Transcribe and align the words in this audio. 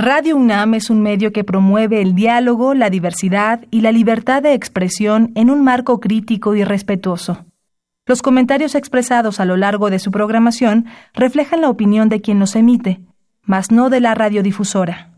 Radio 0.00 0.36
UNAM 0.36 0.74
es 0.74 0.90
un 0.90 1.02
medio 1.02 1.32
que 1.32 1.42
promueve 1.42 2.00
el 2.00 2.14
diálogo, 2.14 2.72
la 2.72 2.88
diversidad 2.88 3.64
y 3.72 3.80
la 3.80 3.90
libertad 3.90 4.40
de 4.40 4.54
expresión 4.54 5.32
en 5.34 5.50
un 5.50 5.64
marco 5.64 5.98
crítico 5.98 6.54
y 6.54 6.62
respetuoso. 6.62 7.46
Los 8.06 8.22
comentarios 8.22 8.76
expresados 8.76 9.40
a 9.40 9.44
lo 9.44 9.56
largo 9.56 9.90
de 9.90 9.98
su 9.98 10.12
programación 10.12 10.86
reflejan 11.14 11.62
la 11.62 11.68
opinión 11.68 12.08
de 12.08 12.20
quien 12.20 12.38
los 12.38 12.54
emite, 12.54 13.00
mas 13.42 13.72
no 13.72 13.90
de 13.90 14.00
la 14.00 14.14
radiodifusora. 14.14 15.10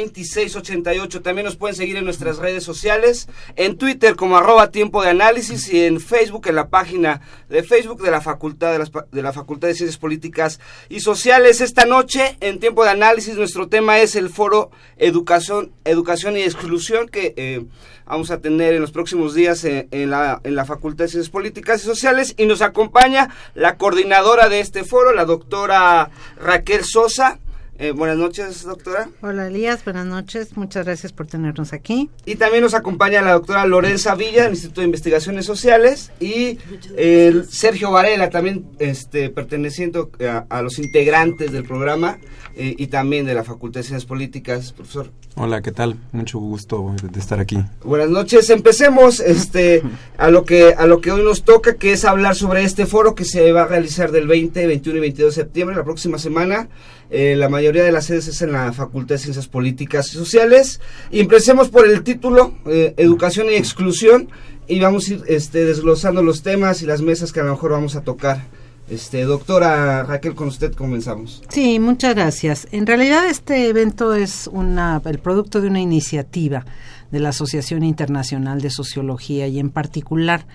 2688. 0.00 1.22
También 1.22 1.44
nos 1.44 1.56
pueden 1.56 1.76
seguir 1.76 1.96
en 1.96 2.04
nuestras 2.04 2.38
redes 2.38 2.64
sociales, 2.64 3.28
en 3.56 3.76
Twitter 3.76 4.16
como 4.16 4.36
arroba 4.36 4.70
tiempo 4.70 5.02
de 5.02 5.10
análisis 5.10 5.72
y 5.72 5.84
en 5.84 6.00
Facebook, 6.00 6.46
en 6.48 6.56
la 6.56 6.68
página 6.68 7.20
de 7.48 7.62
Facebook 7.62 8.02
de 8.02 8.10
la 8.10 8.20
Facultad 8.20 8.78
de, 8.78 8.90
de 9.10 9.22
la 9.22 9.32
Facultad 9.32 9.68
de 9.68 9.74
Ciencias 9.74 9.98
Políticas 9.98 10.60
y 10.88 11.00
Sociales. 11.00 11.60
Esta 11.60 11.84
noche, 11.84 12.36
en 12.40 12.58
tiempo 12.58 12.84
de 12.84 12.90
análisis, 12.90 13.36
nuestro 13.36 13.68
tema 13.68 13.98
es 14.00 14.16
el 14.16 14.28
foro 14.28 14.70
Educación, 14.96 15.72
Educación 15.84 16.36
y 16.36 16.42
Exclusión 16.42 17.08
que 17.08 17.34
eh, 17.36 17.64
vamos 18.06 18.30
a 18.30 18.40
tener 18.40 18.74
en 18.74 18.80
los 18.80 18.92
próximos 18.92 19.34
días 19.34 19.64
en, 19.64 19.88
en, 19.90 20.10
la, 20.10 20.40
en 20.44 20.54
la 20.54 20.64
Facultad 20.64 21.04
de 21.04 21.10
Ciencias 21.10 21.30
Políticas 21.30 21.82
y 21.82 21.86
Sociales 21.86 22.34
y 22.36 22.46
nos 22.46 22.62
acompaña 22.62 23.28
la 23.54 23.76
coordinadora 23.76 24.48
de 24.48 24.60
este 24.60 24.84
foro, 24.84 25.12
la 25.12 25.24
doctora 25.24 26.10
Raquel 26.36 26.84
Sosa. 26.84 27.38
Eh, 27.82 27.90
buenas 27.90 28.16
noches, 28.16 28.62
doctora. 28.62 29.08
Hola, 29.22 29.48
Elías. 29.48 29.84
Buenas 29.84 30.06
noches. 30.06 30.56
Muchas 30.56 30.84
gracias 30.84 31.12
por 31.12 31.26
tenernos 31.26 31.72
aquí. 31.72 32.08
Y 32.24 32.36
también 32.36 32.62
nos 32.62 32.74
acompaña 32.74 33.22
la 33.22 33.32
doctora 33.32 33.66
Lorenza 33.66 34.14
Villa, 34.14 34.44
del 34.44 34.52
Instituto 34.52 34.82
de 34.82 34.84
Investigaciones 34.84 35.46
Sociales, 35.46 36.12
y 36.20 36.58
el 36.96 37.44
Sergio 37.50 37.90
Varela, 37.90 38.30
también 38.30 38.66
este, 38.78 39.30
perteneciendo 39.30 40.12
a, 40.48 40.62
los 40.62 40.78
integrantes 40.78 41.50
del 41.50 41.64
programa 41.64 42.18
eh, 42.54 42.72
y 42.78 42.86
también 42.86 43.26
de 43.26 43.34
la 43.34 43.42
Facultad 43.42 43.80
de 43.80 43.84
Ciencias 43.84 44.06
Políticas. 44.06 44.70
Profesor. 44.70 45.10
Hola, 45.34 45.60
¿qué 45.60 45.72
tal? 45.72 45.96
Mucho 46.12 46.38
gusto 46.38 46.94
de 47.02 47.18
estar 47.18 47.40
aquí. 47.40 47.58
Buenas 47.82 48.10
noches. 48.10 48.48
Empecemos 48.50 49.18
este, 49.18 49.82
a, 50.18 50.30
lo 50.30 50.44
que, 50.44 50.72
a 50.78 50.86
lo 50.86 51.00
que 51.00 51.10
hoy 51.10 51.24
nos 51.24 51.42
toca, 51.42 51.74
que 51.74 51.90
es 51.90 52.04
hablar 52.04 52.36
sobre 52.36 52.62
este 52.62 52.86
foro 52.86 53.16
que 53.16 53.24
se 53.24 53.50
va 53.50 53.62
a 53.62 53.66
realizar 53.66 54.12
del 54.12 54.28
20, 54.28 54.68
21 54.68 54.98
y 54.98 55.00
22 55.00 55.34
de 55.34 55.42
septiembre, 55.42 55.74
la 55.74 55.82
próxima 55.82 56.18
semana. 56.18 56.68
Eh, 57.14 57.36
la 57.36 57.50
mayoría 57.50 57.84
de 57.84 57.92
las 57.92 58.06
sedes 58.06 58.26
es 58.26 58.40
en 58.40 58.52
la 58.52 58.72
Facultad 58.72 59.16
de 59.16 59.18
Ciencias 59.18 59.46
Políticas 59.46 60.08
y 60.08 60.16
Sociales. 60.16 60.80
Y 61.10 61.20
empecemos 61.20 61.68
por 61.68 61.86
el 61.86 62.02
título, 62.02 62.54
eh, 62.64 62.94
Educación 62.96 63.48
y 63.50 63.54
Exclusión, 63.54 64.30
y 64.66 64.80
vamos 64.80 65.08
a 65.08 65.12
ir 65.12 65.22
este, 65.28 65.66
desglosando 65.66 66.22
los 66.22 66.42
temas 66.42 66.80
y 66.80 66.86
las 66.86 67.02
mesas 67.02 67.30
que 67.30 67.40
a 67.40 67.42
lo 67.42 67.52
mejor 67.52 67.72
vamos 67.72 67.96
a 67.96 68.00
tocar. 68.00 68.46
Este, 68.88 69.22
doctora 69.24 70.02
Raquel, 70.04 70.34
con 70.34 70.48
usted 70.48 70.72
comenzamos. 70.72 71.42
Sí, 71.50 71.78
muchas 71.78 72.14
gracias. 72.14 72.66
En 72.72 72.86
realidad 72.86 73.26
este 73.26 73.68
evento 73.68 74.14
es 74.14 74.48
una, 74.50 75.00
el 75.04 75.18
producto 75.18 75.60
de 75.60 75.68
una 75.68 75.80
iniciativa 75.80 76.64
de 77.12 77.20
la 77.20 77.28
Asociación 77.28 77.84
Internacional 77.84 78.60
de 78.60 78.70
Sociología 78.70 79.46
y 79.46 79.60
en 79.60 79.70
particular 79.70 80.46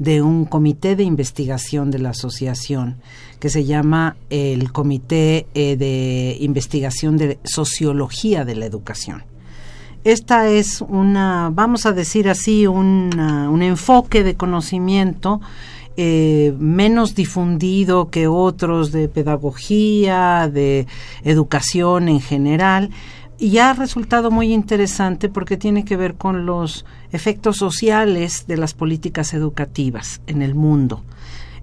de 0.00 0.22
un 0.22 0.44
comité 0.46 0.96
de 0.96 1.04
investigación 1.04 1.92
de 1.92 2.00
la 2.00 2.10
asociación 2.10 2.96
que 3.38 3.50
se 3.50 3.64
llama 3.64 4.16
el 4.30 4.72
Comité 4.72 5.46
eh, 5.54 5.76
de 5.76 6.36
Investigación 6.40 7.16
de 7.16 7.38
Sociología 7.44 8.44
de 8.44 8.56
la 8.56 8.66
Educación. 8.66 9.22
Esta 10.02 10.48
es 10.48 10.80
una, 10.80 11.50
vamos 11.52 11.84
a 11.86 11.92
decir 11.92 12.28
así, 12.28 12.66
un 12.66 13.60
enfoque 13.62 14.22
de 14.22 14.36
conocimiento 14.36 15.40
eh, 15.98 16.54
menos 16.58 17.14
difundido 17.14 18.10
que 18.10 18.26
otros 18.26 18.92
de 18.92 19.08
pedagogía, 19.08 20.46
de 20.52 20.86
educación 21.24 22.10
en 22.10 22.20
general, 22.20 22.90
y 23.38 23.58
ha 23.58 23.72
resultado 23.74 24.30
muy 24.30 24.52
interesante 24.52 25.28
porque 25.28 25.56
tiene 25.56 25.84
que 25.84 25.96
ver 25.96 26.14
con 26.14 26.46
los 26.46 26.84
efectos 27.12 27.56
sociales 27.56 28.46
de 28.46 28.56
las 28.56 28.74
políticas 28.74 29.34
educativas 29.34 30.20
en 30.26 30.42
el 30.42 30.54
mundo 30.54 31.02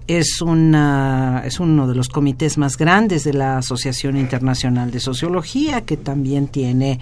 es, 0.06 0.42
una, 0.42 1.42
es 1.44 1.60
uno 1.60 1.86
de 1.86 1.94
los 1.94 2.08
comités 2.08 2.58
más 2.58 2.76
grandes 2.76 3.24
de 3.24 3.32
la 3.32 3.58
Asociación 3.58 4.16
Internacional 4.16 4.90
de 4.90 5.00
Sociología, 5.00 5.82
que 5.82 5.96
también 5.96 6.48
tiene 6.48 7.00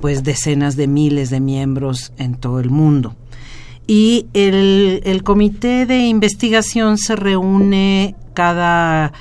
pues 0.00 0.22
decenas 0.22 0.76
de 0.76 0.86
miles 0.86 1.30
de 1.30 1.40
miembros 1.40 2.12
en 2.18 2.34
todo 2.34 2.60
el 2.60 2.70
mundo. 2.70 3.14
Y 3.86 4.26
el, 4.32 5.02
el 5.04 5.22
comité 5.22 5.86
de 5.86 6.06
investigación 6.06 6.96
se 6.96 7.16
reúne 7.16 8.14
cada 8.32 9.12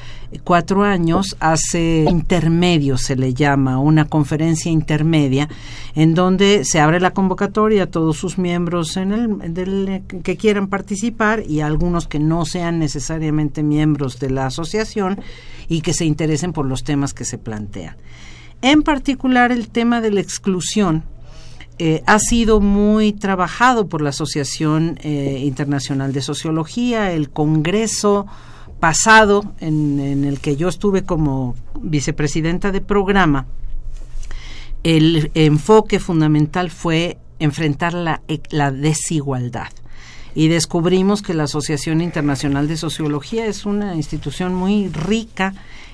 cuatro 0.44 0.84
años 0.84 1.36
hace 1.40 2.06
intermedio, 2.10 2.98
se 2.98 3.16
le 3.16 3.34
llama, 3.34 3.80
una 3.80 4.06
conferencia 4.06 4.72
intermedia, 4.72 5.50
en 5.96 6.14
donde 6.14 6.66
se 6.66 6.80
abre 6.80 7.00
la 7.00 7.12
convocatoria 7.12 7.84
a 7.84 7.88
todos 7.88 8.18
sus 8.18 8.38
miembros 8.38 8.98
en 8.98 9.12
el, 9.12 10.04
que 10.24 10.38
quieran 10.38 10.68
participar 10.68 11.44
y 11.48 11.62
a 11.62 11.68
algunos 11.68 12.08
que 12.08 12.20
no 12.20 12.46
sean 12.46 12.80
necesariamente 12.80 13.64
miembros 13.64 14.20
de 14.20 14.30
la 14.30 14.48
asociación 14.48 15.22
y 15.68 15.82
que 15.82 15.94
se 15.94 16.06
interesen 16.06 16.54
por 16.54 16.66
los 16.66 16.84
temas 16.84 17.14
que 17.14 17.26
se 17.26 17.38
plantean. 17.38 17.96
En 18.62 18.82
particular, 18.82 19.52
el 19.52 19.70
tema 19.70 20.02
de 20.02 20.12
la 20.12 20.22
exclusión 20.22 21.04
eh, 21.80 22.04
ha 22.06 22.20
sido 22.20 22.60
muy 22.60 23.14
trabajado 23.14 23.88
por 23.88 24.02
la 24.02 24.10
Asociación 24.10 25.00
eh, 25.02 25.42
Internacional 25.44 26.14
de 26.14 26.22
Sociología, 26.22 27.12
el 27.12 27.30
Congreso 27.30 28.28
pasado 28.84 29.46
en, 29.62 30.26
el 30.26 30.42
que 30.42 30.58
yo 30.58 30.68
estuve 30.68 31.06
como 31.06 31.56
vicepresidenta 31.80 32.70
de 32.74 32.82
programa, 32.82 33.46
el 34.84 35.32
enfoque 35.36 36.00
fundamental 36.02 36.70
fue 36.70 37.18
enfrentar 37.40 37.94
la, 37.94 38.22
la 38.50 38.74
desigualdad. 38.74 39.70
Y 40.36 40.50
descubrimos 40.50 41.22
que 41.22 41.34
la 41.34 41.44
Asociación 41.44 42.02
Internacional 42.02 42.68
de 42.68 42.76
Sociología 42.76 43.46
es 43.46 43.66
una 43.66 43.96
institución 43.96 44.54
muy 44.54 44.90
rica 44.90 45.54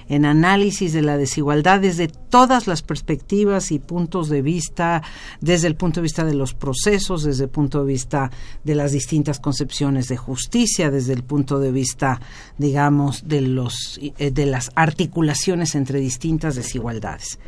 en 0.09 0.25
análisis 0.25 0.91
de 0.91 1.01
la 1.01 1.17
desigualdad 1.17 1.79
desde 1.79 2.07
todas 2.07 2.67
las 2.67 2.81
perspectivas 2.81 3.71
y 3.71 3.79
puntos 3.79 4.27
de 4.27 4.41
vista, 4.41 5.01
desde 5.39 5.67
el 5.67 5.75
punto 5.75 6.01
de 6.01 6.03
vista 6.03 6.25
de 6.25 6.33
los 6.33 6.53
procesos, 6.53 7.23
desde 7.23 7.45
el 7.45 7.49
punto 7.49 7.85
de 7.85 7.93
vista 7.93 8.31
de 8.63 8.75
las 8.75 8.91
distintas 8.91 9.39
concepciones 9.39 10.07
de 10.07 10.17
justicia, 10.17 10.91
desde 10.91 11.13
el 11.13 11.23
punto 11.23 11.59
de 11.59 11.71
vista, 11.71 12.19
digamos, 12.57 13.27
de 13.27 13.41
los 13.41 13.99
eh, 14.01 14.31
de 14.31 14.45
las 14.45 14.71
articulaciones 14.75 15.75
entre 15.75 15.99
distintas 15.99 16.55
desigualdades. 16.55 17.39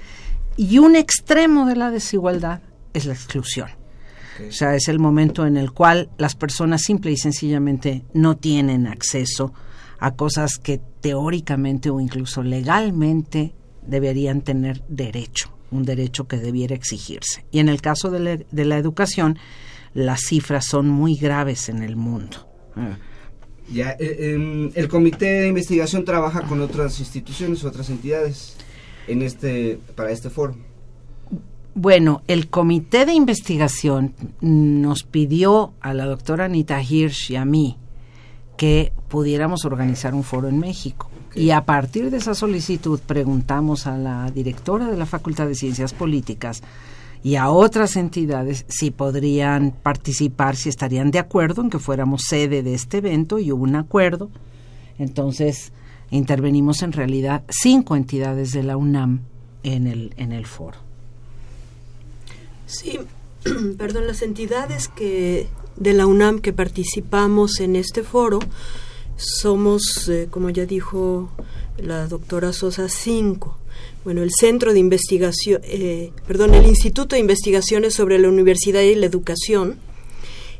Y 0.55 0.77
un 0.77 0.95
extremo 0.95 1.65
de 1.65 1.75
la 1.75 1.91
desigualdad 1.91 2.61
es 2.93 3.05
la 3.05 3.13
exclusión. 3.13 3.69
O 4.47 4.51
sea, 4.51 4.75
es 4.75 4.87
el 4.87 4.99
momento 4.99 5.45
en 5.45 5.57
el 5.57 5.71
cual 5.71 6.09
las 6.17 6.35
personas 6.35 6.81
simple 6.81 7.11
y 7.11 7.17
sencillamente 7.17 8.03
no 8.13 8.37
tienen 8.37 8.87
acceso 8.87 9.53
a 10.01 10.15
cosas 10.15 10.57
que 10.57 10.81
teóricamente 10.99 11.91
o 11.91 11.99
incluso 11.99 12.41
legalmente 12.41 13.53
deberían 13.85 14.41
tener 14.41 14.83
derecho, 14.89 15.53
un 15.69 15.83
derecho 15.83 16.27
que 16.27 16.37
debiera 16.37 16.75
exigirse. 16.75 17.45
Y 17.51 17.59
en 17.59 17.69
el 17.69 17.81
caso 17.81 18.09
de 18.09 18.19
la, 18.19 18.37
de 18.37 18.65
la 18.65 18.77
educación, 18.77 19.37
las 19.93 20.21
cifras 20.21 20.65
son 20.65 20.89
muy 20.89 21.15
graves 21.15 21.69
en 21.69 21.83
el 21.83 21.95
mundo. 21.95 22.49
Ah. 22.75 22.97
Ya, 23.71 23.91
eh, 23.99 24.33
em, 24.33 24.71
el 24.73 24.87
comité 24.87 25.41
de 25.41 25.47
investigación 25.47 26.03
trabaja 26.03 26.41
con 26.41 26.61
otras 26.61 26.99
instituciones, 26.99 27.63
otras 27.63 27.89
entidades 27.91 28.57
en 29.07 29.21
este 29.21 29.79
para 29.95 30.11
este 30.11 30.31
foro. 30.31 30.55
Bueno, 31.75 32.23
el 32.27 32.49
comité 32.49 33.05
de 33.05 33.13
investigación 33.13 34.15
nos 34.41 35.03
pidió 35.03 35.73
a 35.79 35.93
la 35.93 36.05
doctora 36.05 36.45
Anita 36.45 36.81
Hirsch 36.81 37.29
y 37.29 37.35
a 37.35 37.45
mí 37.45 37.77
que 38.57 38.91
pudiéramos 39.11 39.65
organizar 39.65 40.15
un 40.15 40.23
foro 40.23 40.47
en 40.47 40.57
México. 40.57 41.09
Y 41.35 41.51
a 41.51 41.65
partir 41.65 42.09
de 42.09 42.17
esa 42.17 42.33
solicitud 42.33 42.99
preguntamos 43.05 43.85
a 43.85 43.97
la 43.97 44.31
directora 44.31 44.89
de 44.89 44.95
la 44.95 45.05
Facultad 45.05 45.47
de 45.47 45.55
Ciencias 45.55 45.93
Políticas 45.93 46.63
y 47.21 47.35
a 47.35 47.49
otras 47.49 47.97
entidades 47.97 48.65
si 48.69 48.89
podrían 48.89 49.71
participar, 49.71 50.55
si 50.55 50.69
estarían 50.69 51.11
de 51.11 51.19
acuerdo 51.19 51.61
en 51.61 51.69
que 51.69 51.77
fuéramos 51.77 52.23
sede 52.23 52.63
de 52.63 52.73
este 52.73 52.97
evento 52.97 53.37
y 53.37 53.51
hubo 53.51 53.63
un 53.63 53.75
acuerdo. 53.75 54.29
Entonces 54.97 55.73
intervenimos 56.09 56.81
en 56.81 56.93
realidad 56.93 57.43
cinco 57.49 57.97
entidades 57.97 58.53
de 58.53 58.63
la 58.63 58.77
UNAM 58.77 59.19
en 59.63 59.87
el, 59.87 60.13
en 60.15 60.31
el 60.31 60.45
foro. 60.45 60.77
Sí, 62.65 62.97
perdón, 63.77 64.07
las 64.07 64.21
entidades 64.21 64.87
que 64.87 65.47
de 65.75 65.93
la 65.93 66.05
UNAM 66.05 66.39
que 66.39 66.53
participamos 66.53 67.59
en 67.59 67.75
este 67.75 68.03
foro 68.03 68.39
somos, 69.21 70.09
eh, 70.09 70.27
como 70.29 70.49
ya 70.49 70.65
dijo 70.65 71.29
la 71.77 72.07
doctora 72.07 72.53
Sosa, 72.53 72.89
cinco. 72.89 73.57
Bueno, 74.03 74.23
el 74.23 74.31
Centro 74.31 74.73
de 74.73 74.79
Investigación, 74.79 75.61
eh, 75.63 76.11
perdón, 76.27 76.53
el 76.53 76.65
Instituto 76.65 77.15
de 77.15 77.21
Investigaciones 77.21 77.93
sobre 77.93 78.17
la 78.17 78.29
Universidad 78.29 78.81
y 78.81 78.95
la 78.95 79.05
Educación, 79.05 79.77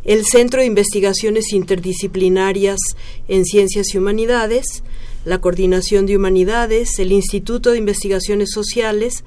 el 0.03 0.25
Centro 0.25 0.61
de 0.61 0.67
Investigaciones 0.67 1.53
Interdisciplinarias 1.53 2.79
en 3.27 3.45
Ciencias 3.45 3.93
y 3.93 3.97
Humanidades, 3.97 4.83
la 5.25 5.39
Coordinación 5.39 6.05
de 6.05 6.17
Humanidades, 6.17 6.97
el 6.99 7.11
Instituto 7.11 7.71
de 7.71 7.77
Investigaciones 7.77 8.51
Sociales, 8.51 9.23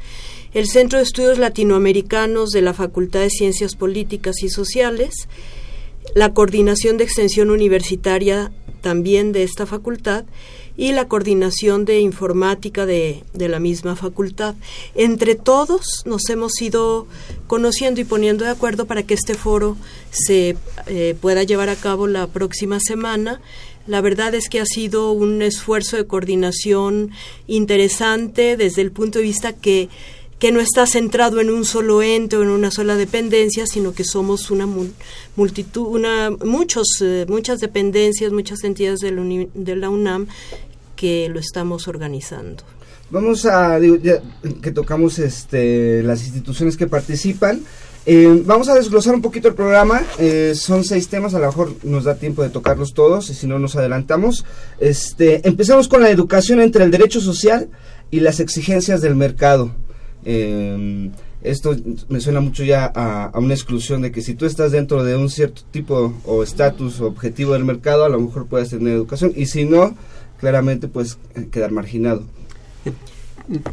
el 0.53 0.69
Centro 0.69 0.99
de 0.99 1.05
Estudios 1.05 1.39
Latinoamericanos 1.39 2.51
de 2.51 2.63
la 2.63 2.75
Facultad 2.75 3.21
de 3.21 3.31
Ciencias 3.31 3.75
Políticas 3.75 4.43
y 4.43 4.49
Sociales, 4.49 5.29
la 6.15 6.35
Coordinación 6.35 6.97
de 6.97 7.05
Extensión 7.05 7.51
Universitaria 7.51 8.53
también 8.81 9.33
de 9.33 9.43
esta 9.43 9.65
facultad 9.65 10.25
y 10.77 10.93
la 10.93 11.09
coordinación 11.09 11.85
de 11.85 12.01
informática 12.01 12.85
de, 12.85 13.23
de, 13.33 13.49
la 13.49 13.61
misma 13.61 13.97
facultad. 13.97 14.55
Entre 14.95 15.37
todos 15.37 16.03
nos 16.05 16.29
hemos 16.29 16.61
ido 16.61 17.07
conociendo 17.47 18.01
y 18.01 18.05
poniendo 18.05 18.45
de 18.45 18.51
acuerdo 18.51 18.87
para 18.87 19.03
que 19.03 19.15
este 19.15 19.35
foro 19.35 19.77
se 20.11 20.57
eh, 20.87 21.17
pueda 21.21 21.45
llevar 21.45 21.69
a 21.69 21.77
cabo 21.77 22.07
la 22.07 22.27
próxima 22.27 22.81
semana. 22.81 23.41
La 23.87 24.01
verdad 24.01 24.35
es 24.35 24.49
que 24.49 24.61
ha 24.61 24.67
sido 24.67 25.13
un 25.13 25.43
esfuerzo 25.43 25.97
de 25.97 26.07
coordinación 26.07 27.11
interesante 27.47 28.57
desde 28.57 28.83
el 28.83 28.93
punto 28.93 29.19
de 29.19 29.25
vista 29.25 29.53
que 29.53 29.89
que 30.39 30.53
no 30.53 30.61
está 30.61 30.87
centrado 30.87 31.41
en 31.41 31.51
un 31.51 31.65
solo 31.65 32.03
ente 32.03 32.37
o 32.37 32.43
en 32.43 32.49
una 32.49 32.71
sola 32.71 32.97
dependencia, 32.97 33.67
sino 33.67 33.93
que 33.93 34.05
somos 34.05 34.51
una 34.51 34.67
multitud, 35.37 35.87
una, 35.87 36.31
muchos, 36.31 36.87
eh, 37.01 37.25
muchas 37.29 37.61
dependencias, 37.61 38.33
muchas 38.33 38.65
entidades 38.65 39.01
de 39.01 39.13
la, 39.13 39.47
de 39.55 39.77
la, 39.77 39.91
UNAM 39.91 40.27
que 40.97 41.29
lo 41.29 41.41
estamos 41.41 41.89
organizando. 41.89 42.63
Vamos 43.11 43.47
a, 43.47 43.79
ya 43.79 44.23
que 44.63 44.71
tocamos 44.71 45.19
este, 45.19 46.03
las 46.03 46.23
instituciones 46.23 46.77
que 46.77 46.87
participan, 46.87 47.63
eh, 48.07 48.43
vamos 48.45 48.69
a 48.69 48.75
desglosar 48.75 49.15
un 49.15 49.23
poquito 49.23 49.49
el 49.49 49.55
programa. 49.55 50.03
Eh, 50.19 50.53
son 50.55 50.85
seis 50.85 51.09
temas, 51.09 51.35
a 51.35 51.39
lo 51.39 51.47
mejor 51.47 51.73
nos 51.85 52.05
da 52.05 52.17
tiempo 52.17 52.43
de 52.43 52.51
tocarlos 52.51 52.93
todos, 52.93 53.31
y 53.31 53.35
si 53.35 53.47
no 53.47 53.59
nos 53.59 53.77
adelantamos. 53.77 54.45
Este, 54.79 55.47
empezamos 55.49 55.89
con 55.89 56.03
la 56.03 56.11
educación 56.11 56.61
entre 56.61 56.85
el 56.85 56.91
derecho 56.91 57.21
social 57.21 57.71
y 58.11 58.21
las 58.21 58.41
exigencias 58.41 59.01
del 59.01 59.15
mercado. 59.15 59.73
Eh, 60.25 61.11
esto 61.45 61.77
me 62.09 62.21
suena 62.21 62.41
mucho 62.41 62.65
ya 62.65 62.87
a, 62.87 63.39
una 63.39 63.53
exclusión 63.53 64.01
de 64.01 64.11
que 64.11 64.23
si 64.23 64.35
tú 64.35 64.47
estás 64.47 64.73
dentro 64.73 65.05
de 65.05 65.15
un 65.15 65.29
cierto 65.29 65.63
tipo 65.71 66.15
o 66.25 66.43
estatus 66.43 67.01
o 67.01 67.07
objetivo 67.07 67.53
del 67.53 67.65
mercado, 67.65 68.07
a 68.07 68.09
lo 68.09 68.19
mejor 68.19 68.47
puedes 68.47 68.71
tener 68.71 68.95
educación 68.95 69.33
y 69.37 69.47
si 69.47 69.67
no, 69.67 69.95
claramente 70.41 70.89
puedes 70.89 71.19
eh, 71.35 71.49
quedar 71.53 71.71
marginado. 71.71 72.25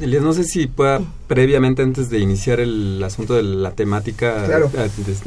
Elías, 0.01 0.21
no 0.21 0.33
sé 0.33 0.43
si 0.43 0.67
pueda 0.67 0.99
previamente, 1.27 1.81
antes 1.81 2.09
de 2.09 2.19
iniciar 2.19 2.59
el 2.59 3.01
asunto 3.01 3.35
de 3.35 3.43
la 3.43 3.71
temática, 3.71 4.45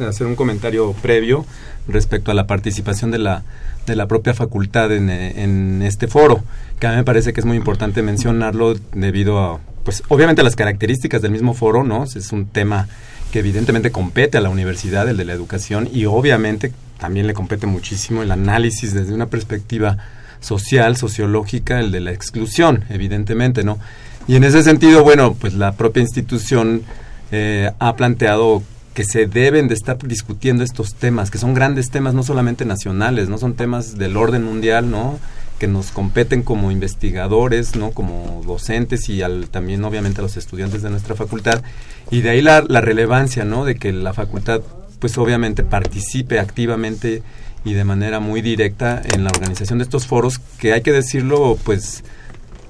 hacer 0.06 0.26
un 0.26 0.37
comentario 0.37 0.93
previo 1.00 1.47
respecto 1.88 2.31
a 2.31 2.35
la 2.35 2.47
participación 2.47 3.11
de 3.11 3.21
la, 3.21 3.43
de 3.87 3.97
la 3.97 4.06
propia 4.06 4.35
facultad 4.35 4.93
en, 4.93 5.09
en 5.09 5.81
este 5.81 6.09
foro, 6.09 6.44
que 6.79 6.87
a 6.87 6.91
mí 6.91 6.97
me 6.97 7.05
parece 7.05 7.32
que 7.32 7.41
es 7.41 7.47
muy 7.47 7.56
importante 7.56 8.03
mencionarlo 8.03 8.75
debido 8.93 9.38
a 9.38 9.61
pues 9.85 10.03
obviamente 10.09 10.43
las 10.43 10.57
características 10.57 11.23
del 11.23 11.31
mismo 11.31 11.55
foro, 11.55 11.85
¿no? 11.85 12.05
Es 12.05 12.33
un 12.33 12.47
tema 12.47 12.89
que 13.31 13.41
evidentemente 13.41 13.91
compete 13.91 14.39
a 14.39 14.41
la 14.41 14.49
universidad, 14.49 15.09
el 15.09 15.17
de 15.17 15.25
la 15.25 15.33
educación, 15.33 15.89
y 15.93 16.07
obviamente 16.07 16.73
también 16.99 17.26
le 17.26 17.35
compete 17.35 17.67
muchísimo 17.67 18.23
el 18.23 18.31
análisis 18.31 18.95
desde 18.95 19.12
una 19.12 19.26
perspectiva 19.26 19.99
social, 20.41 20.97
sociológica, 20.97 21.81
el 21.81 21.91
de 21.91 22.00
la 22.00 22.12
exclusión, 22.12 22.85
evidentemente, 22.91 23.64
¿no? 23.64 23.79
Y 24.26 24.37
en 24.37 24.45
ese 24.45 24.62
sentido, 24.62 25.05
bueno, 25.05 25.35
pues 25.35 25.55
la 25.55 25.73
propia 25.73 26.00
institución 26.00 26.83
eh, 27.31 27.71
ha 27.79 27.97
planteado 27.97 28.62
que 28.95 29.05
se 29.05 29.26
deben 29.26 29.69
de 29.69 29.75
estar 29.75 29.99
discutiendo 29.99 30.62
estos 30.62 30.95
temas, 30.95 31.31
que 31.31 31.38
son 31.38 31.53
grandes 31.53 31.91
temas, 31.91 32.14
no 32.14 32.23
solamente 32.23 32.64
nacionales, 32.64 33.29
no 33.29 33.38
son 33.38 33.55
temas 33.55 33.99
del 33.99 34.17
orden 34.17 34.45
mundial, 34.45 34.91
¿no? 34.91 35.19
Que 35.64 35.68
nos 35.68 35.92
competen 35.92 36.42
como 36.42 36.71
investigadores, 36.71 37.75
¿no? 37.75 37.92
como 37.92 38.42
docentes 38.44 39.09
y 39.09 39.23
al, 39.23 39.49
también 39.49 39.83
obviamente 39.83 40.21
a 40.21 40.23
los 40.23 40.37
estudiantes 40.37 40.83
de 40.83 40.90
nuestra 40.90 41.14
facultad. 41.14 41.62
Y 42.11 42.21
de 42.21 42.28
ahí 42.28 42.42
la, 42.42 42.62
la 42.68 42.83
relevancia 42.83 43.47
¿no? 43.47 43.64
de 43.64 43.76
que 43.76 43.90
la 43.90 44.12
facultad 44.12 44.61
pues 44.99 45.16
obviamente 45.16 45.62
participe 45.62 46.38
activamente 46.38 47.23
y 47.64 47.73
de 47.73 47.83
manera 47.85 48.21
muy 48.21 48.42
directa 48.42 49.00
en 49.02 49.25
la 49.25 49.30
organización 49.30 49.78
de 49.78 49.85
estos 49.85 50.06
foros 50.06 50.38
que 50.59 50.75
hay 50.75 50.83
que 50.83 50.92
decirlo 50.92 51.56
pues 51.64 52.04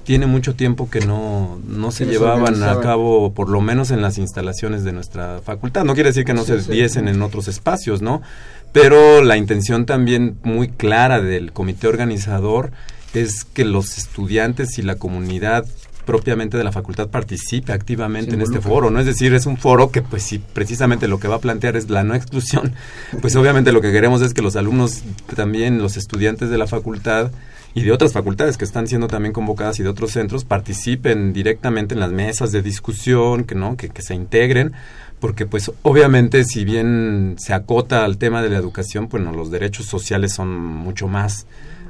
tiene 0.05 0.27
mucho 0.27 0.55
tiempo 0.55 0.89
que 0.89 1.01
no, 1.01 1.59
no 1.67 1.91
se 1.91 2.05
llevaban 2.05 2.63
a 2.63 2.79
cabo, 2.79 3.33
por 3.33 3.49
lo 3.49 3.59
menos 3.59 3.91
en 3.91 4.01
las 4.01 4.17
instalaciones 4.17 4.83
de 4.83 4.93
nuestra 4.93 5.41
facultad. 5.43 5.83
No 5.83 5.95
quiere 5.95 6.11
decir 6.11 6.23
que 6.23 6.33
no 6.33 6.43
se 6.43 6.57
diesen 6.59 7.07
en 7.07 7.21
otros 7.21 7.47
espacios, 7.47 8.01
¿no? 8.01 8.21
pero 8.75 9.23
la 9.23 9.37
intención 9.37 9.85
también 9.85 10.37
muy 10.43 10.67
clara 10.67 11.21
del 11.21 11.53
comité 11.53 11.87
organizador 11.87 12.73
es 13.13 13.45
que 13.45 13.63
los 13.63 13.97
estudiantes 13.97 14.77
y 14.77 14.81
la 14.81 14.95
comunidad 14.95 15.65
propiamente 16.05 16.57
de 16.57 16.63
la 16.63 16.71
facultad 16.71 17.09
participe 17.09 17.73
activamente 17.73 18.35
en 18.35 18.41
este 18.41 18.61
foro, 18.61 18.89
¿no? 18.89 18.99
Es 18.99 19.05
decir, 19.05 19.33
es 19.33 19.45
un 19.45 19.57
foro 19.57 19.91
que 19.91 20.01
pues 20.01 20.23
si 20.23 20.39
precisamente 20.39 21.07
lo 21.07 21.19
que 21.19 21.27
va 21.27 21.35
a 21.35 21.39
plantear 21.39 21.75
es 21.75 21.89
la 21.89 22.03
no 22.03 22.15
exclusión, 22.15 22.73
pues 23.21 23.35
obviamente 23.35 23.71
lo 23.71 23.81
que 23.81 23.91
queremos 23.91 24.21
es 24.21 24.33
que 24.33 24.41
los 24.41 24.55
alumnos 24.55 25.03
también, 25.35 25.79
los 25.79 25.97
estudiantes 25.97 26.49
de 26.49 26.57
la 26.57 26.67
facultad 26.67 27.31
y 27.73 27.81
de 27.81 27.91
otras 27.91 28.13
facultades 28.13 28.57
que 28.57 28.63
están 28.63 28.87
siendo 28.87 29.07
también 29.07 29.33
convocadas 29.33 29.79
y 29.79 29.83
de 29.83 29.89
otros 29.89 30.11
centros 30.11 30.45
participen 30.45 31.33
directamente 31.33 31.93
en 31.93 31.99
las 31.99 32.11
mesas 32.11 32.53
de 32.53 32.61
discusión, 32.61 33.43
que 33.43 33.55
no, 33.55 33.75
que, 33.75 33.89
que 33.89 34.01
se 34.01 34.15
integren 34.15 34.73
porque 35.19 35.45
pues 35.45 35.71
obviamente 35.81 36.43
si 36.43 36.65
bien 36.65 37.35
se 37.39 37.53
acota 37.53 38.03
al 38.05 38.17
tema 38.17 38.41
de 38.41 38.49
la 38.49 38.57
educación, 38.57 39.07
bueno, 39.09 39.31
los 39.31 39.49
derechos 39.49 39.85
sociales 39.85 40.33
son 40.33 40.55
mucho 40.55 41.07
más 41.07 41.47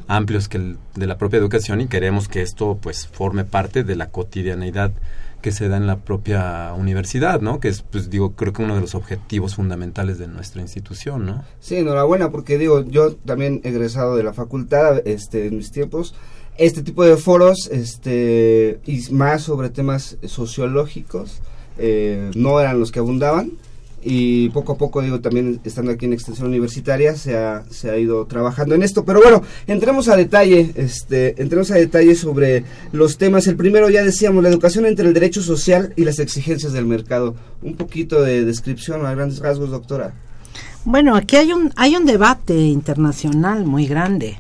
amplios 0.08 0.48
que 0.48 0.58
el 0.58 0.78
de 0.96 1.08
la 1.08 1.18
propia 1.18 1.38
educación 1.38 1.82
y 1.82 1.88
queremos 1.88 2.28
que 2.28 2.42
esto 2.42 2.78
pues 2.82 3.08
forme 3.08 3.46
parte 3.46 3.84
de 3.84 3.96
la 3.96 4.10
cotidianeidad 4.10 4.92
que 5.46 5.52
se 5.52 5.70
da 5.70 5.78
en 5.78 5.86
la 5.86 5.98
propia 5.98 6.74
universidad, 6.76 7.40
¿no? 7.40 7.60
Que 7.60 7.68
es, 7.68 7.84
pues 7.84 8.10
digo, 8.10 8.32
creo 8.32 8.52
que 8.52 8.64
uno 8.64 8.74
de 8.74 8.82
los 8.82 8.96
objetivos 8.96 9.54
fundamentales 9.54 10.18
de 10.18 10.28
nuestra 10.28 10.60
institución, 10.60 11.28
¿no? 11.28 11.44
Sí, 11.60 11.76
enhorabuena, 11.76 12.32
porque 12.32 12.58
digo, 12.58 12.82
yo 12.82 13.14
también 13.16 13.62
egresado 13.64 14.16
de 14.16 14.24
la 14.24 14.34
facultad, 14.34 15.08
este, 15.08 15.46
en 15.46 15.58
mis 15.58 15.72
tiempos, 15.72 16.16
este 16.58 16.82
tipo 16.82 17.04
de 17.04 17.16
foros, 17.16 17.70
este, 17.72 18.80
y 18.88 19.02
más 19.12 19.44
sobre 19.44 19.70
temas 19.70 20.18
sociológicos, 20.26 21.42
eh, 21.78 22.32
no 22.36 22.60
eran 22.60 22.80
los 22.80 22.92
que 22.92 22.98
abundaban, 22.98 23.52
y 24.08 24.50
poco 24.50 24.74
a 24.74 24.78
poco, 24.78 25.02
digo, 25.02 25.20
también 25.20 25.60
estando 25.64 25.92
aquí 25.92 26.06
en 26.06 26.14
Extensión 26.14 26.48
Universitaria, 26.50 27.16
se 27.16 27.36
ha, 27.36 27.64
se 27.72 27.90
ha 27.90 27.98
ido 27.98 28.28
trabajando 28.28 28.76
en 28.76 28.84
esto. 28.84 29.04
Pero 29.04 29.20
bueno, 29.20 29.42
entremos 29.66 30.10
a 30.10 30.16
detalle, 30.16 30.74
este, 30.76 31.42
entremos 31.42 31.72
a 31.72 31.76
detalle 31.76 32.14
sobre 32.14 32.64
los 32.92 33.18
temas. 33.18 33.48
El 33.48 33.56
primero, 33.56 33.90
ya 33.90 34.04
decíamos, 34.04 34.44
la 34.44 34.50
educación 34.50 34.86
entre 34.86 35.08
el 35.08 35.14
derecho 35.16 35.42
social 35.42 35.92
y 35.96 36.06
las 36.06 36.20
exigencias 36.20 36.72
del 36.72 36.86
mercado. 36.86 37.36
Un 37.64 37.76
poquito 37.76 38.22
de 38.22 38.46
descripción 38.46 39.04
a 39.08 39.16
grandes 39.16 39.40
rasgos, 39.40 39.72
doctora. 39.72 40.14
Bueno, 40.84 41.16
aquí 41.16 41.38
hay 41.38 41.52
un, 41.52 41.72
hay 41.76 41.96
un 41.96 42.06
debate 42.06 42.56
internacional 42.56 43.66
muy 43.66 43.88
grande 43.88 44.38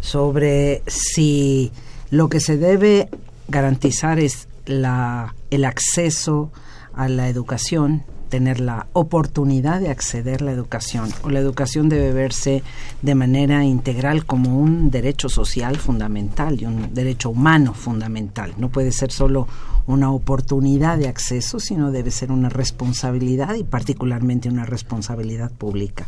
sobre 0.00 0.82
si 0.86 1.72
lo 2.10 2.28
que 2.28 2.40
se 2.40 2.58
debe 2.58 3.08
garantizar 3.48 4.20
es 4.20 4.46
la, 4.66 5.34
el 5.50 5.64
acceso 5.64 6.52
a 6.92 7.08
la 7.08 7.30
educación 7.30 8.02
tener 8.36 8.60
la 8.60 8.88
oportunidad 8.92 9.80
de 9.80 9.88
acceder 9.88 10.42
a 10.42 10.44
la 10.44 10.52
educación 10.52 11.08
o 11.22 11.30
la 11.30 11.38
educación 11.38 11.88
debe 11.88 12.12
verse 12.12 12.62
de 13.00 13.14
manera 13.14 13.64
integral 13.64 14.26
como 14.26 14.60
un 14.60 14.90
derecho 14.90 15.30
social 15.30 15.78
fundamental 15.78 16.60
y 16.60 16.66
un 16.66 16.92
derecho 16.92 17.30
humano 17.30 17.72
fundamental. 17.72 18.52
No 18.58 18.68
puede 18.68 18.92
ser 18.92 19.10
solo 19.10 19.48
una 19.86 20.10
oportunidad 20.10 20.98
de 20.98 21.08
acceso, 21.08 21.60
sino 21.60 21.90
debe 21.90 22.10
ser 22.10 22.30
una 22.30 22.50
responsabilidad 22.50 23.54
y 23.54 23.64
particularmente 23.64 24.50
una 24.50 24.66
responsabilidad 24.66 25.50
pública. 25.50 26.06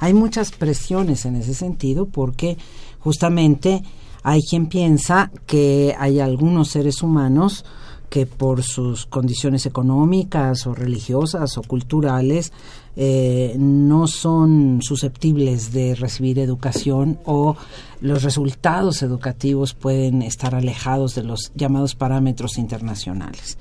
Hay 0.00 0.14
muchas 0.14 0.52
presiones 0.52 1.26
en 1.26 1.36
ese 1.36 1.52
sentido 1.52 2.06
porque 2.06 2.56
justamente 2.98 3.82
hay 4.22 4.40
quien 4.40 4.68
piensa 4.68 5.30
que 5.46 5.94
hay 5.98 6.18
algunos 6.18 6.70
seres 6.70 7.02
humanos 7.02 7.66
que 8.08 8.26
por 8.26 8.62
sus 8.62 9.06
condiciones 9.06 9.66
económicas 9.66 10.66
o 10.66 10.74
religiosas 10.74 11.58
o 11.58 11.62
culturales 11.62 12.52
eh, 12.96 13.54
no 13.58 14.06
son 14.06 14.80
susceptibles 14.82 15.72
de 15.72 15.94
recibir 15.94 16.38
educación 16.38 17.18
o 17.24 17.56
los 18.00 18.22
resultados 18.22 19.02
educativos 19.02 19.74
pueden 19.74 20.22
estar 20.22 20.54
alejados 20.54 21.14
de 21.14 21.22
los 21.22 21.52
llamados 21.54 21.94
parámetros 21.94 22.58
internacionales. 22.58 23.58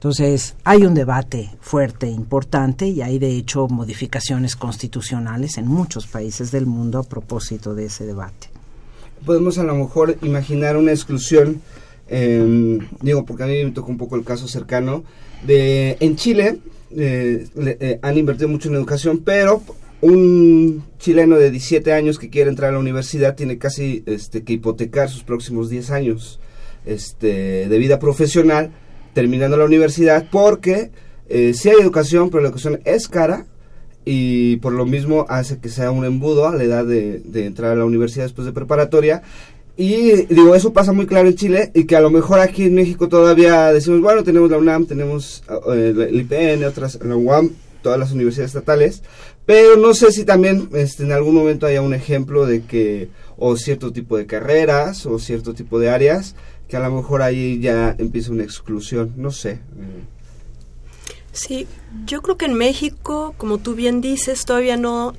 Entonces, 0.00 0.54
hay 0.64 0.86
un 0.86 0.94
debate 0.94 1.50
fuerte, 1.60 2.08
importante, 2.08 2.88
y 2.88 3.02
hay 3.02 3.18
de 3.18 3.36
hecho 3.36 3.68
modificaciones 3.68 4.56
constitucionales 4.56 5.58
en 5.58 5.68
muchos 5.68 6.06
países 6.06 6.50
del 6.50 6.64
mundo 6.64 6.98
a 6.98 7.02
propósito 7.02 7.74
de 7.74 7.84
ese 7.84 8.06
debate. 8.06 8.48
Podemos 9.26 9.58
a 9.58 9.62
lo 9.62 9.74
mejor 9.74 10.16
imaginar 10.22 10.78
una 10.78 10.92
exclusión 10.92 11.60
Em, 12.10 12.80
digo, 13.00 13.24
porque 13.24 13.44
a 13.44 13.46
mí 13.46 13.64
me 13.64 13.70
tocó 13.70 13.90
un 13.90 13.96
poco 13.96 14.16
el 14.16 14.24
caso 14.24 14.48
cercano. 14.48 15.04
De, 15.46 15.96
en 16.00 16.16
Chile 16.16 16.58
eh, 16.94 17.46
eh, 17.56 17.98
han 18.02 18.18
invertido 18.18 18.48
mucho 18.48 18.68
en 18.68 18.74
educación, 18.74 19.22
pero 19.24 19.62
un 20.00 20.82
chileno 20.98 21.36
de 21.36 21.50
17 21.50 21.92
años 21.92 22.18
que 22.18 22.28
quiere 22.28 22.50
entrar 22.50 22.70
a 22.70 22.72
la 22.72 22.78
universidad 22.80 23.36
tiene 23.36 23.58
casi 23.58 24.02
este, 24.06 24.42
que 24.42 24.54
hipotecar 24.54 25.08
sus 25.08 25.22
próximos 25.22 25.70
10 25.70 25.90
años 25.92 26.40
este, 26.84 27.68
de 27.68 27.78
vida 27.78 27.98
profesional 27.98 28.72
terminando 29.12 29.56
la 29.56 29.64
universidad 29.64 30.26
porque 30.30 30.90
eh, 31.28 31.52
sí 31.54 31.68
hay 31.68 31.76
educación, 31.80 32.30
pero 32.30 32.42
la 32.42 32.48
educación 32.48 32.80
es 32.84 33.08
cara 33.08 33.46
y 34.04 34.56
por 34.56 34.72
lo 34.72 34.86
mismo 34.86 35.26
hace 35.28 35.58
que 35.58 35.68
sea 35.68 35.90
un 35.90 36.04
embudo 36.04 36.48
a 36.48 36.56
la 36.56 36.64
edad 36.64 36.86
de 36.86 37.46
entrar 37.46 37.72
a 37.72 37.76
la 37.76 37.84
universidad 37.84 38.24
después 38.24 38.46
de 38.46 38.52
preparatoria 38.52 39.22
y 39.80 40.26
digo, 40.26 40.54
eso 40.54 40.74
pasa 40.74 40.92
muy 40.92 41.06
claro 41.06 41.28
en 41.28 41.36
Chile 41.36 41.70
y 41.72 41.84
que 41.84 41.96
a 41.96 42.02
lo 42.02 42.10
mejor 42.10 42.38
aquí 42.38 42.64
en 42.64 42.74
México 42.74 43.08
todavía 43.08 43.72
decimos, 43.72 44.02
bueno, 44.02 44.22
tenemos 44.22 44.50
la 44.50 44.58
UNAM, 44.58 44.84
tenemos 44.84 45.42
eh, 45.72 45.94
el 45.96 46.20
IPN, 46.20 46.64
otras, 46.64 46.98
la 47.02 47.16
UAM, 47.16 47.52
todas 47.80 47.98
las 47.98 48.12
universidades 48.12 48.50
estatales, 48.50 49.02
pero 49.46 49.76
no 49.76 49.94
sé 49.94 50.12
si 50.12 50.26
también 50.26 50.68
este, 50.74 51.04
en 51.04 51.12
algún 51.12 51.34
momento 51.34 51.64
haya 51.64 51.80
un 51.80 51.94
ejemplo 51.94 52.44
de 52.44 52.60
que, 52.64 53.08
o 53.38 53.56
cierto 53.56 53.90
tipo 53.90 54.18
de 54.18 54.26
carreras, 54.26 55.06
o 55.06 55.18
cierto 55.18 55.54
tipo 55.54 55.78
de 55.78 55.88
áreas, 55.88 56.34
que 56.68 56.76
a 56.76 56.80
lo 56.80 56.94
mejor 56.94 57.22
ahí 57.22 57.58
ya 57.58 57.96
empieza 57.98 58.32
una 58.32 58.44
exclusión, 58.44 59.14
no 59.16 59.30
sé. 59.30 59.60
Sí, 61.32 61.66
yo 62.04 62.20
creo 62.20 62.36
que 62.36 62.44
en 62.44 62.54
México, 62.54 63.32
como 63.38 63.56
tú 63.56 63.74
bien 63.74 64.02
dices, 64.02 64.44
todavía 64.44 64.76
no 64.76 65.14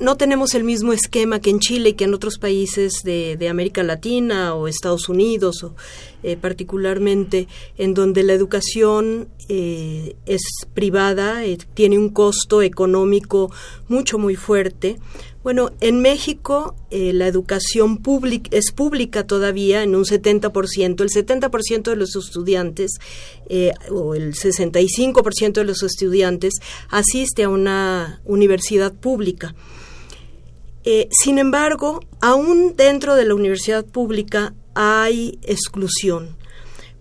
no 0.00 0.16
tenemos 0.16 0.54
el 0.54 0.64
mismo 0.64 0.92
esquema 0.92 1.40
que 1.40 1.50
en 1.50 1.58
Chile 1.58 1.90
y 1.90 1.92
que 1.94 2.04
en 2.04 2.14
otros 2.14 2.38
países 2.38 3.02
de, 3.02 3.48
América 3.48 3.82
Latina 3.82 4.54
o 4.54 4.68
Estados 4.68 5.08
Unidos, 5.08 5.62
o, 5.64 5.74
eh, 6.22 6.36
particularmente 6.36 7.46
en 7.76 7.94
donde 7.94 8.22
la 8.22 8.32
educación 8.32 9.28
eh, 9.48 10.16
es 10.24 10.42
privada, 10.72 11.44
eh, 11.44 11.58
tiene 11.74 11.98
un 11.98 12.08
costo 12.08 12.62
económico 12.62 13.52
mucho, 13.86 14.18
muy 14.18 14.34
fuerte. 14.34 14.96
Bueno, 15.44 15.70
en 15.80 16.00
México 16.00 16.74
la 16.90 17.28
educación 17.28 17.98
pública 17.98 18.50
es 18.50 18.72
pública 18.72 19.24
todavía 19.28 19.84
en 19.84 19.94
un 19.94 20.04
70%. 20.04 21.02
El 21.02 21.10
70% 21.10 21.82
de 21.82 21.94
los 21.94 22.16
estudiantes 22.16 22.98
o 23.90 24.16
el 24.16 24.34
65% 24.34 25.52
de 25.52 25.64
los 25.64 25.84
estudiantes 25.84 26.54
asiste 26.88 27.44
a 27.44 27.48
una 27.48 28.20
universidad 28.24 28.92
pública. 28.92 29.54
sin 31.10 31.38
embargo, 31.38 32.00
aún 32.20 32.74
dentro 32.74 33.14
de 33.14 33.26
la 33.26 33.34
universidad 33.36 33.84
pública 33.84 34.52
hay 34.76 35.38
exclusión. 35.42 36.36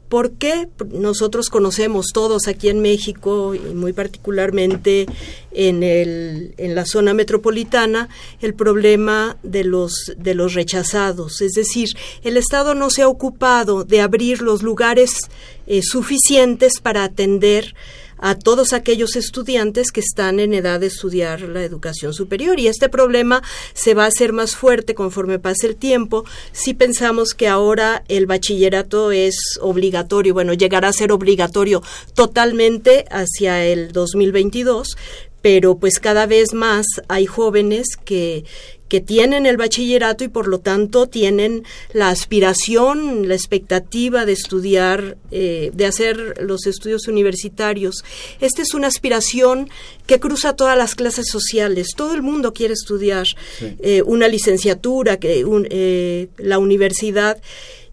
¿Por 0.10 0.34
qué? 0.34 0.70
Nosotros 0.92 1.50
conocemos 1.50 2.08
todos 2.14 2.48
aquí 2.48 2.70
en 2.70 2.80
México 2.80 3.56
y 3.56 3.60
muy 3.60 3.92
particularmente 3.92 5.08
en, 5.52 5.82
el, 5.84 6.54
en 6.58 6.76
la 6.76 6.86
zona 6.86 7.14
metropolitana 7.14 8.08
el 8.40 8.54
problema 8.54 9.38
de 9.42 9.64
los, 9.64 10.14
de 10.16 10.36
los 10.36 10.54
rechazados. 10.54 11.42
Es 11.42 11.54
decir, 11.54 11.90
el 12.24 12.38
Estado 12.38 12.76
no 12.76 12.92
se 12.92 13.02
ha 13.02 13.08
ocupado 13.08 13.84
de 13.84 14.02
abrir 14.02 14.42
los 14.42 14.62
lugares 14.62 15.22
eh, 15.66 15.82
suficientes 15.82 16.80
para 16.82 17.04
atender 17.04 17.74
a 18.18 18.36
todos 18.36 18.74
aquellos 18.74 19.16
estudiantes 19.16 19.92
que 19.92 20.00
están 20.00 20.40
en 20.40 20.54
edad 20.54 20.80
de 20.80 20.88
estudiar 20.88 21.42
la 21.42 21.64
educación 21.64 22.14
superior. 22.14 22.60
Y 22.60 22.68
este 22.68 22.90
problema 22.90 23.42
se 23.74 23.94
va 23.94 24.06
a 24.06 24.08
hacer 24.08 24.34
más 24.34 24.56
fuerte 24.56 24.96
conforme 24.96 25.40
pase 25.40 25.68
el 25.68 25.76
tiempo 25.76 26.26
si 26.52 26.74
pensamos 26.74 27.34
que 27.34 27.48
ahora 27.48 28.04
el 28.08 28.26
bachillerato 28.26 29.12
es 29.12 29.36
obligatorio, 29.62 30.34
bueno, 30.34 30.54
llegará 30.54 30.90
a 30.90 30.94
ser 30.94 31.12
obligatorio 31.12 31.82
totalmente 32.14 33.06
hacia 33.10 33.66
el 33.66 33.92
2022, 33.92 34.98
pero 35.42 35.78
pues 35.78 36.00
cada 36.00 36.26
vez 36.26 36.54
más 36.54 36.86
hay 37.08 37.26
jóvenes 37.26 37.98
que 38.04 38.46
que 38.88 39.02
tienen 39.02 39.46
el 39.46 39.58
bachillerato 39.58 40.24
y 40.24 40.28
por 40.28 40.48
lo 40.48 40.60
tanto 40.60 41.08
tienen 41.08 41.64
la 41.94 42.10
aspiración, 42.10 43.28
la 43.28 43.34
expectativa 43.34 44.26
de 44.26 44.34
estudiar, 44.34 45.18
eh, 45.32 45.72
de 45.74 45.86
hacer 45.86 46.42
los 46.42 46.68
estudios 46.68 47.08
universitarios. 47.08 48.04
Esta 48.40 48.62
es 48.62 48.74
una 48.74 48.88
aspiración 48.88 49.70
que 50.06 50.20
cruza 50.20 50.56
todas 50.56 50.78
las 50.78 50.94
clases 50.96 51.28
sociales. 51.30 51.90
Todo 51.96 52.14
el 52.14 52.22
mundo 52.22 52.54
quiere 52.54 52.74
estudiar 52.74 53.26
eh, 53.62 54.04
una 54.04 54.28
licenciatura, 54.28 55.18
que 55.18 55.44
eh, 55.70 56.28
la 56.38 56.60
universidad 56.60 57.38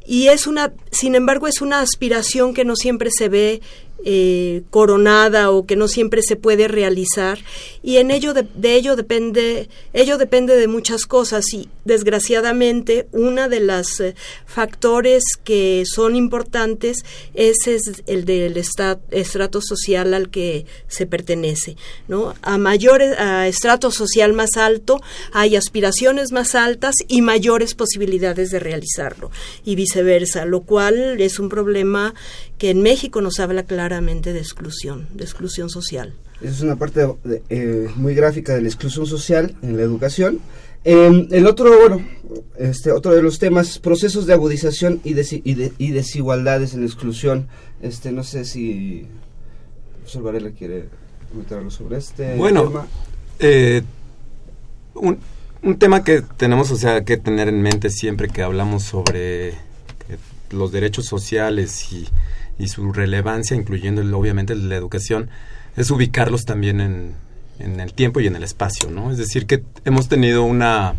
y 0.06 0.28
es 0.28 0.46
una, 0.46 0.72
sin 0.90 1.14
embargo, 1.14 1.46
es 1.46 1.60
una 1.60 1.80
aspiración 1.80 2.54
que 2.54 2.64
no 2.64 2.76
siempre 2.76 3.10
se 3.16 3.28
ve 3.28 3.60
eh, 4.04 4.62
coronada 4.70 5.50
o 5.50 5.66
que 5.66 5.76
no 5.76 5.88
siempre 5.88 6.22
se 6.22 6.36
puede 6.36 6.68
realizar. 6.68 7.38
Y 7.82 7.98
en 7.98 8.10
ello 8.10 8.34
de, 8.34 8.46
ello 8.62 8.96
depende 8.96 9.68
ello 9.92 10.18
depende 10.18 10.56
de 10.56 10.68
muchas 10.68 11.06
cosas. 11.06 11.52
Y 11.52 11.68
desgraciadamente 11.84 13.06
una 13.12 13.48
de 13.48 13.60
las 13.60 14.00
eh, 14.00 14.14
factores 14.46 15.22
que 15.42 15.84
son 15.86 16.16
importantes 16.16 16.98
es, 17.34 17.56
el 18.06 18.24
del 18.24 18.56
estrato 18.56 19.60
social 19.60 20.14
al 20.14 20.30
que 20.30 20.66
se 20.88 21.06
pertenece 21.06 21.76
no 22.08 22.34
a 22.42 22.58
mayores 22.58 23.18
a 23.18 23.48
estrato 23.48 23.90
social 23.90 24.32
más 24.32 24.56
alto 24.56 25.00
hay 25.32 25.56
aspiraciones 25.56 26.32
más 26.32 26.54
altas 26.54 26.94
y 27.08 27.22
mayores 27.22 27.74
posibilidades 27.74 28.50
de 28.50 28.58
realizarlo 28.58 29.30
y 29.64 29.74
viceversa 29.74 30.44
lo 30.44 30.62
cual 30.62 31.20
es 31.20 31.38
un 31.38 31.48
problema 31.48 32.14
que 32.58 32.70
en 32.70 32.82
México 32.82 33.20
nos 33.20 33.40
habla 33.40 33.64
claramente 33.92 34.32
de 34.32 34.38
exclusión, 34.38 35.06
de 35.12 35.24
exclusión 35.24 35.68
social. 35.68 36.14
Esa 36.40 36.50
es 36.50 36.60
una 36.62 36.76
parte 36.76 37.06
eh, 37.50 37.88
muy 37.96 38.14
gráfica 38.14 38.54
de 38.54 38.62
la 38.62 38.68
exclusión 38.68 39.04
social 39.04 39.54
en 39.60 39.76
la 39.76 39.82
educación. 39.82 40.40
Em, 40.82 41.28
el 41.30 41.46
otro, 41.46 41.70
bueno, 41.78 42.02
este, 42.56 42.90
otro 42.90 43.12
de 43.12 43.20
los 43.20 43.38
temas, 43.38 43.78
procesos 43.78 44.24
de 44.24 44.32
agudización 44.32 45.02
y, 45.04 45.10
y, 45.44 45.90
desigualdades 45.90 46.72
en 46.72 46.80
la 46.80 46.86
exclusión. 46.86 47.48
Este, 47.82 48.12
no 48.12 48.24
sé 48.24 48.46
si 48.46 49.06
profesor 49.96 50.22
Varela 50.22 50.50
quiere 50.52 50.88
comentar 51.28 51.58
algo 51.58 51.70
sobre 51.70 51.98
este 51.98 52.34
bueno, 52.36 52.68
tema. 52.68 52.86
Eh, 53.40 53.82
un, 54.94 55.18
un 55.62 55.78
tema 55.78 56.02
que 56.02 56.22
tenemos, 56.38 56.70
o 56.70 56.76
sea, 56.76 57.04
que 57.04 57.18
tener 57.18 57.48
en 57.48 57.60
mente 57.60 57.90
siempre 57.90 58.28
que 58.28 58.42
hablamos 58.42 58.84
sobre 58.84 59.52
los 60.50 60.72
derechos 60.72 61.04
sociales 61.04 61.92
y, 61.92 62.08
y 62.58 62.68
su 62.68 62.92
relevancia, 62.92 63.56
incluyendo 63.56 64.02
obviamente 64.16 64.54
la 64.54 64.76
educación, 64.76 65.30
es 65.76 65.90
ubicarlos 65.90 66.44
también 66.44 66.80
en, 66.80 67.14
en 67.58 67.80
el 67.80 67.92
tiempo 67.92 68.20
y 68.20 68.26
en 68.26 68.36
el 68.36 68.42
espacio, 68.42 68.90
¿no? 68.90 69.10
Es 69.10 69.18
decir, 69.18 69.46
que 69.46 69.62
hemos 69.84 70.08
tenido 70.08 70.42
una, 70.44 70.94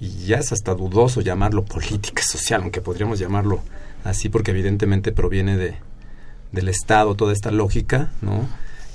y 0.00 0.26
ya 0.26 0.38
es 0.38 0.52
hasta 0.52 0.74
dudoso 0.74 1.20
llamarlo 1.20 1.64
política 1.64 2.22
social, 2.22 2.62
aunque 2.62 2.80
podríamos 2.80 3.18
llamarlo 3.18 3.62
así, 4.04 4.28
porque 4.28 4.52
evidentemente 4.52 5.12
proviene 5.12 5.56
de, 5.56 5.74
del 6.52 6.68
Estado 6.68 7.14
toda 7.14 7.32
esta 7.32 7.50
lógica, 7.50 8.12
¿no? 8.20 8.48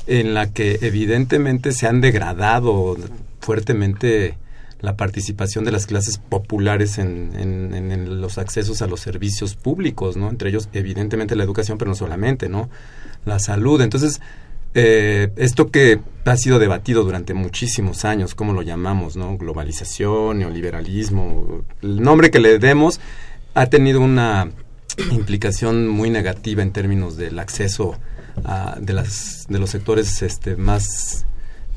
En 0.05 0.33
la 0.33 0.51
que 0.51 0.79
evidentemente 0.81 1.73
se 1.73 1.87
han 1.87 1.99
degradado 1.99 2.97
fuertemente 3.41 4.37
la 4.79 4.95
participación 4.95 5.65
de 5.65 5.71
las 5.71 5.87
clases 5.87 6.19
populares 6.19 6.97
en, 6.97 8.21
los 8.21 8.37
accesos 8.37 8.81
a 8.81 8.87
los 8.87 8.99
servicios 8.99 9.55
públicos, 9.55 10.17
¿no? 10.17 10.29
Entre 10.29 10.49
ellos, 10.49 10.69
evidentemente, 10.73 11.35
la 11.35 11.43
educación, 11.43 11.77
pero 11.77 11.89
no 11.89 11.95
solamente, 11.95 12.47
¿no? 12.47 12.69
La 13.25 13.39
salud. 13.39 13.81
Entonces, 13.81 14.21
eh, 14.73 15.31
esto 15.37 15.71
que 15.71 15.99
ha 16.25 16.37
sido 16.37 16.59
debatido 16.59 17.03
durante 17.03 17.33
muchísimos 17.33 18.05
años, 18.05 18.35
¿cómo 18.35 18.53
lo 18.53 18.61
llamamos? 18.61 19.17
¿no? 19.17 19.37
Globalización, 19.37 20.39
neoliberalismo, 20.39 21.63
el 21.81 22.01
nombre 22.01 22.29
que 22.29 22.39
le 22.39 22.59
demos 22.59 22.99
ha 23.55 23.65
tenido 23.67 24.01
una 24.01 24.51
implicación 25.11 25.87
muy 25.87 26.11
negativa 26.11 26.61
en 26.61 26.71
términos 26.71 27.17
del 27.17 27.39
acceso 27.39 27.97
a, 28.43 28.77
de, 28.79 28.93
las, 28.93 29.47
de 29.49 29.57
los 29.57 29.71
sectores 29.71 30.21
este, 30.21 30.55
más 30.55 31.25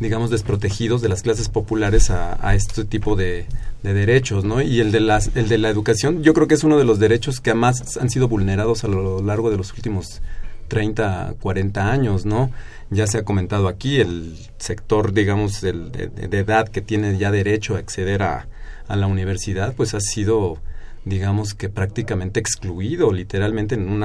digamos 0.00 0.30
desprotegidos 0.30 1.02
de 1.02 1.08
las 1.08 1.22
clases 1.22 1.48
populares 1.48 2.10
a, 2.10 2.54
este 2.54 2.84
tipo 2.84 3.14
de, 3.16 3.46
de, 3.82 3.94
derechos, 3.94 4.44
¿no? 4.44 4.60
Y 4.60 4.80
el 4.80 4.90
de 4.90 5.00
las, 5.00 5.30
el 5.36 5.48
de 5.48 5.58
la 5.58 5.68
educación, 5.68 6.22
yo 6.22 6.34
creo 6.34 6.48
que 6.48 6.54
es 6.54 6.64
uno 6.64 6.78
de 6.78 6.84
los 6.84 6.98
derechos 6.98 7.40
que 7.40 7.54
más 7.54 7.96
han 7.98 8.10
sido 8.10 8.26
vulnerados 8.26 8.82
a 8.84 8.88
lo 8.88 9.22
largo 9.22 9.50
de 9.50 9.58
los 9.58 9.72
últimos 9.74 10.22
30, 10.70 11.34
40 11.40 11.92
años, 11.92 12.24
¿no? 12.24 12.50
Ya 12.88 13.06
se 13.06 13.18
ha 13.18 13.24
comentado 13.24 13.68
aquí, 13.68 14.00
el 14.00 14.38
sector, 14.58 15.12
digamos, 15.12 15.60
de, 15.60 16.10
edad 16.30 16.68
que 16.68 16.80
tiene 16.80 17.18
ya 17.18 17.30
derecho 17.30 17.76
a 17.76 17.78
acceder 17.78 18.22
a, 18.22 18.48
la 18.88 19.06
universidad, 19.06 19.74
pues 19.76 19.94
ha 19.94 20.00
sido, 20.00 20.58
digamos 21.04 21.54
que 21.54 21.68
prácticamente 21.68 22.40
excluido, 22.40 23.12
literalmente 23.12 23.76
en 23.76 23.88
un 23.88 24.02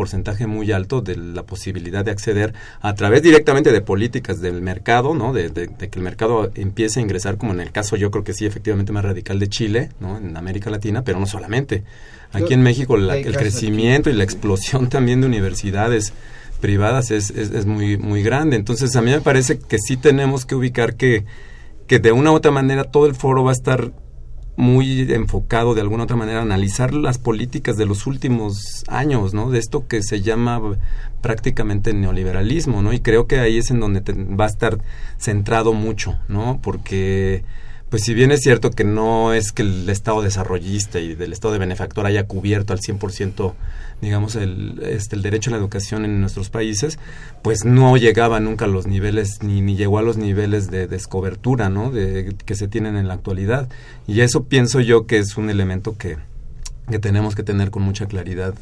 porcentaje 0.00 0.46
muy 0.46 0.72
alto 0.72 1.02
de 1.02 1.14
la 1.14 1.42
posibilidad 1.42 2.02
de 2.02 2.10
acceder 2.10 2.54
a 2.80 2.94
través 2.94 3.22
directamente 3.22 3.70
de 3.70 3.82
políticas 3.82 4.40
del 4.40 4.62
mercado, 4.62 5.12
¿no? 5.14 5.34
De, 5.34 5.50
de, 5.50 5.68
que 5.68 5.98
el 5.98 6.02
mercado 6.02 6.50
empiece 6.54 7.00
a 7.00 7.02
ingresar, 7.02 7.36
como 7.36 7.52
en 7.52 7.60
el 7.60 7.70
caso 7.70 7.96
yo 7.96 8.10
creo 8.10 8.24
que 8.24 8.32
sí, 8.32 8.46
efectivamente 8.46 8.92
más 8.92 9.04
radical 9.04 9.38
de 9.38 9.48
Chile, 9.50 9.90
¿no? 10.00 10.16
En 10.16 10.34
América 10.38 10.70
Latina, 10.70 11.04
pero 11.04 11.20
no 11.20 11.26
solamente. 11.26 11.84
Aquí 12.32 12.54
en 12.54 12.62
México 12.62 12.96
el 12.96 13.36
crecimiento 13.36 14.08
y 14.08 14.14
la 14.14 14.24
explosión 14.24 14.88
también 14.88 15.20
de 15.20 15.26
universidades 15.26 16.14
privadas 16.62 17.10
es, 17.10 17.28
es, 17.28 17.66
muy, 17.66 17.98
muy 17.98 18.22
grande. 18.22 18.56
Entonces, 18.56 18.96
a 18.96 19.02
mí 19.02 19.10
me 19.10 19.20
parece 19.20 19.58
que 19.58 19.76
sí 19.78 19.98
tenemos 19.98 20.46
que 20.46 20.54
ubicar 20.54 20.94
que, 20.94 21.26
que 21.86 21.98
de 21.98 22.12
una 22.12 22.32
u 22.32 22.36
otra 22.36 22.52
manera 22.52 22.84
todo 22.84 23.04
el 23.04 23.14
foro 23.14 23.44
va 23.44 23.50
a 23.50 23.52
estar 23.52 23.92
muy 24.56 25.12
enfocado 25.12 25.74
de 25.74 25.80
alguna 25.80 26.04
otra 26.04 26.16
manera 26.16 26.40
a 26.40 26.42
analizar 26.42 26.92
las 26.92 27.18
políticas 27.18 27.76
de 27.76 27.86
los 27.86 28.06
últimos 28.06 28.84
años, 28.88 29.32
¿no? 29.32 29.50
De 29.50 29.58
esto 29.58 29.86
que 29.86 30.02
se 30.02 30.20
llama 30.20 30.60
prácticamente 31.22 31.92
neoliberalismo, 31.94 32.82
¿no? 32.82 32.92
Y 32.92 33.00
creo 33.00 33.26
que 33.26 33.40
ahí 33.40 33.58
es 33.58 33.70
en 33.70 33.80
donde 33.80 34.00
va 34.34 34.44
a 34.44 34.48
estar 34.48 34.78
centrado 35.18 35.72
mucho, 35.72 36.18
¿no? 36.28 36.60
Porque 36.62 37.44
pues 37.90 38.04
si 38.04 38.14
bien 38.14 38.32
es 38.32 38.40
cierto 38.40 38.70
que 38.70 38.84
no 38.84 39.34
es 39.34 39.52
que 39.52 39.62
el 39.62 39.88
Estado 39.90 40.22
desarrollista 40.22 41.00
y 41.00 41.14
del 41.14 41.32
Estado 41.32 41.52
de 41.52 41.60
benefactor 41.60 42.06
haya 42.06 42.24
cubierto 42.24 42.72
al 42.72 42.80
100% 42.80 43.54
digamos, 44.00 44.34
el, 44.36 44.80
este, 44.82 45.16
el 45.16 45.22
derecho 45.22 45.50
a 45.50 45.52
la 45.52 45.58
educación 45.58 46.04
en 46.04 46.20
nuestros 46.20 46.50
países, 46.50 46.98
pues 47.42 47.64
no 47.64 47.96
llegaba 47.96 48.40
nunca 48.40 48.64
a 48.64 48.68
los 48.68 48.86
niveles, 48.86 49.42
ni, 49.42 49.76
llegó 49.76 49.98
a 49.98 50.02
los 50.02 50.16
niveles 50.16 50.70
de 50.70 50.86
descobertura, 50.86 51.68
¿no? 51.68 51.90
De, 51.90 52.34
que 52.44 52.54
se 52.54 52.68
tienen 52.68 52.96
en 52.96 53.08
la 53.08 53.14
actualidad. 53.14 53.68
Y 54.06 54.20
eso 54.20 54.44
pienso 54.44 54.80
yo 54.80 55.06
que 55.06 55.18
es 55.18 55.36
un 55.36 55.50
elemento 55.50 55.96
que, 55.98 56.16
que 56.90 56.98
tenemos 56.98 57.34
que 57.34 57.42
tener 57.42 57.70
con 57.70 57.82
mucha 57.82 58.06
claridad. 58.06 58.54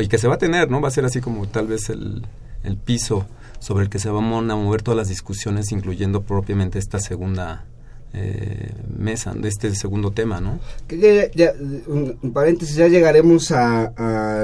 y 0.00 0.08
que 0.08 0.18
se 0.18 0.28
va 0.28 0.34
a 0.34 0.38
tener, 0.38 0.70
¿no? 0.70 0.80
Va 0.80 0.88
a 0.88 0.92
ser 0.92 1.04
así 1.04 1.20
como 1.20 1.46
tal 1.46 1.66
vez 1.66 1.88
el, 1.90 2.26
el 2.64 2.76
piso 2.76 3.26
sobre 3.60 3.84
el 3.84 3.90
que 3.90 3.98
se 3.98 4.10
van 4.10 4.50
a 4.50 4.56
mover 4.56 4.82
todas 4.82 4.96
las 4.96 5.08
discusiones, 5.08 5.70
incluyendo 5.72 6.22
propiamente 6.22 6.78
esta 6.78 6.98
segunda 6.98 7.64
eh, 8.14 8.70
mesa 8.96 9.34
de 9.34 9.48
este 9.48 9.74
segundo 9.74 10.12
tema, 10.12 10.40
¿no? 10.40 10.60
Que 10.86 11.30
ya, 11.34 11.52
un, 11.86 12.32
paréntesis, 12.32 12.76
ya 12.76 12.86
llegaremos 12.88 13.50
a, 13.50 13.92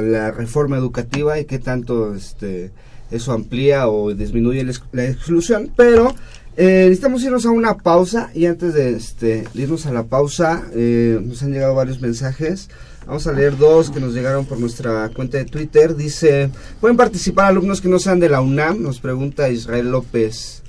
la 0.03 0.33
reforma 0.33 0.77
educativa 0.77 1.39
y 1.39 1.45
qué 1.45 1.59
tanto 1.59 2.15
este, 2.15 2.73
eso 3.11 3.33
amplía 3.33 3.89
o 3.89 4.13
disminuye 4.13 4.65
la, 4.93 5.05
exclusión, 5.05 5.71
pero 5.77 6.15
eh, 6.57 6.87
necesitamos 6.89 7.23
irnos 7.23 7.47
a 7.47 7.51
una 7.51 7.79
pausa 7.79 8.31
y 8.35 8.47
antes 8.47 8.75
de 8.75 8.91
este, 8.91 9.45
irnos 9.55 9.87
a 9.87 9.93
la 9.93 10.05
pausa 10.05 10.65
eh, 10.75 11.21
nos 11.23 11.43
han 11.43 11.53
llegado 11.53 11.75
varios 11.75 12.01
mensajes. 12.01 12.69
Vamos 13.07 13.27
a 13.27 13.33
leer 13.33 13.57
dos 13.57 13.91
que 13.91 14.01
nos 14.01 14.15
llegaron 14.15 14.47
por 14.47 14.59
nuestra 14.59 15.09
cuenta 15.15 15.39
de 15.39 15.45
Twitter. 15.45 15.97
Dice, 15.97 16.51
¿pueden 16.81 16.97
participar 16.97 17.47
alumnos 17.47 17.81
que 17.81 17.89
no 17.89 17.99
sean 17.99 18.21
de 18.21 18.29
la 18.29 18.41
UNAM? 18.41 18.83
Nos 18.83 19.01
pregunta 19.01 19.49
Israel 19.49 19.91
López. 19.91 20.60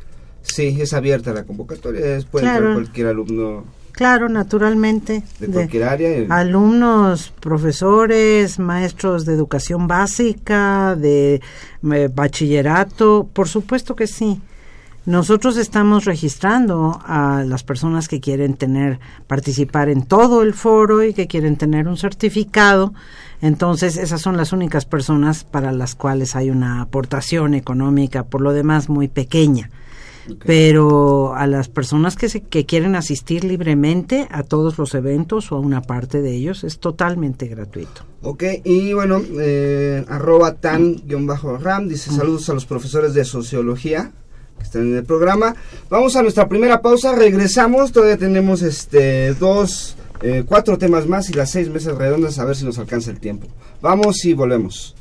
Sí, 0.42 0.78
es 0.80 0.94
abierta 0.94 1.34
la 1.34 1.44
convocatoria, 1.44 2.20
puede 2.30 2.46
claro. 2.46 2.74
cualquier 2.74 3.08
alumno. 3.08 3.64
Claro, 3.92 4.30
naturalmente. 4.30 5.24
De 5.40 5.48
cualquier 5.48 5.84
área. 5.84 6.26
Alumnos, 6.30 7.34
profesores, 7.40 8.58
maestros 8.58 9.26
de 9.26 9.34
educación 9.34 9.88
básica, 9.88 10.96
de 10.96 11.42
eh, 11.92 12.10
bachillerato, 12.14 13.30
por 13.34 13.48
supuesto 13.48 13.96
que 13.96 14.08
sí. 14.08 14.42
Nosotros 15.06 15.58
estamos 15.58 16.06
registrando 16.06 17.02
a 17.06 17.44
las 17.44 17.64
personas 17.64 18.08
que 18.08 18.20
quieren 18.20 18.54
tener 18.54 19.00
participar 19.26 19.90
en 19.90 20.04
todo 20.04 20.44
el 20.44 20.54
foro 20.54 21.04
y 21.04 21.16
que 21.16 21.26
quieren 21.26 21.58
tener 21.58 21.88
un 21.88 21.98
certificado. 21.98 22.94
Entonces, 23.42 23.98
esas 23.98 24.22
son 24.22 24.38
las 24.38 24.54
únicas 24.54 24.86
personas 24.86 25.44
para 25.44 25.72
las 25.72 25.96
cuales 25.96 26.36
hay 26.36 26.52
una 26.52 26.82
aportación 26.82 27.56
económica, 27.56 28.24
por 28.24 28.42
lo 28.42 28.54
demás 28.54 28.90
muy 28.90 29.08
pequeña. 29.08 29.72
Pero 30.46 31.36
a 31.36 31.48
las 31.48 31.70
personas 31.70 32.16
que, 32.16 32.30
se, 32.30 32.42
que 32.42 32.66
quieren 32.66 32.96
asistir 32.96 33.44
libremente 33.44 34.28
a 34.32 34.44
todos 34.44 34.78
los 34.78 34.94
eventos 34.94 35.52
o 35.52 35.56
a 35.56 35.60
una 35.60 35.82
parte 35.82 36.22
de 36.22 36.34
ellos 36.36 36.64
es 36.64 36.80
totalmente 36.80 37.48
gratuito. 37.48 38.04
Ok, 38.22 38.44
y 38.64 38.94
bueno, 38.94 39.22
eh, 39.40 40.06
arroba 40.08 40.54
tan-ram 40.56 41.88
dice 41.88 42.12
saludos 42.12 42.50
a 42.50 42.54
los 42.54 42.66
profesores 42.66 43.14
de 43.14 43.26
sociología 43.26 44.12
que 44.58 44.64
están 44.64 44.84
en 44.84 44.96
el 44.96 45.04
programa. 45.04 45.56
Vamos 45.90 46.16
a 46.16 46.22
nuestra 46.22 46.48
primera 46.48 46.82
pausa, 46.82 47.16
regresamos, 47.16 47.92
todavía 47.92 48.18
tenemos 48.18 48.62
este 48.62 49.34
dos, 49.34 49.96
eh, 50.22 50.44
cuatro 50.46 50.78
temas 50.78 51.08
más 51.08 51.30
y 51.30 51.34
las 51.34 51.50
seis 51.52 51.70
meses 51.70 51.96
redondas 51.96 52.38
a 52.38 52.46
ver 52.46 52.56
si 52.56 52.64
nos 52.64 52.78
alcanza 52.78 53.10
el 53.10 53.20
tiempo. 53.20 53.48
Vamos 53.82 54.24
y 54.26 54.34
volvemos. 54.34 54.96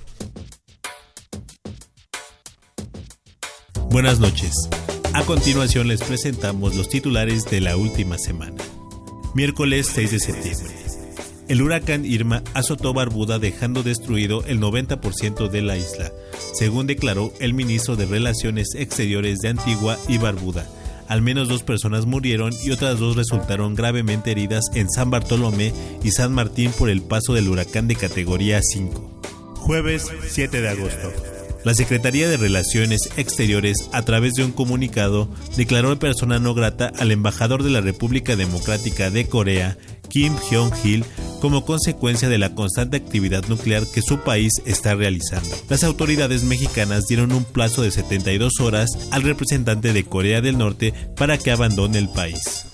Buenas 3.91 4.21
noches. 4.21 4.55
A 5.13 5.25
continuación 5.25 5.89
les 5.89 6.03
presentamos 6.03 6.77
los 6.77 6.89
titulares 6.89 7.45
de 7.45 7.61
la 7.61 7.77
última 7.77 8.17
semana. 8.17 8.63
Miércoles 9.35 9.91
6 9.93 10.13
de 10.13 10.21
septiembre. 10.21 10.73
El 11.49 11.63
huracán 11.63 12.05
Irma 12.05 12.45
azotó 12.55 12.95
Barbuda 12.95 13.41
dejando 13.41 13.83
destruido 13.83 14.45
el 14.47 14.61
90% 14.61 15.49
de 15.49 15.63
la 15.63 15.77
isla, 15.77 16.13
según 16.55 16.87
declaró 16.87 17.33
el 17.41 17.55
ministro 17.55 17.97
de 17.97 18.07
Relaciones 18.07 18.69
Exteriores 18.77 19.41
de 19.41 19.49
Antigua 19.49 19.99
y 20.07 20.19
Barbuda. 20.19 20.69
Al 21.09 21.23
menos 21.23 21.49
dos 21.49 21.65
personas 21.65 22.07
murieron 22.07 22.53
y 22.63 22.71
otras 22.71 23.01
dos 23.01 23.17
resultaron 23.17 23.75
gravemente 23.75 24.31
heridas 24.31 24.67
en 24.75 24.89
San 24.89 25.11
Bartolomé 25.11 25.73
y 26.05 26.13
San 26.13 26.33
Martín 26.33 26.71
por 26.71 26.89
el 26.89 27.03
paso 27.03 27.35
del 27.35 27.49
huracán 27.49 27.89
de 27.89 27.97
categoría 27.97 28.61
5. 28.63 29.11
Jueves 29.57 30.07
7 30.29 30.61
de 30.61 30.69
agosto. 30.69 31.40
La 31.63 31.75
Secretaría 31.75 32.27
de 32.29 32.39
Relaciones 32.39 33.11
Exteriores, 33.19 33.91
a 33.93 34.03
través 34.03 34.33
de 34.33 34.45
un 34.45 34.51
comunicado, 34.51 35.29
declaró 35.59 35.99
persona 35.99 36.39
no 36.39 36.55
grata 36.55 36.91
al 36.99 37.11
embajador 37.11 37.63
de 37.63 37.71
la 37.71 37.83
República 37.83 38.35
Democrática 38.35 39.11
de 39.11 39.27
Corea, 39.27 39.77
Kim 40.09 40.35
Jong-il, 40.51 41.05
como 41.41 41.67
consecuencia 41.67 42.31
de 42.31 42.39
la 42.39 42.55
constante 42.55 42.97
actividad 42.97 43.45
nuclear 43.49 43.87
que 43.87 44.01
su 44.01 44.21
país 44.21 44.53
está 44.65 44.95
realizando. 44.95 45.51
Las 45.69 45.85
autoridades 45.85 46.45
mexicanas 46.45 47.07
dieron 47.07 47.31
un 47.33 47.45
plazo 47.45 47.83
de 47.83 47.91
72 47.91 48.61
horas 48.61 48.91
al 49.11 49.23
representante 49.23 49.93
de 49.93 50.05
Corea 50.05 50.41
del 50.41 50.57
Norte 50.57 50.95
para 51.15 51.37
que 51.37 51.51
abandone 51.51 51.99
el 51.99 52.09
país. 52.09 52.65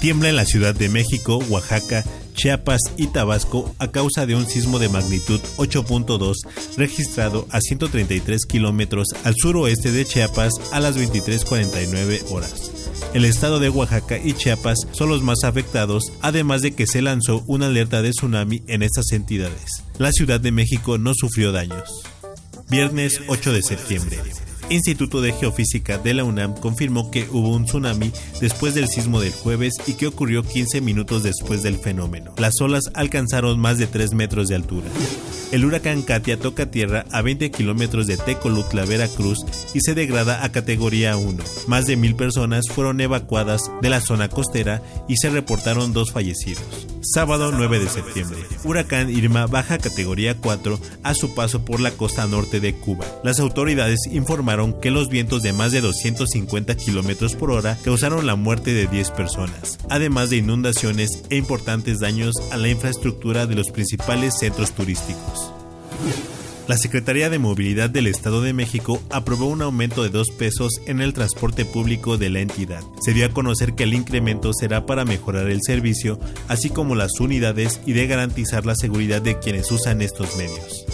Tiembla 0.00 0.28
en 0.28 0.36
la 0.36 0.44
Ciudad 0.44 0.74
de 0.74 0.90
México, 0.90 1.38
Oaxaca, 1.48 2.04
Chiapas 2.36 2.80
y 2.96 3.08
Tabasco 3.08 3.74
a 3.78 3.90
causa 3.90 4.26
de 4.26 4.36
un 4.36 4.46
sismo 4.46 4.78
de 4.78 4.88
magnitud 4.88 5.40
8.2 5.56 6.34
registrado 6.76 7.46
a 7.50 7.60
133 7.60 8.46
kilómetros 8.46 9.08
al 9.24 9.34
suroeste 9.36 9.90
de 9.90 10.04
Chiapas 10.04 10.52
a 10.70 10.80
las 10.80 10.96
23.49 10.96 12.30
horas. 12.30 12.70
El 13.14 13.24
estado 13.24 13.58
de 13.58 13.70
Oaxaca 13.70 14.18
y 14.18 14.34
Chiapas 14.34 14.86
son 14.92 15.08
los 15.08 15.22
más 15.22 15.44
afectados, 15.44 16.12
además 16.20 16.60
de 16.60 16.72
que 16.72 16.86
se 16.86 17.02
lanzó 17.02 17.42
una 17.46 17.66
alerta 17.66 18.02
de 18.02 18.10
tsunami 18.10 18.62
en 18.66 18.82
estas 18.82 19.12
entidades. 19.12 19.82
La 19.98 20.12
Ciudad 20.12 20.38
de 20.38 20.52
México 20.52 20.98
no 20.98 21.12
sufrió 21.14 21.52
daños. 21.52 22.02
Viernes 22.68 23.20
8 23.28 23.52
de 23.52 23.62
septiembre. 23.62 24.18
Instituto 24.68 25.20
de 25.20 25.32
Geofísica 25.32 25.98
de 25.98 26.14
la 26.14 26.24
UNAM 26.24 26.54
confirmó 26.54 27.10
que 27.10 27.28
hubo 27.30 27.54
un 27.54 27.66
tsunami 27.66 28.10
después 28.40 28.74
del 28.74 28.88
sismo 28.88 29.20
del 29.20 29.32
jueves 29.32 29.74
y 29.86 29.94
que 29.94 30.08
ocurrió 30.08 30.42
15 30.42 30.80
minutos 30.80 31.22
después 31.22 31.62
del 31.62 31.78
fenómeno. 31.78 32.34
Las 32.36 32.60
olas 32.60 32.90
alcanzaron 32.94 33.60
más 33.60 33.78
de 33.78 33.86
3 33.86 34.14
metros 34.14 34.48
de 34.48 34.56
altura. 34.56 34.88
El 35.52 35.64
huracán 35.64 36.02
Katia 36.02 36.38
toca 36.38 36.70
tierra 36.70 37.04
a 37.12 37.22
20 37.22 37.50
kilómetros 37.52 38.08
de 38.08 38.16
Tecolutla, 38.16 38.84
Veracruz 38.84 39.38
y 39.72 39.80
se 39.80 39.94
degrada 39.94 40.44
a 40.44 40.50
categoría 40.50 41.16
1. 41.16 41.44
Más 41.68 41.86
de 41.86 41.96
mil 41.96 42.16
personas 42.16 42.64
fueron 42.68 43.00
evacuadas 43.00 43.70
de 43.80 43.90
la 43.90 44.00
zona 44.00 44.28
costera 44.28 44.82
y 45.08 45.16
se 45.16 45.30
reportaron 45.30 45.92
dos 45.92 46.10
fallecidos. 46.10 46.95
Sábado 47.12 47.52
9 47.52 47.78
de 47.78 47.88
septiembre. 47.88 48.38
Huracán 48.64 49.10
Irma 49.10 49.46
baja 49.46 49.78
categoría 49.78 50.36
4 50.36 50.78
a 51.02 51.14
su 51.14 51.34
paso 51.34 51.64
por 51.64 51.80
la 51.80 51.92
costa 51.92 52.26
norte 52.26 52.58
de 52.58 52.74
Cuba. 52.74 53.06
Las 53.22 53.38
autoridades 53.38 54.00
informaron 54.10 54.80
que 54.80 54.90
los 54.90 55.08
vientos 55.08 55.42
de 55.42 55.52
más 55.52 55.72
de 55.72 55.80
250 55.80 56.76
kilómetros 56.76 57.34
por 57.34 57.52
hora 57.52 57.78
causaron 57.84 58.26
la 58.26 58.34
muerte 58.34 58.74
de 58.74 58.86
10 58.86 59.12
personas, 59.12 59.78
además 59.88 60.30
de 60.30 60.38
inundaciones 60.38 61.22
e 61.30 61.36
importantes 61.36 62.00
daños 62.00 62.34
a 62.50 62.56
la 62.56 62.68
infraestructura 62.68 63.46
de 63.46 63.54
los 63.54 63.70
principales 63.70 64.38
centros 64.38 64.72
turísticos. 64.72 65.52
La 66.68 66.76
Secretaría 66.76 67.30
de 67.30 67.38
Movilidad 67.38 67.90
del 67.90 68.08
Estado 68.08 68.42
de 68.42 68.52
México 68.52 69.00
aprobó 69.10 69.46
un 69.46 69.62
aumento 69.62 70.02
de 70.02 70.08
dos 70.08 70.30
pesos 70.36 70.80
en 70.86 71.00
el 71.00 71.12
transporte 71.12 71.64
público 71.64 72.18
de 72.18 72.28
la 72.28 72.40
entidad. 72.40 72.82
Se 73.00 73.12
dio 73.12 73.24
a 73.26 73.28
conocer 73.28 73.74
que 73.74 73.84
el 73.84 73.94
incremento 73.94 74.52
será 74.52 74.84
para 74.84 75.04
mejorar 75.04 75.48
el 75.48 75.60
servicio, 75.62 76.18
así 76.48 76.68
como 76.68 76.96
las 76.96 77.20
unidades 77.20 77.80
y 77.86 77.92
de 77.92 78.08
garantizar 78.08 78.66
la 78.66 78.74
seguridad 78.74 79.22
de 79.22 79.38
quienes 79.38 79.70
usan 79.70 80.02
estos 80.02 80.36
medios. 80.36 80.84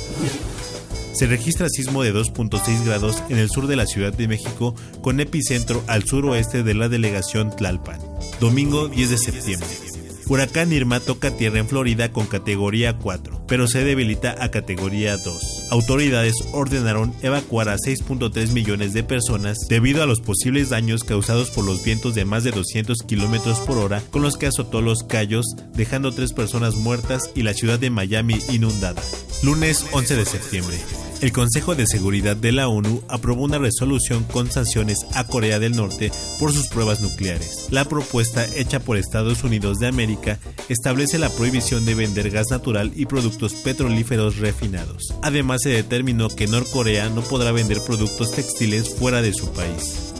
Se 1.15 1.27
registra 1.27 1.71
sismo 1.71 2.03
de 2.03 2.13
2.6 2.13 2.85
grados 2.85 3.23
en 3.31 3.39
el 3.39 3.49
sur 3.49 3.67
de 3.67 3.77
la 3.77 3.87
Ciudad 3.87 4.13
de 4.13 4.29
México 4.29 4.75
con 5.01 5.21
epicentro 5.21 5.83
al 5.87 6.05
suroeste 6.05 6.63
de 6.63 6.75
la 6.75 6.91
delegación 6.91 7.51
Tlalpan. 7.57 8.01
Domingo 8.41 8.89
10 8.89 9.11
de 9.11 9.19
septiembre. 9.19 9.69
Huracán 10.27 10.73
Irma 10.73 11.01
toca 11.01 11.37
tierra 11.37 11.59
en 11.59 11.69
Florida 11.69 12.13
con 12.13 12.27
categoría 12.27 12.99
4, 12.99 13.45
pero 13.47 13.67
se 13.67 13.85
debilita 13.85 14.37
a 14.41 14.51
categoría 14.51 15.17
2. 15.17 15.69
Autoridades 15.71 16.35
ordenaron 16.53 17.15
evacuar 17.23 17.69
a 17.69 17.77
6.3 17.77 18.53
millones 18.53 18.93
de 18.93 19.03
personas 19.03 19.59
debido 19.69 20.03
a 20.03 20.07
los 20.07 20.21
posibles 20.21 20.71
daños 20.71 21.05
causados 21.05 21.51
por 21.51 21.65
los 21.65 21.85
vientos 21.85 22.15
de 22.15 22.25
más 22.25 22.45
de 22.45 22.51
200 22.53 22.99
kilómetros 23.03 23.61
por 23.61 23.79
hora 23.79 24.03
con 24.11 24.23
los 24.23 24.37
que 24.37 24.47
azotó 24.47 24.81
los 24.81 25.03
Cayos, 25.03 25.47
dejando 25.75 26.13
tres 26.13 26.33
personas 26.33 26.77
muertas 26.77 27.31
y 27.35 27.43
la 27.43 27.55
ciudad 27.55 27.79
de 27.79 27.91
Miami 27.91 28.39
inundada. 28.51 29.03
Lunes 29.43 29.85
11 29.93 30.17
de 30.17 30.25
septiembre 30.25 30.79
el 31.23 31.33
Consejo 31.33 31.77
de 31.77 31.87
Seguridad 31.87 32.37
de 32.37 32.51
la 32.51 32.67
ONU 32.67 33.01
aprobó 33.09 33.45
una 33.45 33.59
resolución 33.59 34.25
con 34.25 34.51
sanciones 34.51 34.99
a 35.15 35.25
Corea 35.25 35.61
del 35.61 35.77
Norte 35.77 36.11
por 36.41 36.53
sus 36.53 36.67
pruebas 36.67 37.01
nucleares. 37.01 37.69
La 37.71 37.85
propuesta 37.85 38.45
hecha 38.57 38.81
por 38.81 38.97
Estados 38.97 39.45
Unidos 39.45 39.79
de 39.79 39.87
América 39.87 40.41
establece 40.69 41.21
la 41.21 41.31
prohibición 41.31 41.85
de 41.85 41.95
vender 41.95 42.31
gas 42.31 42.51
natural 42.51 42.93
y 42.97 43.07
productos 43.07 43.55
petrolíferos 43.55 44.39
refinados. 44.39 45.15
Además 45.23 45.63
se 45.63 45.71
determinó 45.71 46.29
que 46.29 46.49
Norcorea 46.49 47.09
no 47.09 47.23
podrá 47.23 47.53
vender 47.53 47.79
productos 47.87 48.33
textiles 48.33 48.93
fuera 48.93 49.23
de 49.23 49.33
su 49.33 49.51
país 49.53 50.13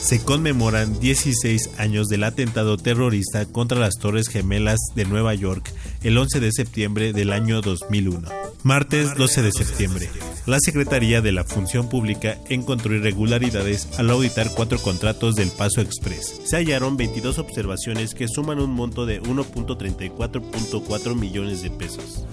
se 0.00 0.18
conmemoran 0.24 0.98
16 0.98 1.72
años 1.76 2.08
del 2.08 2.24
atentado 2.24 2.78
terrorista 2.78 3.44
contra 3.44 3.78
las 3.78 3.96
Torres 3.96 4.28
Gemelas 4.28 4.80
de 4.96 5.04
Nueva 5.04 5.34
York 5.34 5.70
el 6.02 6.16
11 6.16 6.40
de 6.40 6.52
septiembre 6.52 7.12
del 7.12 7.32
año 7.32 7.60
2001. 7.60 8.49
Martes 8.62 9.14
12 9.14 9.42
de 9.42 9.52
septiembre. 9.52 10.10
La 10.46 10.60
Secretaría 10.60 11.22
de 11.22 11.32
la 11.32 11.44
Función 11.44 11.88
Pública 11.88 12.36
encontró 12.48 12.94
irregularidades 12.94 13.88
al 13.98 14.10
auditar 14.10 14.50
cuatro 14.54 14.78
contratos 14.78 15.34
del 15.34 15.50
Paso 15.50 15.80
Express. 15.80 16.42
Se 16.44 16.56
hallaron 16.56 16.98
22 16.98 17.38
observaciones 17.38 18.14
que 18.14 18.28
suman 18.28 18.60
un 18.60 18.70
monto 18.70 19.06
de 19.06 19.22
1.34.4 19.22 21.14
millones 21.14 21.62
de 21.62 21.70
pesos. 21.70 22.26